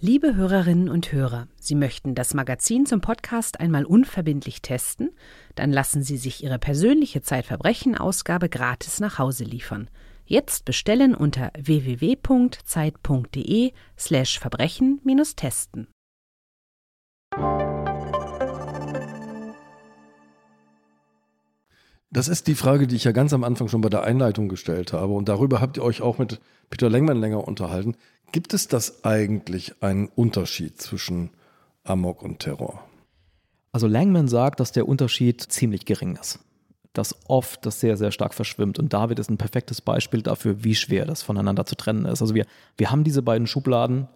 Liebe 0.00 0.36
Hörerinnen 0.36 0.88
und 0.88 1.10
Hörer, 1.10 1.48
Sie 1.56 1.74
möchten 1.74 2.14
das 2.14 2.32
Magazin 2.32 2.86
zum 2.86 3.00
Podcast 3.00 3.58
einmal 3.58 3.84
unverbindlich 3.84 4.62
testen? 4.62 5.10
Dann 5.56 5.72
lassen 5.72 6.04
Sie 6.04 6.16
sich 6.16 6.44
Ihre 6.44 6.60
persönliche 6.60 7.20
Zeitverbrechen-Ausgabe 7.20 8.48
gratis 8.48 9.00
nach 9.00 9.18
Hause 9.18 9.42
liefern. 9.42 9.90
Jetzt 10.24 10.64
bestellen 10.66 11.16
unter 11.16 11.50
www.zeit.de 11.58 12.52
slash 13.98 14.38
Verbrechen-testen. 14.38 15.88
Das 22.10 22.26
ist 22.26 22.46
die 22.46 22.54
Frage, 22.54 22.86
die 22.86 22.96
ich 22.96 23.04
ja 23.04 23.12
ganz 23.12 23.32
am 23.32 23.44
Anfang 23.44 23.68
schon 23.68 23.82
bei 23.82 23.90
der 23.90 24.02
Einleitung 24.02 24.48
gestellt 24.48 24.92
habe. 24.92 25.12
Und 25.12 25.28
darüber 25.28 25.60
habt 25.60 25.76
ihr 25.76 25.84
euch 25.84 26.00
auch 26.00 26.18
mit 26.18 26.40
Peter 26.70 26.88
Lengmann 26.88 27.20
länger 27.20 27.46
unterhalten. 27.46 27.96
Gibt 28.32 28.54
es 28.54 28.66
das 28.66 29.04
eigentlich 29.04 29.82
einen 29.82 30.08
Unterschied 30.08 30.80
zwischen 30.80 31.30
Amok 31.84 32.22
und 32.22 32.40
Terror? 32.40 32.82
Also 33.72 33.86
Langman 33.86 34.26
sagt, 34.26 34.60
dass 34.60 34.72
der 34.72 34.88
Unterschied 34.88 35.40
ziemlich 35.42 35.84
gering 35.84 36.16
ist. 36.16 36.40
Dass 36.94 37.14
oft 37.28 37.64
das 37.66 37.80
sehr, 37.80 37.98
sehr 37.98 38.10
stark 38.10 38.32
verschwimmt. 38.32 38.78
Und 38.78 38.92
David 38.94 39.18
ist 39.18 39.30
ein 39.30 39.36
perfektes 39.36 39.82
Beispiel 39.82 40.22
dafür, 40.22 40.64
wie 40.64 40.74
schwer 40.74 41.04
das 41.04 41.22
voneinander 41.22 41.66
zu 41.66 41.74
trennen 41.74 42.06
ist. 42.06 42.22
Also 42.22 42.34
wir, 42.34 42.46
wir 42.78 42.90
haben 42.90 43.04
diese 43.04 43.22
beiden 43.22 43.46
Schubladen 43.46 44.08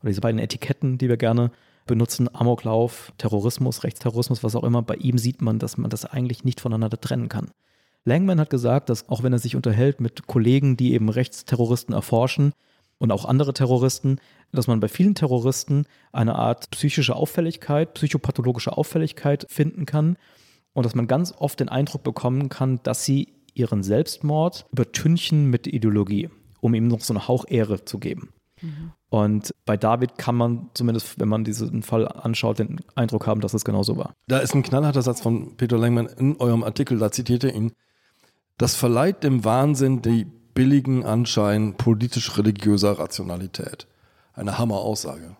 oder 0.00 0.08
diese 0.08 0.20
beiden 0.20 0.38
Etiketten, 0.38 0.98
die 0.98 1.08
wir 1.08 1.16
gerne 1.16 1.50
benutzen, 1.86 2.28
Amoklauf, 2.34 3.12
Terrorismus, 3.18 3.84
Rechtsterrorismus, 3.84 4.42
was 4.42 4.56
auch 4.56 4.64
immer. 4.64 4.82
Bei 4.82 4.96
ihm 4.96 5.18
sieht 5.18 5.42
man, 5.42 5.58
dass 5.58 5.76
man 5.76 5.90
das 5.90 6.04
eigentlich 6.04 6.44
nicht 6.44 6.60
voneinander 6.60 7.00
trennen 7.00 7.28
kann. 7.28 7.50
Langman 8.04 8.40
hat 8.40 8.50
gesagt, 8.50 8.88
dass 8.88 9.08
auch 9.08 9.22
wenn 9.22 9.32
er 9.32 9.38
sich 9.38 9.56
unterhält 9.56 10.00
mit 10.00 10.26
Kollegen, 10.26 10.76
die 10.76 10.94
eben 10.94 11.08
Rechtsterroristen 11.08 11.94
erforschen 11.94 12.52
und 12.98 13.12
auch 13.12 13.24
andere 13.24 13.52
Terroristen, 13.52 14.18
dass 14.52 14.66
man 14.66 14.80
bei 14.80 14.88
vielen 14.88 15.14
Terroristen 15.14 15.84
eine 16.12 16.36
Art 16.36 16.70
psychische 16.70 17.14
Auffälligkeit, 17.14 17.94
psychopathologische 17.94 18.76
Auffälligkeit 18.76 19.46
finden 19.48 19.86
kann 19.86 20.16
und 20.72 20.86
dass 20.86 20.94
man 20.94 21.06
ganz 21.06 21.34
oft 21.36 21.60
den 21.60 21.68
Eindruck 21.68 22.02
bekommen 22.02 22.48
kann, 22.48 22.80
dass 22.82 23.04
sie 23.04 23.34
ihren 23.54 23.82
Selbstmord 23.82 24.66
übertünchen 24.72 25.46
mit 25.50 25.66
Ideologie 25.66 26.30
um 26.60 26.74
ihm 26.74 26.88
noch 26.88 27.00
so 27.00 27.12
eine 27.12 27.26
Hauchehre 27.26 27.84
zu 27.84 27.98
geben. 27.98 28.30
Mhm. 28.62 28.92
Und 29.08 29.54
bei 29.64 29.76
David 29.76 30.18
kann 30.18 30.36
man 30.36 30.70
zumindest, 30.74 31.18
wenn 31.18 31.28
man 31.28 31.44
diesen 31.44 31.82
Fall 31.82 32.06
anschaut, 32.06 32.58
den 32.58 32.80
Eindruck 32.94 33.26
haben, 33.26 33.40
dass 33.40 33.54
es 33.54 33.64
genauso 33.64 33.96
war. 33.96 34.14
Da 34.28 34.38
ist 34.38 34.54
ein 34.54 34.62
knallharter 34.62 35.02
Satz 35.02 35.20
von 35.20 35.56
Peter 35.56 35.78
Lengmann 35.78 36.06
in 36.06 36.36
eurem 36.36 36.62
Artikel, 36.62 36.98
da 36.98 37.10
zitiert 37.10 37.44
er 37.44 37.54
ihn. 37.54 37.72
Das 38.58 38.76
verleiht 38.76 39.24
dem 39.24 39.44
Wahnsinn 39.44 40.02
die 40.02 40.26
billigen 40.54 41.04
Anschein 41.04 41.74
politisch-religiöser 41.76 42.98
Rationalität. 42.98 43.86
Eine 44.34 44.58
Hammer-Aussage. 44.58 45.36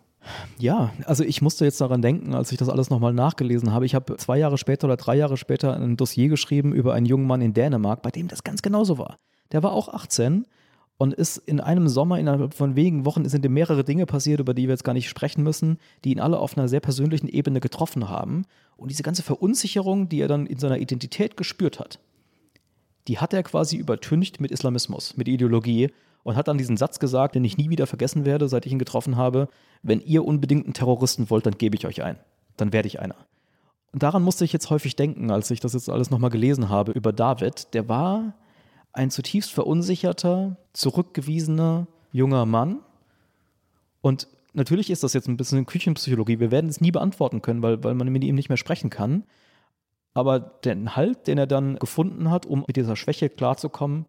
Ja, 0.58 0.90
also 1.06 1.24
ich 1.24 1.40
musste 1.42 1.64
jetzt 1.64 1.80
daran 1.80 2.02
denken, 2.02 2.34
als 2.34 2.52
ich 2.52 2.58
das 2.58 2.68
alles 2.68 2.90
nochmal 2.90 3.12
nachgelesen 3.12 3.72
habe. 3.72 3.86
Ich 3.86 3.94
habe 3.94 4.16
zwei 4.16 4.38
Jahre 4.38 4.58
später 4.58 4.86
oder 4.86 4.96
drei 4.96 5.16
Jahre 5.16 5.36
später 5.36 5.74
ein 5.74 5.96
Dossier 5.96 6.28
geschrieben 6.28 6.72
über 6.72 6.94
einen 6.94 7.06
jungen 7.06 7.26
Mann 7.26 7.40
in 7.40 7.54
Dänemark, 7.54 8.02
bei 8.02 8.10
dem 8.10 8.28
das 8.28 8.44
ganz 8.44 8.62
genauso 8.62 8.98
war. 8.98 9.18
Der 9.52 9.62
war 9.62 9.72
auch 9.72 9.88
18 9.88 10.46
und 11.00 11.14
ist 11.14 11.38
in 11.38 11.60
einem 11.60 11.88
Sommer, 11.88 12.18
innerhalb 12.18 12.52
von 12.52 12.76
wenigen 12.76 13.06
Wochen, 13.06 13.26
sind 13.26 13.42
ihm 13.42 13.54
mehrere 13.54 13.84
Dinge 13.84 14.04
passiert, 14.04 14.38
über 14.38 14.52
die 14.52 14.64
wir 14.64 14.74
jetzt 14.74 14.84
gar 14.84 14.92
nicht 14.92 15.08
sprechen 15.08 15.42
müssen, 15.42 15.78
die 16.04 16.12
ihn 16.12 16.20
alle 16.20 16.38
auf 16.38 16.58
einer 16.58 16.68
sehr 16.68 16.80
persönlichen 16.80 17.26
Ebene 17.26 17.60
getroffen 17.60 18.10
haben. 18.10 18.44
Und 18.76 18.90
diese 18.90 19.02
ganze 19.02 19.22
Verunsicherung, 19.22 20.10
die 20.10 20.20
er 20.20 20.28
dann 20.28 20.44
in 20.44 20.58
seiner 20.58 20.76
Identität 20.76 21.38
gespürt 21.38 21.80
hat, 21.80 22.00
die 23.08 23.16
hat 23.16 23.32
er 23.32 23.42
quasi 23.42 23.78
übertüncht 23.78 24.42
mit 24.42 24.50
Islamismus, 24.50 25.16
mit 25.16 25.26
Ideologie 25.26 25.88
und 26.22 26.36
hat 26.36 26.48
dann 26.48 26.58
diesen 26.58 26.76
Satz 26.76 26.98
gesagt, 26.98 27.34
den 27.34 27.46
ich 27.46 27.56
nie 27.56 27.70
wieder 27.70 27.86
vergessen 27.86 28.26
werde, 28.26 28.46
seit 28.46 28.66
ich 28.66 28.72
ihn 28.72 28.78
getroffen 28.78 29.16
habe, 29.16 29.48
wenn 29.82 30.02
ihr 30.02 30.22
unbedingt 30.26 30.66
einen 30.66 30.74
Terroristen 30.74 31.30
wollt, 31.30 31.46
dann 31.46 31.56
gebe 31.56 31.76
ich 31.76 31.86
euch 31.86 32.02
ein. 32.02 32.18
Dann 32.58 32.74
werde 32.74 32.88
ich 32.88 33.00
einer. 33.00 33.16
Und 33.94 34.02
daran 34.02 34.22
musste 34.22 34.44
ich 34.44 34.52
jetzt 34.52 34.68
häufig 34.68 34.96
denken, 34.96 35.30
als 35.30 35.50
ich 35.50 35.60
das 35.60 35.72
jetzt 35.72 35.88
alles 35.88 36.10
nochmal 36.10 36.28
gelesen 36.28 36.68
habe 36.68 36.92
über 36.92 37.14
David. 37.14 37.72
Der 37.72 37.88
war 37.88 38.34
ein 38.92 39.10
zutiefst 39.10 39.52
verunsicherter, 39.52 40.56
zurückgewiesener 40.72 41.86
junger 42.12 42.46
Mann. 42.46 42.80
Und 44.00 44.28
natürlich 44.52 44.90
ist 44.90 45.02
das 45.02 45.12
jetzt 45.12 45.28
ein 45.28 45.36
bisschen 45.36 45.66
Küchenpsychologie. 45.66 46.40
Wir 46.40 46.50
werden 46.50 46.70
es 46.70 46.80
nie 46.80 46.90
beantworten 46.90 47.42
können, 47.42 47.62
weil, 47.62 47.82
weil 47.84 47.94
man 47.94 48.08
mit 48.08 48.24
ihm 48.24 48.34
nicht 48.34 48.48
mehr 48.48 48.56
sprechen 48.56 48.90
kann. 48.90 49.24
Aber 50.12 50.40
den 50.40 50.96
Halt, 50.96 51.28
den 51.28 51.38
er 51.38 51.46
dann 51.46 51.76
gefunden 51.76 52.30
hat, 52.30 52.46
um 52.46 52.64
mit 52.66 52.76
dieser 52.76 52.96
Schwäche 52.96 53.28
klarzukommen, 53.28 54.06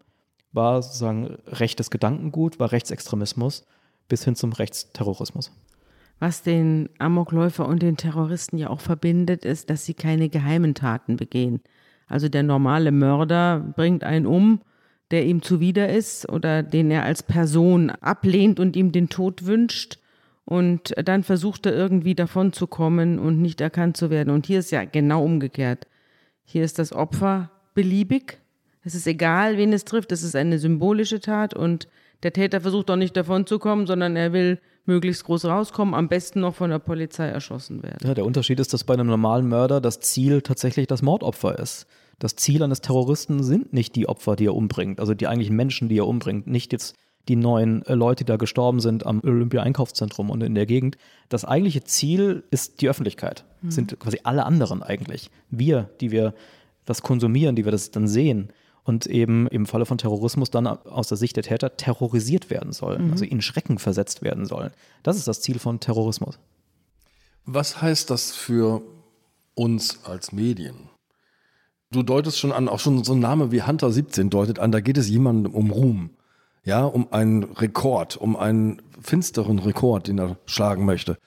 war 0.52 0.82
sozusagen 0.82 1.38
rechtes 1.46 1.90
Gedankengut, 1.90 2.58
war 2.58 2.72
Rechtsextremismus 2.72 3.64
bis 4.08 4.24
hin 4.24 4.34
zum 4.34 4.52
Rechtsterrorismus. 4.52 5.52
Was 6.18 6.42
den 6.42 6.88
Amokläufer 6.98 7.66
und 7.66 7.82
den 7.82 7.96
Terroristen 7.96 8.58
ja 8.58 8.68
auch 8.68 8.80
verbindet, 8.80 9.44
ist, 9.44 9.70
dass 9.70 9.84
sie 9.84 9.94
keine 9.94 10.28
geheimen 10.28 10.74
Taten 10.74 11.16
begehen. 11.16 11.60
Also 12.06 12.28
der 12.28 12.42
normale 12.42 12.92
Mörder 12.92 13.60
bringt 13.74 14.04
einen 14.04 14.26
um, 14.26 14.60
der 15.12 15.24
ihm 15.24 15.42
zuwider 15.42 15.88
ist 15.88 16.28
oder 16.28 16.62
den 16.62 16.90
er 16.90 17.04
als 17.04 17.22
Person 17.22 17.90
ablehnt 17.90 18.58
und 18.58 18.74
ihm 18.74 18.90
den 18.90 19.08
Tod 19.08 19.46
wünscht. 19.46 19.98
Und 20.44 20.92
dann 21.04 21.22
versucht 21.22 21.66
er 21.66 21.74
irgendwie 21.74 22.16
davon 22.16 22.52
zu 22.52 22.66
kommen 22.66 23.20
und 23.20 23.40
nicht 23.40 23.60
erkannt 23.60 23.96
zu 23.96 24.10
werden. 24.10 24.30
Und 24.30 24.46
hier 24.46 24.58
ist 24.58 24.72
ja 24.72 24.84
genau 24.84 25.22
umgekehrt. 25.22 25.86
Hier 26.42 26.64
ist 26.64 26.80
das 26.80 26.92
Opfer 26.92 27.50
beliebig 27.74 28.42
es 28.84 28.94
ist 28.94 29.06
egal, 29.06 29.56
wen 29.56 29.72
es 29.72 29.84
trifft. 29.84 30.12
Es 30.12 30.22
ist 30.22 30.34
eine 30.34 30.58
symbolische 30.58 31.20
Tat 31.20 31.54
und 31.54 31.88
der 32.22 32.32
Täter 32.32 32.60
versucht 32.60 32.90
auch 32.90 32.96
nicht 32.96 33.16
davon 33.16 33.46
zu 33.46 33.58
kommen, 33.58 33.86
sondern 33.86 34.16
er 34.16 34.32
will 34.32 34.60
möglichst 34.84 35.24
groß 35.24 35.44
rauskommen, 35.44 35.94
am 35.94 36.08
besten 36.08 36.40
noch 36.40 36.54
von 36.54 36.70
der 36.70 36.80
Polizei 36.80 37.28
erschossen 37.28 37.82
werden. 37.82 37.98
Ja, 38.02 38.14
der 38.14 38.24
Unterschied 38.24 38.58
ist, 38.58 38.72
dass 38.72 38.84
bei 38.84 38.94
einem 38.94 39.06
normalen 39.06 39.48
Mörder 39.48 39.80
das 39.80 40.00
Ziel 40.00 40.42
tatsächlich 40.42 40.88
das 40.88 41.02
Mordopfer 41.02 41.58
ist. 41.58 41.86
Das 42.18 42.36
Ziel 42.36 42.62
eines 42.62 42.80
Terroristen 42.80 43.42
sind 43.42 43.72
nicht 43.72 43.96
die 43.96 44.08
Opfer, 44.08 44.36
die 44.36 44.46
er 44.46 44.54
umbringt, 44.54 45.00
also 45.00 45.14
die 45.14 45.26
eigentlichen 45.26 45.56
Menschen, 45.56 45.88
die 45.88 45.98
er 45.98 46.06
umbringt, 46.06 46.46
nicht 46.46 46.72
jetzt 46.72 46.94
die 47.28 47.36
neun 47.36 47.82
äh, 47.86 47.94
Leute, 47.94 48.24
die 48.24 48.28
da 48.28 48.36
gestorben 48.36 48.80
sind 48.80 49.06
am 49.06 49.20
Olympia-Einkaufszentrum 49.22 50.30
und 50.30 50.42
in 50.42 50.54
der 50.54 50.66
Gegend. 50.66 50.98
Das 51.28 51.44
eigentliche 51.44 51.84
Ziel 51.84 52.44
ist 52.50 52.80
die 52.80 52.88
Öffentlichkeit, 52.88 53.44
mhm. 53.62 53.70
sind 53.70 54.00
quasi 54.00 54.20
alle 54.24 54.44
anderen 54.44 54.82
eigentlich. 54.82 55.30
Wir, 55.50 55.90
die 56.00 56.10
wir 56.10 56.34
das 56.84 57.02
konsumieren, 57.02 57.54
die 57.54 57.64
wir 57.64 57.72
das 57.72 57.90
dann 57.92 58.08
sehen 58.08 58.52
und 58.84 59.06
eben 59.06 59.46
im 59.48 59.66
Falle 59.66 59.86
von 59.86 59.98
Terrorismus 59.98 60.50
dann 60.50 60.66
aus 60.66 61.08
der 61.08 61.16
Sicht 61.16 61.36
der 61.36 61.44
Täter 61.44 61.76
terrorisiert 61.76 62.50
werden 62.50 62.72
sollen, 62.72 63.06
mhm. 63.06 63.12
also 63.12 63.24
in 63.24 63.40
Schrecken 63.40 63.78
versetzt 63.78 64.22
werden 64.22 64.46
sollen. 64.46 64.72
Das 65.02 65.16
ist 65.16 65.28
das 65.28 65.40
Ziel 65.40 65.58
von 65.58 65.78
Terrorismus. 65.78 66.38
Was 67.44 67.80
heißt 67.80 68.10
das 68.10 68.32
für 68.32 68.82
uns 69.54 70.04
als 70.04 70.32
Medien? 70.32 70.88
Du 71.92 72.02
deutest 72.02 72.38
schon 72.38 72.52
an, 72.52 72.70
auch 72.70 72.80
schon 72.80 73.04
so 73.04 73.12
ein 73.12 73.20
Name 73.20 73.52
wie 73.52 73.62
Hunter 73.62 73.92
17 73.92 74.30
deutet 74.30 74.58
an, 74.58 74.72
da 74.72 74.80
geht 74.80 74.96
es 74.96 75.10
jemandem 75.10 75.54
um 75.54 75.70
Ruhm. 75.70 76.10
Ja, 76.64 76.84
um 76.84 77.12
einen 77.12 77.42
Rekord, 77.42 78.16
um 78.16 78.34
einen 78.34 78.80
finsteren 78.98 79.58
Rekord, 79.58 80.08
den 80.08 80.18
er 80.18 80.38
schlagen 80.46 80.86
möchte. 80.86 81.18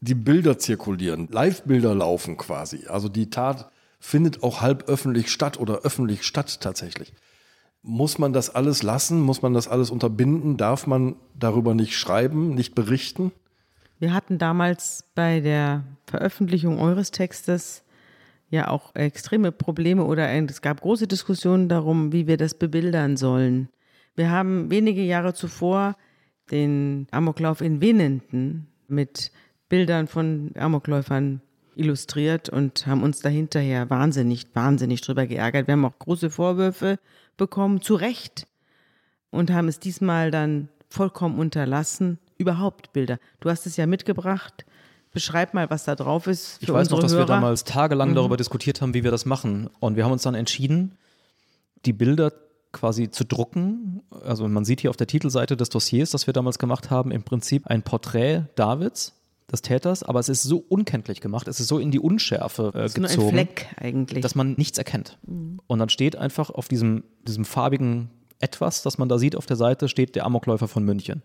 Die 0.00 0.14
Bilder 0.14 0.58
zirkulieren, 0.58 1.28
Live-Bilder 1.30 1.94
laufen 1.94 2.36
quasi. 2.36 2.86
Also 2.88 3.08
die 3.08 3.30
Tat 3.30 3.70
findet 3.98 4.42
auch 4.42 4.60
halb 4.60 4.90
öffentlich 4.90 5.32
statt 5.32 5.58
oder 5.58 5.78
öffentlich 5.78 6.24
statt 6.24 6.60
tatsächlich. 6.60 7.14
Muss 7.80 8.18
man 8.18 8.34
das 8.34 8.54
alles 8.54 8.82
lassen? 8.82 9.22
Muss 9.22 9.40
man 9.40 9.54
das 9.54 9.68
alles 9.68 9.90
unterbinden? 9.90 10.58
Darf 10.58 10.86
man 10.86 11.16
darüber 11.38 11.74
nicht 11.74 11.96
schreiben, 11.96 12.54
nicht 12.54 12.74
berichten? 12.74 13.32
Wir 13.98 14.12
hatten 14.12 14.36
damals 14.36 15.04
bei 15.14 15.40
der 15.40 15.84
Veröffentlichung 16.06 16.78
eures 16.78 17.10
Textes 17.10 17.83
ja 18.54 18.68
auch 18.68 18.94
extreme 18.94 19.52
Probleme 19.52 20.04
oder 20.04 20.30
es 20.30 20.62
gab 20.62 20.80
große 20.80 21.06
Diskussionen 21.06 21.68
darum, 21.68 22.12
wie 22.12 22.26
wir 22.26 22.36
das 22.36 22.54
bebildern 22.54 23.16
sollen. 23.16 23.68
Wir 24.14 24.30
haben 24.30 24.70
wenige 24.70 25.02
Jahre 25.02 25.34
zuvor 25.34 25.96
den 26.50 27.06
Amoklauf 27.10 27.60
in 27.60 27.80
Winnenden 27.80 28.68
mit 28.88 29.32
Bildern 29.68 30.06
von 30.06 30.52
Amokläufern 30.56 31.40
illustriert 31.74 32.48
und 32.48 32.86
haben 32.86 33.02
uns 33.02 33.20
dahinterher 33.20 33.90
wahnsinnig, 33.90 34.46
wahnsinnig 34.54 35.00
drüber 35.00 35.26
geärgert. 35.26 35.66
Wir 35.66 35.72
haben 35.72 35.84
auch 35.84 35.98
große 35.98 36.30
Vorwürfe 36.30 36.98
bekommen, 37.36 37.80
zu 37.80 37.96
Recht, 37.96 38.46
und 39.30 39.50
haben 39.50 39.66
es 39.66 39.80
diesmal 39.80 40.30
dann 40.30 40.68
vollkommen 40.88 41.40
unterlassen. 41.40 42.18
Überhaupt 42.38 42.92
Bilder. 42.92 43.18
Du 43.40 43.50
hast 43.50 43.66
es 43.66 43.76
ja 43.76 43.86
mitgebracht. 43.86 44.64
Beschreib 45.14 45.54
mal, 45.54 45.70
was 45.70 45.84
da 45.84 45.94
drauf 45.94 46.26
ist. 46.26 46.58
ich 46.60 46.68
weiß 46.68 46.90
noch, 46.90 46.98
dass 46.98 47.12
Hörer. 47.12 47.22
wir 47.22 47.26
damals 47.26 47.64
tagelang 47.64 48.10
mhm. 48.10 48.14
darüber 48.16 48.36
diskutiert 48.36 48.82
haben, 48.82 48.92
wie 48.94 49.04
wir 49.04 49.10
das 49.10 49.24
machen. 49.24 49.70
Und 49.80 49.96
wir 49.96 50.04
haben 50.04 50.12
uns 50.12 50.22
dann 50.22 50.34
entschieden, 50.34 50.98
die 51.86 51.92
Bilder 51.92 52.32
quasi 52.72 53.10
zu 53.10 53.24
drucken. 53.24 54.02
Also 54.24 54.46
man 54.48 54.64
sieht 54.64 54.80
hier 54.80 54.90
auf 54.90 54.96
der 54.96 55.06
Titelseite 55.06 55.56
des 55.56 55.70
Dossiers, 55.70 56.10
das 56.10 56.26
wir 56.26 56.34
damals 56.34 56.58
gemacht 56.58 56.90
haben, 56.90 57.12
im 57.12 57.22
Prinzip 57.22 57.68
ein 57.68 57.82
Porträt 57.82 58.42
Davids 58.56 59.14
des 59.50 59.62
Täters, 59.62 60.02
aber 60.02 60.20
es 60.20 60.28
ist 60.28 60.42
so 60.42 60.64
unkenntlich 60.68 61.20
gemacht, 61.20 61.48
es 61.48 61.60
ist 61.60 61.68
so 61.68 61.78
in 61.78 61.90
die 61.90 62.00
Unschärfe 62.00 62.72
äh, 62.74 62.88
gezogen, 62.88 63.02
nur 63.02 63.24
ein 63.26 63.30
Fleck 63.30 63.66
eigentlich. 63.76 64.22
dass 64.22 64.34
man 64.34 64.54
nichts 64.54 64.78
erkennt. 64.78 65.18
Mhm. 65.26 65.60
Und 65.66 65.78
dann 65.78 65.90
steht 65.90 66.16
einfach 66.16 66.50
auf 66.50 66.66
diesem, 66.68 67.04
diesem 67.26 67.44
farbigen 67.44 68.10
Etwas, 68.40 68.82
das 68.82 68.98
man 68.98 69.08
da 69.08 69.18
sieht 69.18 69.36
auf 69.36 69.46
der 69.46 69.56
Seite, 69.56 69.88
steht 69.88 70.16
der 70.16 70.24
Amokläufer 70.24 70.66
von 70.66 70.84
München. 70.84 71.22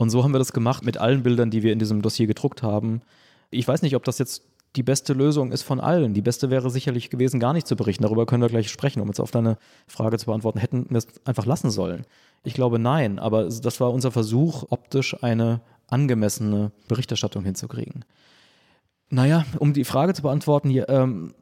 Und 0.00 0.08
so 0.08 0.24
haben 0.24 0.32
wir 0.32 0.38
das 0.38 0.54
gemacht 0.54 0.82
mit 0.82 0.96
allen 0.96 1.22
Bildern, 1.22 1.50
die 1.50 1.62
wir 1.62 1.74
in 1.74 1.78
diesem 1.78 2.00
Dossier 2.00 2.26
gedruckt 2.26 2.62
haben. 2.62 3.02
Ich 3.50 3.68
weiß 3.68 3.82
nicht, 3.82 3.94
ob 3.96 4.04
das 4.04 4.16
jetzt 4.16 4.44
die 4.74 4.82
beste 4.82 5.12
Lösung 5.12 5.52
ist 5.52 5.60
von 5.60 5.78
allen. 5.78 6.14
Die 6.14 6.22
beste 6.22 6.48
wäre 6.48 6.70
sicherlich 6.70 7.10
gewesen, 7.10 7.38
gar 7.38 7.52
nicht 7.52 7.66
zu 7.66 7.76
berichten. 7.76 8.04
Darüber 8.04 8.24
können 8.24 8.40
wir 8.40 8.48
gleich 8.48 8.70
sprechen, 8.70 9.02
um 9.02 9.08
jetzt 9.08 9.20
auf 9.20 9.30
deine 9.30 9.58
Frage 9.86 10.16
zu 10.16 10.24
beantworten. 10.24 10.58
Hätten 10.58 10.86
wir 10.88 10.96
es 10.96 11.06
einfach 11.26 11.44
lassen 11.44 11.68
sollen? 11.68 12.06
Ich 12.44 12.54
glaube 12.54 12.78
nein, 12.78 13.18
aber 13.18 13.44
das 13.44 13.78
war 13.78 13.92
unser 13.92 14.10
Versuch, 14.10 14.64
optisch 14.70 15.22
eine 15.22 15.60
angemessene 15.88 16.72
Berichterstattung 16.88 17.44
hinzukriegen. 17.44 18.06
Naja, 19.10 19.44
um 19.58 19.74
die 19.74 19.84
Frage 19.84 20.14
zu 20.14 20.22
beantworten, 20.22 20.70
hier, 20.70 20.88
ähm, 20.88 21.34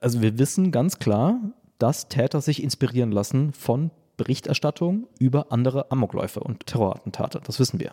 also 0.00 0.22
wir 0.22 0.38
wissen 0.38 0.72
ganz 0.72 0.98
klar, 0.98 1.38
dass 1.76 2.08
Täter 2.08 2.40
sich 2.40 2.62
inspirieren 2.62 3.12
lassen 3.12 3.52
von 3.52 3.90
Berichterstattung 4.16 5.06
über 5.18 5.52
andere 5.52 5.90
Amokläufe 5.90 6.40
und 6.40 6.66
Terrorattentate. 6.66 7.40
Das 7.44 7.58
wissen 7.58 7.80
wir. 7.80 7.92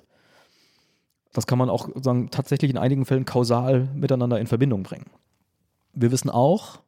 Das 1.34 1.48
kann 1.48 1.58
man 1.58 1.70
auch 1.70 1.90
sagen, 2.02 2.30
tatsächlich 2.30 2.72
in 2.72 2.78
einigen 2.78 3.06
Fällen 3.06 3.26
kausal 3.26 3.90
miteinander 3.96 4.40
in 4.40 4.48
Verbindung 4.48 4.84
bringen. 4.84 5.10
Wir 5.94 6.12
wissen 6.12 6.30
auch, 6.30 6.80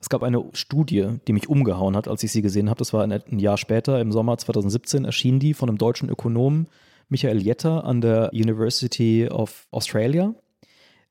es 0.00 0.08
gab 0.08 0.22
eine 0.22 0.44
Studie, 0.52 1.18
die 1.26 1.32
mich 1.32 1.48
umgehauen 1.48 1.96
hat, 1.96 2.08
als 2.08 2.22
ich 2.22 2.32
sie 2.32 2.42
gesehen 2.42 2.68
habe. 2.68 2.78
Das 2.78 2.92
war 2.92 3.04
ein 3.04 3.38
Jahr 3.38 3.56
später, 3.56 4.00
im 4.00 4.12
Sommer 4.12 4.36
2017, 4.36 5.04
erschien 5.04 5.38
die 5.38 5.54
von 5.54 5.68
einem 5.68 5.78
deutschen 5.78 6.08
Ökonomen, 6.08 6.68
Michael 7.08 7.42
Jetter 7.42 7.84
an 7.84 8.00
der 8.00 8.30
University 8.32 9.28
of 9.28 9.66
Australia. 9.70 10.34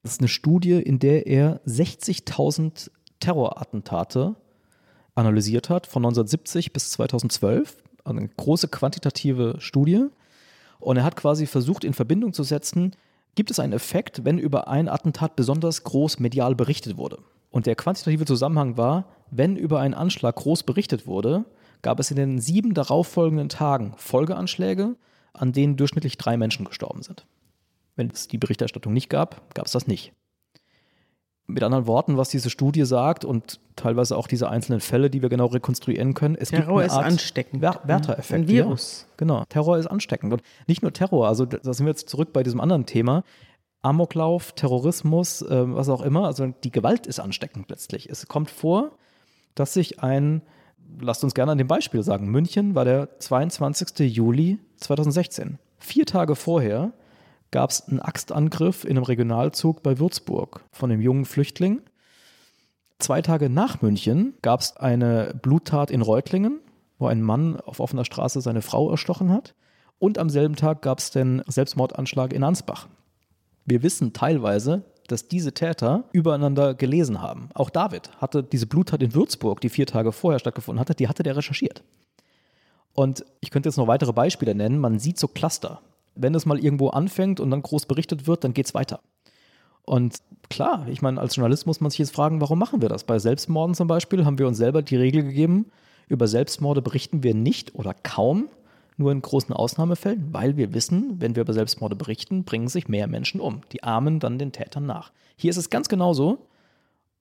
Das 0.02 0.14
ist 0.14 0.22
eine 0.22 0.28
Studie, 0.28 0.74
in 0.74 1.00
der 1.00 1.28
er 1.28 1.62
60.000 1.66 2.92
Terrorattentate 3.20 4.36
analysiert 5.16 5.70
hat, 5.70 5.88
von 5.88 6.02
1970 6.02 6.74
bis 6.74 6.92
2012. 6.92 7.78
Eine 8.06 8.28
große 8.28 8.68
quantitative 8.68 9.56
Studie. 9.60 10.08
Und 10.80 10.98
er 10.98 11.04
hat 11.04 11.16
quasi 11.16 11.46
versucht, 11.46 11.84
in 11.84 11.94
Verbindung 11.94 12.34
zu 12.34 12.44
setzen, 12.44 12.96
gibt 13.36 13.52
es 13.52 13.60
einen 13.60 13.74
Effekt, 13.74 14.26
wenn 14.26 14.38
über 14.38 14.68
ein 14.68 14.90
Attentat 14.90 15.36
besonders 15.36 15.84
groß 15.84 16.20
medial 16.20 16.56
berichtet 16.56 16.98
wurde. 16.98 17.20
Und 17.50 17.66
der 17.66 17.76
quantitative 17.76 18.26
Zusammenhang 18.26 18.78
war, 18.78 19.06
wenn 19.32 19.56
über 19.56 19.80
einen 19.80 19.94
Anschlag 19.94 20.36
groß 20.36 20.64
berichtet 20.64 21.08
wurde, 21.08 21.46
gab 21.82 22.00
es 22.00 22.12
in 22.12 22.18
den 22.18 22.40
sieben 22.40 22.74
darauffolgenden 22.74 23.50
Tagen 23.50 23.94
Folgeanschläge, 23.98 24.96
an 25.34 25.52
denen 25.52 25.78
durchschnittlich 25.78 26.18
drei 26.18 26.38
Menschen 26.38 26.66
gestorben 26.66 27.04
sind. 27.04 27.26
Wenn 27.96 28.10
es 28.10 28.28
die 28.28 28.38
Berichterstattung 28.38 28.94
nicht 28.94 29.10
gab, 29.10 29.54
gab 29.54 29.68
es 29.68 29.72
das 29.72 29.88
nicht. 29.88 30.14
Mit 31.46 31.62
anderen 31.62 31.88
Worten, 31.88 32.16
was 32.16 32.30
diese 32.30 32.50
Studie 32.50 32.86
sagt 32.86 33.26
und 33.26 33.60
teilweise 33.76 34.18
auch 34.18 34.28
diese 34.28 34.50
einzelnen 34.50 34.80
Fälle, 34.80 35.10
die 35.10 35.22
wir 35.22 35.28
genau 35.28 35.48
rekonstruieren 35.48 36.14
können, 36.14 36.36
es 36.36 36.50
Terror 36.50 36.82
gibt 36.82 36.88
ist 36.88 36.94
eine 36.94 37.04
Art 37.04 37.12
ansteckend. 37.12 37.62
Wer 37.62 37.82
Werter-Effekt. 37.84 38.34
Ein 38.34 38.48
Virus. 38.48 39.06
Ja, 39.10 39.14
genau, 39.18 39.44
Terror 39.50 39.78
ist 39.78 39.88
ansteckend. 39.88 40.32
Und 40.32 40.42
nicht 40.68 40.82
nur 40.82 40.94
Terror, 40.94 41.28
also 41.28 41.46
da 41.46 41.74
sind 41.74 41.86
wir 41.86 41.92
jetzt 41.92 42.08
zurück 42.08 42.32
bei 42.32 42.44
diesem 42.44 42.62
anderen 42.62 42.86
Thema. 42.86 43.24
Amoklauf, 43.82 44.54
Terrorismus, 44.54 45.42
äh, 45.42 45.76
was 45.76 45.90
auch 45.90 46.02
immer, 46.02 46.26
also 46.26 46.48
die 46.64 46.72
Gewalt 46.72 47.06
ist 47.06 47.20
ansteckend 47.20 47.70
letztlich. 47.70 48.10
Es 48.10 48.28
kommt 48.30 48.50
vor, 48.50 48.92
dass 49.56 49.74
sich 49.74 50.02
ein, 50.02 50.42
lasst 51.02 51.24
uns 51.26 51.34
gerne 51.34 51.52
an 51.52 51.58
dem 51.58 51.68
Beispiel 51.68 52.02
sagen, 52.04 52.28
München 52.30 52.76
war 52.76 52.86
der 52.86 53.20
22. 53.20 54.16
Juli 54.16 54.60
2016. 54.78 55.60
Vier 55.78 56.06
Tage 56.06 56.36
vorher 56.36 56.94
gab 57.54 57.70
es 57.70 57.88
einen 57.88 58.02
Axtangriff 58.02 58.84
in 58.84 58.98
einem 58.98 59.04
Regionalzug 59.04 59.84
bei 59.84 60.00
Würzburg 60.00 60.66
von 60.72 60.92
einem 60.92 61.02
jungen 61.02 61.24
Flüchtling. 61.24 61.82
Zwei 62.98 63.22
Tage 63.22 63.48
nach 63.48 63.82
München 63.82 64.34
gab 64.42 64.60
es 64.62 64.76
eine 64.76 65.36
Bluttat 65.40 65.92
in 65.92 66.02
Reutlingen, 66.02 66.60
wo 66.98 67.06
ein 67.06 67.22
Mann 67.22 67.60
auf 67.60 67.80
offener 67.80 68.06
Straße 68.06 68.42
seine 68.42 68.64
Frau 68.64 68.90
erstochen 68.90 69.32
hat. 69.32 69.54
Und 70.00 70.18
am 70.18 70.30
selben 70.30 70.56
Tag 70.56 70.82
gab 70.82 70.98
es 70.98 71.12
den 71.12 71.44
Selbstmordanschlag 71.46 72.34
in 72.34 72.44
Ansbach. 72.44 72.88
Wir 73.66 73.84
wissen 73.84 74.14
teilweise, 74.14 74.84
dass 75.08 75.28
diese 75.28 75.54
Täter 75.54 76.06
übereinander 76.12 76.74
gelesen 76.74 77.22
haben. 77.22 77.50
Auch 77.54 77.70
David 77.70 78.10
hatte 78.18 78.42
diese 78.42 78.66
Bluttat 78.66 79.04
in 79.04 79.14
Würzburg, 79.14 79.62
die 79.62 79.70
vier 79.70 79.86
Tage 79.86 80.12
vorher 80.12 80.40
stattgefunden 80.40 80.80
hatte, 80.80 80.96
die 80.96 81.08
hatte 81.08 81.22
der 81.22 81.38
recherchiert. 81.38 81.84
Und 82.94 83.24
ich 83.42 83.52
könnte 83.52 83.70
jetzt 83.70 83.78
noch 83.78 83.88
weitere 83.88 84.12
Beispiele 84.12 84.56
nennen. 84.56 84.80
Man 84.80 84.98
sieht 84.98 85.20
so 85.20 85.28
Cluster 85.28 85.82
wenn 86.16 86.36
es 86.36 86.46
mal 86.46 86.60
irgendwo 86.60 86.90
anfängt 86.90 87.40
und 87.40 87.52
dann 87.52 87.62
groß 87.62 87.86
berichtet 87.86 88.28
wird, 88.28 88.44
dann 88.44 88.54
geht 88.54 88.68
es 88.68 88.74
weiter. 88.74 89.00
Und 89.86 90.18
klar, 90.50 90.88
ich 90.90 91.02
meine, 91.02 91.20
als 91.20 91.36
Journalist 91.36 91.68
muss 91.68 91.82
man 91.82 91.92
sich 91.92 92.00
jetzt 92.00 92.16
fragen, 92.16 92.42
warum 92.42 92.60
machen 92.60 92.82
wir 92.82 92.90
das? 92.90 93.04
Bei 93.04 93.20
Selbstmorden 93.20 93.76
zum 93.76 93.88
Beispiel 93.88 94.26
haben 94.26 94.40
wir 94.40 94.48
uns 94.48 94.58
selber 94.58 94.82
die 94.82 94.96
Regel 94.96 95.24
gegeben, 95.24 95.72
über 96.08 96.28
Selbstmorde 96.28 96.82
berichten 96.82 97.24
wir 97.24 97.34
nicht 97.34 97.76
oder 97.76 97.94
kaum, 97.94 98.50
nur 98.98 99.12
in 99.12 99.22
großen 99.22 99.54
Ausnahmefällen, 99.54 100.30
weil 100.32 100.58
wir 100.58 100.74
wissen, 100.74 101.16
wenn 101.20 101.36
wir 101.36 101.42
über 101.42 101.54
Selbstmorde 101.54 101.96
berichten, 101.96 102.44
bringen 102.44 102.68
sich 102.68 102.88
mehr 102.88 103.08
Menschen 103.08 103.42
um. 103.42 103.62
Die 103.72 103.84
Armen 103.84 104.20
dann 104.20 104.38
den 104.38 104.52
Tätern 104.52 104.86
nach. 104.86 105.12
Hier 105.36 105.50
ist 105.50 105.58
es 105.58 105.70
ganz 105.70 105.90
genauso 105.90 106.48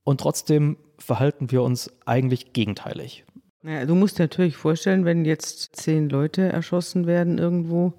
und 0.04 0.20
trotzdem 0.20 0.76
verhalten 0.98 1.50
wir 1.50 1.62
uns 1.62 1.90
eigentlich 2.04 2.52
gegenteilig. 2.52 3.24
Naja, 3.62 3.86
du 3.86 3.94
musst 3.94 4.18
dir 4.18 4.24
natürlich 4.24 4.56
vorstellen, 4.56 5.04
wenn 5.04 5.24
jetzt 5.24 5.76
zehn 5.76 6.08
Leute 6.08 6.42
erschossen 6.42 7.06
werden 7.06 7.38
irgendwo, 7.38 7.94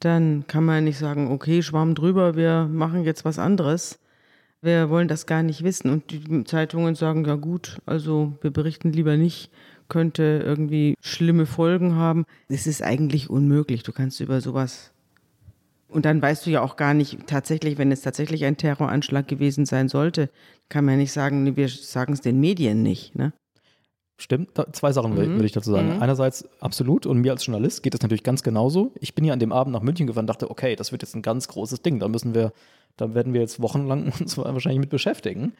dann 0.00 0.46
kann 0.46 0.64
man 0.64 0.84
nicht 0.84 0.98
sagen, 0.98 1.30
okay, 1.30 1.62
Schwamm 1.62 1.94
drüber, 1.94 2.36
wir 2.36 2.68
machen 2.70 3.04
jetzt 3.04 3.24
was 3.24 3.38
anderes. 3.38 3.98
Wir 4.60 4.90
wollen 4.90 5.08
das 5.08 5.26
gar 5.26 5.42
nicht 5.42 5.62
wissen. 5.62 5.90
Und 5.90 6.10
die 6.10 6.44
Zeitungen 6.44 6.94
sagen, 6.94 7.24
ja 7.24 7.36
gut, 7.36 7.78
also 7.86 8.32
wir 8.40 8.50
berichten 8.50 8.92
lieber 8.92 9.16
nicht, 9.16 9.50
könnte 9.88 10.42
irgendwie 10.44 10.94
schlimme 11.00 11.46
Folgen 11.46 11.94
haben. 11.94 12.24
Es 12.48 12.66
ist 12.66 12.82
eigentlich 12.82 13.30
unmöglich. 13.30 13.82
Du 13.82 13.92
kannst 13.92 14.20
über 14.20 14.40
sowas. 14.40 14.92
Und 15.88 16.04
dann 16.04 16.20
weißt 16.20 16.44
du 16.44 16.50
ja 16.50 16.60
auch 16.60 16.76
gar 16.76 16.92
nicht, 16.92 17.26
tatsächlich, 17.26 17.78
wenn 17.78 17.90
es 17.90 18.02
tatsächlich 18.02 18.44
ein 18.44 18.58
Terroranschlag 18.58 19.26
gewesen 19.26 19.64
sein 19.64 19.88
sollte, 19.88 20.28
kann 20.68 20.84
man 20.84 20.94
ja 20.94 20.98
nicht 20.98 21.12
sagen, 21.12 21.56
wir 21.56 21.68
sagen 21.68 22.12
es 22.12 22.20
den 22.20 22.40
Medien 22.40 22.82
nicht. 22.82 23.14
Ne? 23.16 23.32
Stimmt, 24.20 24.50
zwei 24.72 24.92
Sachen 24.92 25.12
mhm. 25.12 25.16
würde 25.16 25.46
ich 25.46 25.52
dazu 25.52 25.70
sagen. 25.70 25.94
Mhm. 25.94 26.02
Einerseits 26.02 26.48
absolut 26.60 27.06
und 27.06 27.20
mir 27.20 27.30
als 27.30 27.46
Journalist 27.46 27.84
geht 27.84 27.94
es 27.94 28.02
natürlich 28.02 28.24
ganz 28.24 28.42
genauso. 28.42 28.90
Ich 29.00 29.14
bin 29.14 29.24
ja 29.24 29.32
an 29.32 29.38
dem 29.38 29.52
Abend 29.52 29.72
nach 29.72 29.80
München 29.80 30.08
gefahren 30.08 30.24
und 30.24 30.28
dachte, 30.28 30.50
okay, 30.50 30.74
das 30.74 30.90
wird 30.90 31.02
jetzt 31.02 31.14
ein 31.14 31.22
ganz 31.22 31.46
großes 31.46 31.82
Ding. 31.82 32.00
Da 32.00 32.08
müssen 32.08 32.34
wir, 32.34 32.52
da 32.96 33.14
werden 33.14 33.32
wir 33.32 33.40
jetzt 33.40 33.62
wochenlang 33.62 34.12
uns 34.20 34.36
wahrscheinlich 34.36 34.80
mit 34.80 34.90
beschäftigen. 34.90 35.52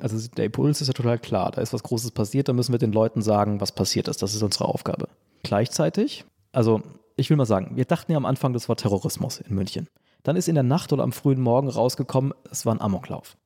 Also 0.00 0.28
der 0.36 0.44
Impuls 0.44 0.82
ist 0.82 0.88
ja 0.88 0.92
total 0.92 1.18
klar. 1.18 1.50
Da 1.50 1.62
ist 1.62 1.72
was 1.72 1.82
Großes 1.82 2.10
passiert, 2.10 2.48
da 2.48 2.52
müssen 2.52 2.72
wir 2.72 2.78
den 2.78 2.92
Leuten 2.92 3.22
sagen, 3.22 3.62
was 3.62 3.72
passiert 3.72 4.06
ist. 4.08 4.20
Das 4.20 4.34
ist 4.34 4.42
unsere 4.42 4.66
Aufgabe. 4.66 5.08
Gleichzeitig, 5.42 6.26
also 6.52 6.82
ich 7.16 7.30
will 7.30 7.38
mal 7.38 7.46
sagen, 7.46 7.72
wir 7.74 7.86
dachten 7.86 8.12
ja 8.12 8.18
am 8.18 8.26
Anfang, 8.26 8.52
das 8.52 8.68
war 8.68 8.76
Terrorismus 8.76 9.40
in 9.40 9.54
München. 9.54 9.88
Dann 10.24 10.36
ist 10.36 10.48
in 10.48 10.56
der 10.56 10.64
Nacht 10.64 10.92
oder 10.92 11.04
am 11.04 11.12
frühen 11.12 11.40
Morgen 11.40 11.68
rausgekommen, 11.68 12.34
es 12.50 12.66
war 12.66 12.74
ein 12.74 12.80
Amoklauf. 12.82 13.38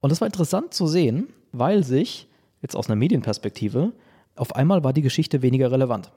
Und 0.00 0.10
das 0.10 0.22
war 0.22 0.26
interessant 0.26 0.72
zu 0.72 0.86
sehen, 0.86 1.28
weil 1.52 1.84
sich 1.84 2.28
jetzt 2.64 2.74
aus 2.74 2.88
einer 2.88 2.96
Medienperspektive, 2.96 3.92
auf 4.34 4.56
einmal 4.56 4.82
war 4.82 4.92
die 4.92 5.02
Geschichte 5.02 5.42
weniger 5.42 5.70
relevant. 5.70 6.10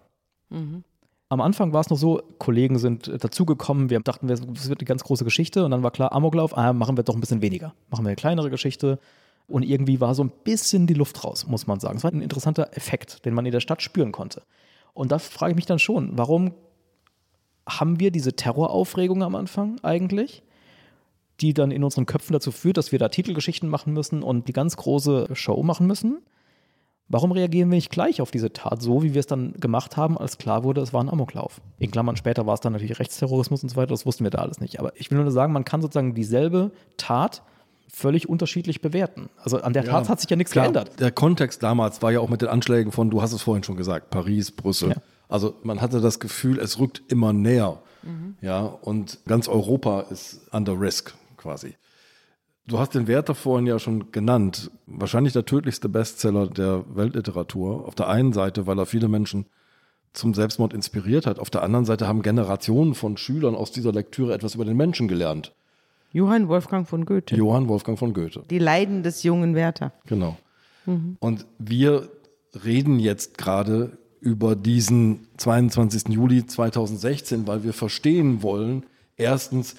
Mhm. 0.49 0.83
Am 1.29 1.41
Anfang 1.41 1.73
war 1.73 1.81
es 1.81 1.89
noch 1.89 1.97
so, 1.97 2.23
Kollegen 2.39 2.79
sind 2.79 3.11
dazugekommen, 3.21 3.89
wir 3.89 3.99
dachten, 3.99 4.29
es 4.29 4.41
wird 4.69 4.79
eine 4.79 4.87
ganz 4.87 5.03
große 5.03 5.25
Geschichte 5.25 5.65
und 5.65 5.71
dann 5.71 5.83
war 5.83 5.91
klar, 5.91 6.13
Amoklauf, 6.13 6.57
ah, 6.57 6.71
machen 6.71 6.97
wir 6.97 7.03
doch 7.03 7.15
ein 7.15 7.19
bisschen 7.19 7.41
weniger. 7.41 7.75
Machen 7.89 8.05
wir 8.05 8.09
eine 8.09 8.15
kleinere 8.15 8.49
Geschichte 8.49 8.97
und 9.45 9.63
irgendwie 9.63 9.99
war 9.99 10.15
so 10.15 10.23
ein 10.23 10.31
bisschen 10.45 10.87
die 10.87 10.93
Luft 10.93 11.23
raus, 11.23 11.45
muss 11.45 11.67
man 11.67 11.81
sagen. 11.81 11.97
Es 11.97 12.03
war 12.03 12.11
ein 12.11 12.21
interessanter 12.21 12.69
Effekt, 12.77 13.25
den 13.25 13.33
man 13.33 13.45
in 13.45 13.51
der 13.51 13.59
Stadt 13.59 13.81
spüren 13.81 14.13
konnte. 14.13 14.43
Und 14.93 15.11
da 15.11 15.19
frage 15.19 15.51
ich 15.51 15.57
mich 15.57 15.65
dann 15.65 15.79
schon, 15.79 16.17
warum 16.17 16.53
haben 17.67 17.99
wir 17.99 18.11
diese 18.11 18.33
Terroraufregung 18.33 19.21
am 19.21 19.35
Anfang 19.35 19.79
eigentlich? 19.83 20.43
die 21.39 21.53
dann 21.53 21.71
in 21.71 21.83
unseren 21.83 22.05
Köpfen 22.05 22.33
dazu 22.33 22.51
führt, 22.51 22.77
dass 22.77 22.91
wir 22.91 22.99
da 22.99 23.09
Titelgeschichten 23.09 23.69
machen 23.69 23.93
müssen 23.93 24.23
und 24.23 24.47
die 24.47 24.53
ganz 24.53 24.75
große 24.77 25.27
Show 25.33 25.61
machen 25.63 25.87
müssen. 25.87 26.19
Warum 27.10 27.32
reagieren 27.32 27.72
wir 27.72 27.78
nicht 27.78 27.89
gleich 27.89 28.22
auf 28.22 28.32
diese 28.32 28.51
Tat 28.51 28.82
so, 28.82 29.01
wie 29.01 29.14
wir 29.14 29.20
es 29.22 29.28
dann 29.28 29.53
gemacht 29.53 29.95
haben, 29.95 30.18
als 30.18 30.38
klar 30.38 30.66
wurde, 30.66 30.82
es 30.82 30.91
war 30.91 31.01
ein 31.01 31.10
Amoklauf? 31.10 31.62
In 31.80 31.89
Klammern 31.89 32.18
später 32.18 32.45
war 32.45 32.53
es 32.53 32.60
dann 32.60 32.74
natürlich 32.74 32.99
Rechtsterrorismus 32.99 33.64
und 33.64 33.70
so 33.70 33.78
weiter, 33.78 33.89
das 33.89 34.05
wussten 34.05 34.26
wir 34.26 34.32
da 34.32 34.39
alles 34.39 34.60
nicht. 34.60 34.80
Aber 34.80 34.91
ich 34.95 35.10
will 35.10 35.18
nur 35.18 35.32
sagen, 35.32 35.53
man 35.53 35.64
kann 35.64 35.82
sozusagen 35.82 36.14
dieselbe 36.14 36.72
Tat 36.97 37.43
völlig 37.88 38.28
unterschiedlich 38.28 38.82
bewerten. 38.82 39.30
Also 39.41 39.62
an 39.62 39.72
der 39.72 39.86
ja, 39.86 39.91
Tat 39.91 40.10
hat 40.10 40.20
sich 40.20 40.30
ja 40.30 40.36
nichts 40.36 40.51
klar, 40.51 40.66
geändert. 40.66 40.99
Der 40.99 41.12
Kontext 41.12 41.64
damals 41.64 42.01
war 42.01 42.12
ja 42.12 42.20
auch 42.20 42.30
mit 42.30 42.41
den 42.41 42.49
Anschlägen 42.49 42.91
von, 42.91 43.10
du 43.10 43.22
hast 43.22 43.32
es 43.32 43.41
vorhin 43.41 43.64
schon 43.64 43.78
gesagt, 43.78 44.10
Paris, 44.10 44.51
Brüssel. 44.51 44.89
Ja. 44.89 44.95
Also 45.30 45.55
man 45.64 45.82
hatte 45.82 46.01
das 46.01 46.20
Gefühl, 46.20 46.60
es 46.60 46.78
rückt 46.78 47.01
immer 47.08 47.32
näher. 47.32 47.80
Mhm. 48.03 48.36
Ja, 48.41 48.62
und 48.64 49.20
ganz 49.26 49.47
Europa 49.47 50.01
ist 50.10 50.41
under 50.51 50.80
risk 50.80 51.14
quasi. 51.38 51.76
Du 52.68 52.80
hast 52.80 52.93
den 52.93 53.07
Werther 53.07 53.34
vorhin 53.34 53.65
ja 53.65 53.80
schon 53.80 54.11
genannt. 54.11 54.72
Wahrscheinlich 54.88 55.34
der 55.34 55.45
tödlichste 55.45 55.88
Bestseller 55.88 56.47
der 56.47 56.84
Weltliteratur. 56.93 57.88
Auf 57.88 57.95
der 57.95 58.09
einen 58.09 58.34
Seite, 58.34 58.68
weil 58.68 58.78
er 58.78 58.86
viele 58.86 59.07
Menschen 59.07 59.45
zum 60.11 60.34
Selbstmord 60.34 60.74
inspiriert 60.74 61.26
hat. 61.26 61.39
Auf 61.39 61.49
der 61.49 61.63
anderen 61.63 61.86
Seite 61.86 62.07
haben 62.07 62.22
Generationen 62.22 62.93
von 62.93 63.15
Schülern 63.15 63.55
aus 63.55 63.72
dieser 63.72 63.93
Lektüre 63.93 64.34
etwas 64.34 64.55
über 64.55 64.65
den 64.65 64.76
Menschen 64.76 65.07
gelernt. 65.07 65.53
Johann 66.11 66.49
Wolfgang 66.49 66.88
von 66.88 67.05
Goethe. 67.05 67.36
Johann 67.36 67.68
Wolfgang 67.70 67.97
von 67.97 68.13
Goethe. 68.13 68.43
Die 68.49 68.59
Leiden 68.59 69.03
des 69.03 69.24
jungen 69.24 69.55
Werther. 69.55 69.93
Genau. 70.05 70.38
Mhm. 70.86 71.18
Und 71.20 71.45
wir 71.59 72.09
reden 72.65 72.99
jetzt 72.99 73.38
gerade 73.38 73.97
über 74.20 74.55
diesen 74.55 75.28
22. 75.38 76.09
Juli 76.09 76.45
2016, 76.45 77.47
weil 77.47 77.63
wir 77.63 77.74
verstehen 77.74 78.41
wollen, 78.41 78.86
erstens, 79.15 79.76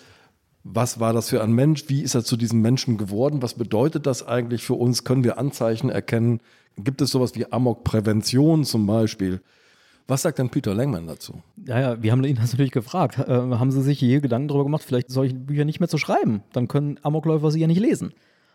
was 0.71 1.01
war 1.01 1.13
das 1.13 1.31
für 1.31 1.43
ein 1.43 1.53
Mensch? 1.53 1.85
Wie 1.89 2.03
ist 2.03 2.15
er 2.15 2.25
zu 2.25 2.37
diesem 2.37 2.61
Menschen 2.61 2.99
geworden? 2.99 3.43
Was 3.43 3.55
bedeutet 3.55 4.07
das 4.07 4.27
eigentlich 4.27 4.63
für 4.63 4.75
uns? 4.75 5.05
Können 5.05 5.25
wir 5.25 5.39
Anzeichen 5.39 5.89
erkennen? 5.89 6.41
Gibt 6.77 7.01
es 7.01 7.11
sowas 7.11 7.35
wie 7.35 7.51
Amokprävention 7.51 8.65
zum 8.65 8.87
Beispiel? 8.87 9.41
Was 10.07 10.23
sagt 10.23 10.39
denn 10.39 10.51
Peter 10.51 10.75
Langman 10.75 11.07
dazu? 11.07 11.43
Ja, 11.67 11.81
ja, 11.81 12.03
wir 12.03 12.13
haben 12.13 12.25
ihn 12.25 12.37
natürlich 12.41 12.71
gefragt. 12.71 13.19
Äh, 13.19 13.33
haben 13.33 13.71
Sie 13.71 13.83
sich 13.83 14.01
je 14.01 14.21
Gedanken 14.21 14.49
darüber 14.49 14.65
gemacht, 14.65 14.83
vielleicht 14.85 15.11
solche 15.11 15.35
Bücher 15.35 15.65
nicht 15.65 15.81
mehr 15.81 15.89
zu 15.89 15.99
schreiben? 15.99 16.43
Dann 16.53 16.69
können 16.69 16.99
Amokläufer 17.03 17.51
sie 17.51 17.61
ja 17.61 17.67
nicht 17.67 17.81
lesen. 17.81 18.13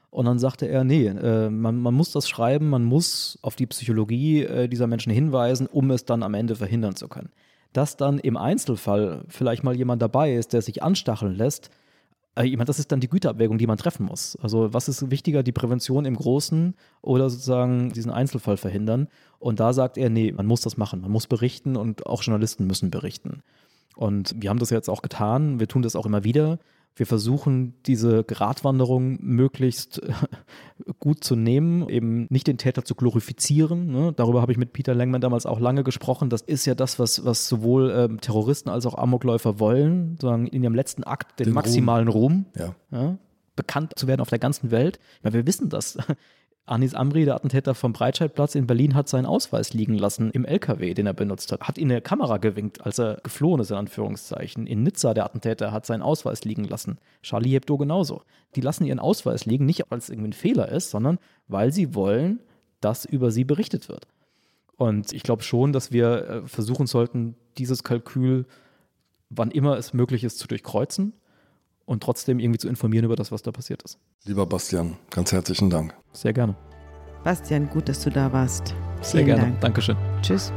Und 0.09 0.26
dann 0.26 0.38
sagte 0.38 0.68
er, 0.68 0.84
nee, 0.84 1.07
äh, 1.07 1.49
man, 1.49 1.78
man, 1.78 1.93
muss 1.95 2.11
das 2.11 2.30
schreiben, 2.30 2.70
man 2.70 2.84
muss 2.84 3.39
auf 3.41 3.55
die 3.55 3.66
Psychologie 3.66 4.43
äh, 4.43 4.68
dieser 4.68 4.86
Menschen 4.86 5.11
hinweisen, 5.11 5.66
um 5.66 5.89
es 5.89 6.05
dann 6.05 6.22
am 6.22 6.36
Ende 6.36 6.55
verhindern 6.55 6.95
zu 6.95 7.07
können. 7.07 7.32
Dass 7.72 7.97
dann 7.97 8.20
im 8.20 8.38
Einzelfall 8.38 9.26
vielleicht 9.28 9.64
mal 9.64 9.76
jemand 9.76 10.03
dabei 10.03 10.36
ist, 10.36 10.53
der 10.53 10.61
sich 10.61 10.84
anstacheln 10.84 11.36
lässt, 11.36 11.72
ich 12.42 12.52
meine, 12.54 12.66
das 12.66 12.80
ist 12.80 12.92
dann 12.92 13.00
die 13.00 13.10
Güterabwägung, 13.10 13.58
die 13.60 13.68
man 13.68 13.78
treffen 13.78 14.06
muss. 14.06 14.38
Also 14.42 14.74
was 14.74 14.88
ist 14.88 15.12
wichtiger, 15.12 15.44
die 15.44 15.52
Prävention 15.52 16.06
im 16.06 16.16
Großen 16.16 16.74
oder 17.02 17.30
sozusagen 17.30 17.92
diesen 17.92 18.12
Einzelfall 18.12 18.58
verhindern? 18.58 19.08
Und 19.40 19.60
da 19.60 19.74
sagt 19.74 19.98
er, 19.98 20.10
nee, 20.10 20.32
man 20.32 20.48
muss 20.48 20.62
das 20.62 20.78
machen, 20.78 21.02
man 21.02 21.12
muss 21.12 21.28
berichten 21.28 21.76
und 21.76 22.08
auch 22.08 22.24
Journalisten 22.24 22.66
müssen 22.66 22.90
berichten. 22.90 23.44
Und 23.96 24.36
wir 24.40 24.50
haben 24.50 24.58
das 24.58 24.72
jetzt 24.72 24.90
auch 24.90 25.04
getan, 25.04 25.60
wir 25.60 25.68
tun 25.68 25.84
das 25.84 25.96
auch 25.96 26.08
immer 26.08 26.24
wieder. 26.24 26.58
Wir 26.96 27.08
versuchen, 27.08 27.74
diese 27.86 28.24
Gratwanderung 28.24 29.18
möglichst 29.22 30.02
gut 31.00 31.24
zu 31.24 31.36
nehmen, 31.36 31.89
eben 31.89 32.28
nicht 32.30 32.46
den 32.46 32.58
Täter 32.58 32.86
zu 32.86 32.94
glorifizieren. 32.94 33.88
Ne? 33.91 34.14
Darüber 34.16 34.41
habe 34.41 34.52
ich 34.52 34.58
mit 34.58 34.74
Peter 34.74 34.94
Langman 34.94 35.22
damals 35.22 35.46
auch 35.46 35.60
lange 35.60 35.84
gesprochen. 35.84 36.30
Das 36.30 36.41
ist 36.41 36.66
ja 36.66 36.76
das, 36.76 37.00
was, 37.00 37.26
was 37.26 37.48
sowohl 37.48 37.91
ähm, 37.96 38.22
Terroristen 38.22 38.70
als 38.70 38.86
auch 38.86 38.96
Amokläufer 38.96 39.60
wollen, 39.60 40.12
sozusagen 40.12 40.48
in 40.48 40.64
ihrem 40.64 40.76
letzten 40.76 41.04
Akt 41.04 41.39
den, 41.39 41.46
den 41.46 41.54
maximalen 41.54 42.08
Ruhm, 42.08 42.46
Ruhm 42.54 42.76
ja. 42.91 43.00
Ja, 43.00 43.18
bekannt 43.56 43.94
zu 43.96 44.08
werden 44.08 44.22
auf 44.22 44.30
der 44.30 44.39
ganzen 44.39 44.72
Welt. 44.72 45.00
Ja, 45.24 45.34
wir 45.34 45.48
wissen 45.48 45.70
das. 45.70 45.98
Anis 46.66 46.93
Amri, 46.93 47.26
der 47.26 47.36
Attentäter 47.36 47.76
vom 47.76 47.91
Breitscheidplatz 47.91 48.55
in 48.55 48.68
Berlin, 48.68 48.95
hat 48.95 49.09
seinen 49.09 49.26
Ausweis 49.26 49.74
liegen 49.74 49.97
lassen 49.97 50.32
im 50.32 50.45
LKW, 50.45 50.93
den 50.93 51.07
er 51.07 51.14
benutzt 51.14 51.51
hat. 51.51 51.61
Hat 51.61 51.78
in 51.78 51.89
der 51.89 51.99
Kamera 51.99 52.38
gewinkt, 52.38 52.86
als 52.86 52.99
er 52.99 53.20
geflohen 53.22 53.59
ist, 53.59 53.72
in 53.72 53.78
Anführungszeichen. 53.78 54.66
In 54.66 54.84
Nizza, 54.84 55.14
der 55.14 55.26
Attentäter, 55.26 55.74
hat 55.74 55.86
seinen 55.86 56.01
Ausweis 56.01 56.45
liegen 56.45 56.64
lassen. 56.64 56.99
Charlie 57.22 57.51
Hebdo 57.51 57.78
genauso. 57.78 58.22
Die 58.55 58.61
lassen 58.61 58.86
ihren 58.86 58.99
Ausweis 58.99 59.45
liegen, 59.45 59.66
nicht 59.66 59.84
weil 59.89 59.97
es 59.97 60.09
irgendwie 60.09 60.30
ein 60.30 60.34
Fehler 60.34 60.70
ist, 60.70 60.89
sondern 60.89 61.20
weil 61.49 61.74
sie 61.74 61.95
wollen, 61.95 62.39
dass 62.80 63.03
über 63.03 63.32
sie 63.32 63.43
berichtet 63.43 63.89
wird. 63.89 64.07
Und 64.78 65.11
ich 65.11 65.24
glaube 65.24 65.43
schon, 65.43 65.74
dass 65.74 65.91
wir 65.91 66.30
äh, 66.30 66.47
versuchen 66.47 66.88
sollten, 66.88 67.36
dieses 67.57 67.84
Kalkül, 67.84 68.45
wann 69.30 69.51
immer 69.51 69.78
es 69.78 69.93
möglich 69.93 70.24
ist, 70.24 70.39
zu 70.39 70.47
durchkreuzen 70.47 71.14
und 71.86 72.04
trotzdem 72.04 72.40
irgendwie 72.40 72.60
zu 72.60 72.68
informieren 72.68 73.06
über 73.06 73.16
das, 73.16 73.32
was 73.32 73.42
da 73.42 73.52
passiert 73.52 73.84
ist. 73.84 73.98
Lieber 74.26 74.46
Bastian, 74.46 74.98
ganz 75.10 75.32
herzlichen 75.32 75.70
Dank. 75.70 75.94
Sehr 76.14 76.34
gerne. 76.34 76.56
Bastian, 77.24 77.70
gut, 77.70 77.88
dass 77.88 78.04
du 78.04 78.10
da 78.10 78.32
warst. 78.32 78.68
Sehr 79.02 79.24
Vielen 79.24 79.26
gerne. 79.26 79.42
Dank. 79.44 79.62
Dankeschön. 79.62 79.98
Tschüss. 80.22 80.52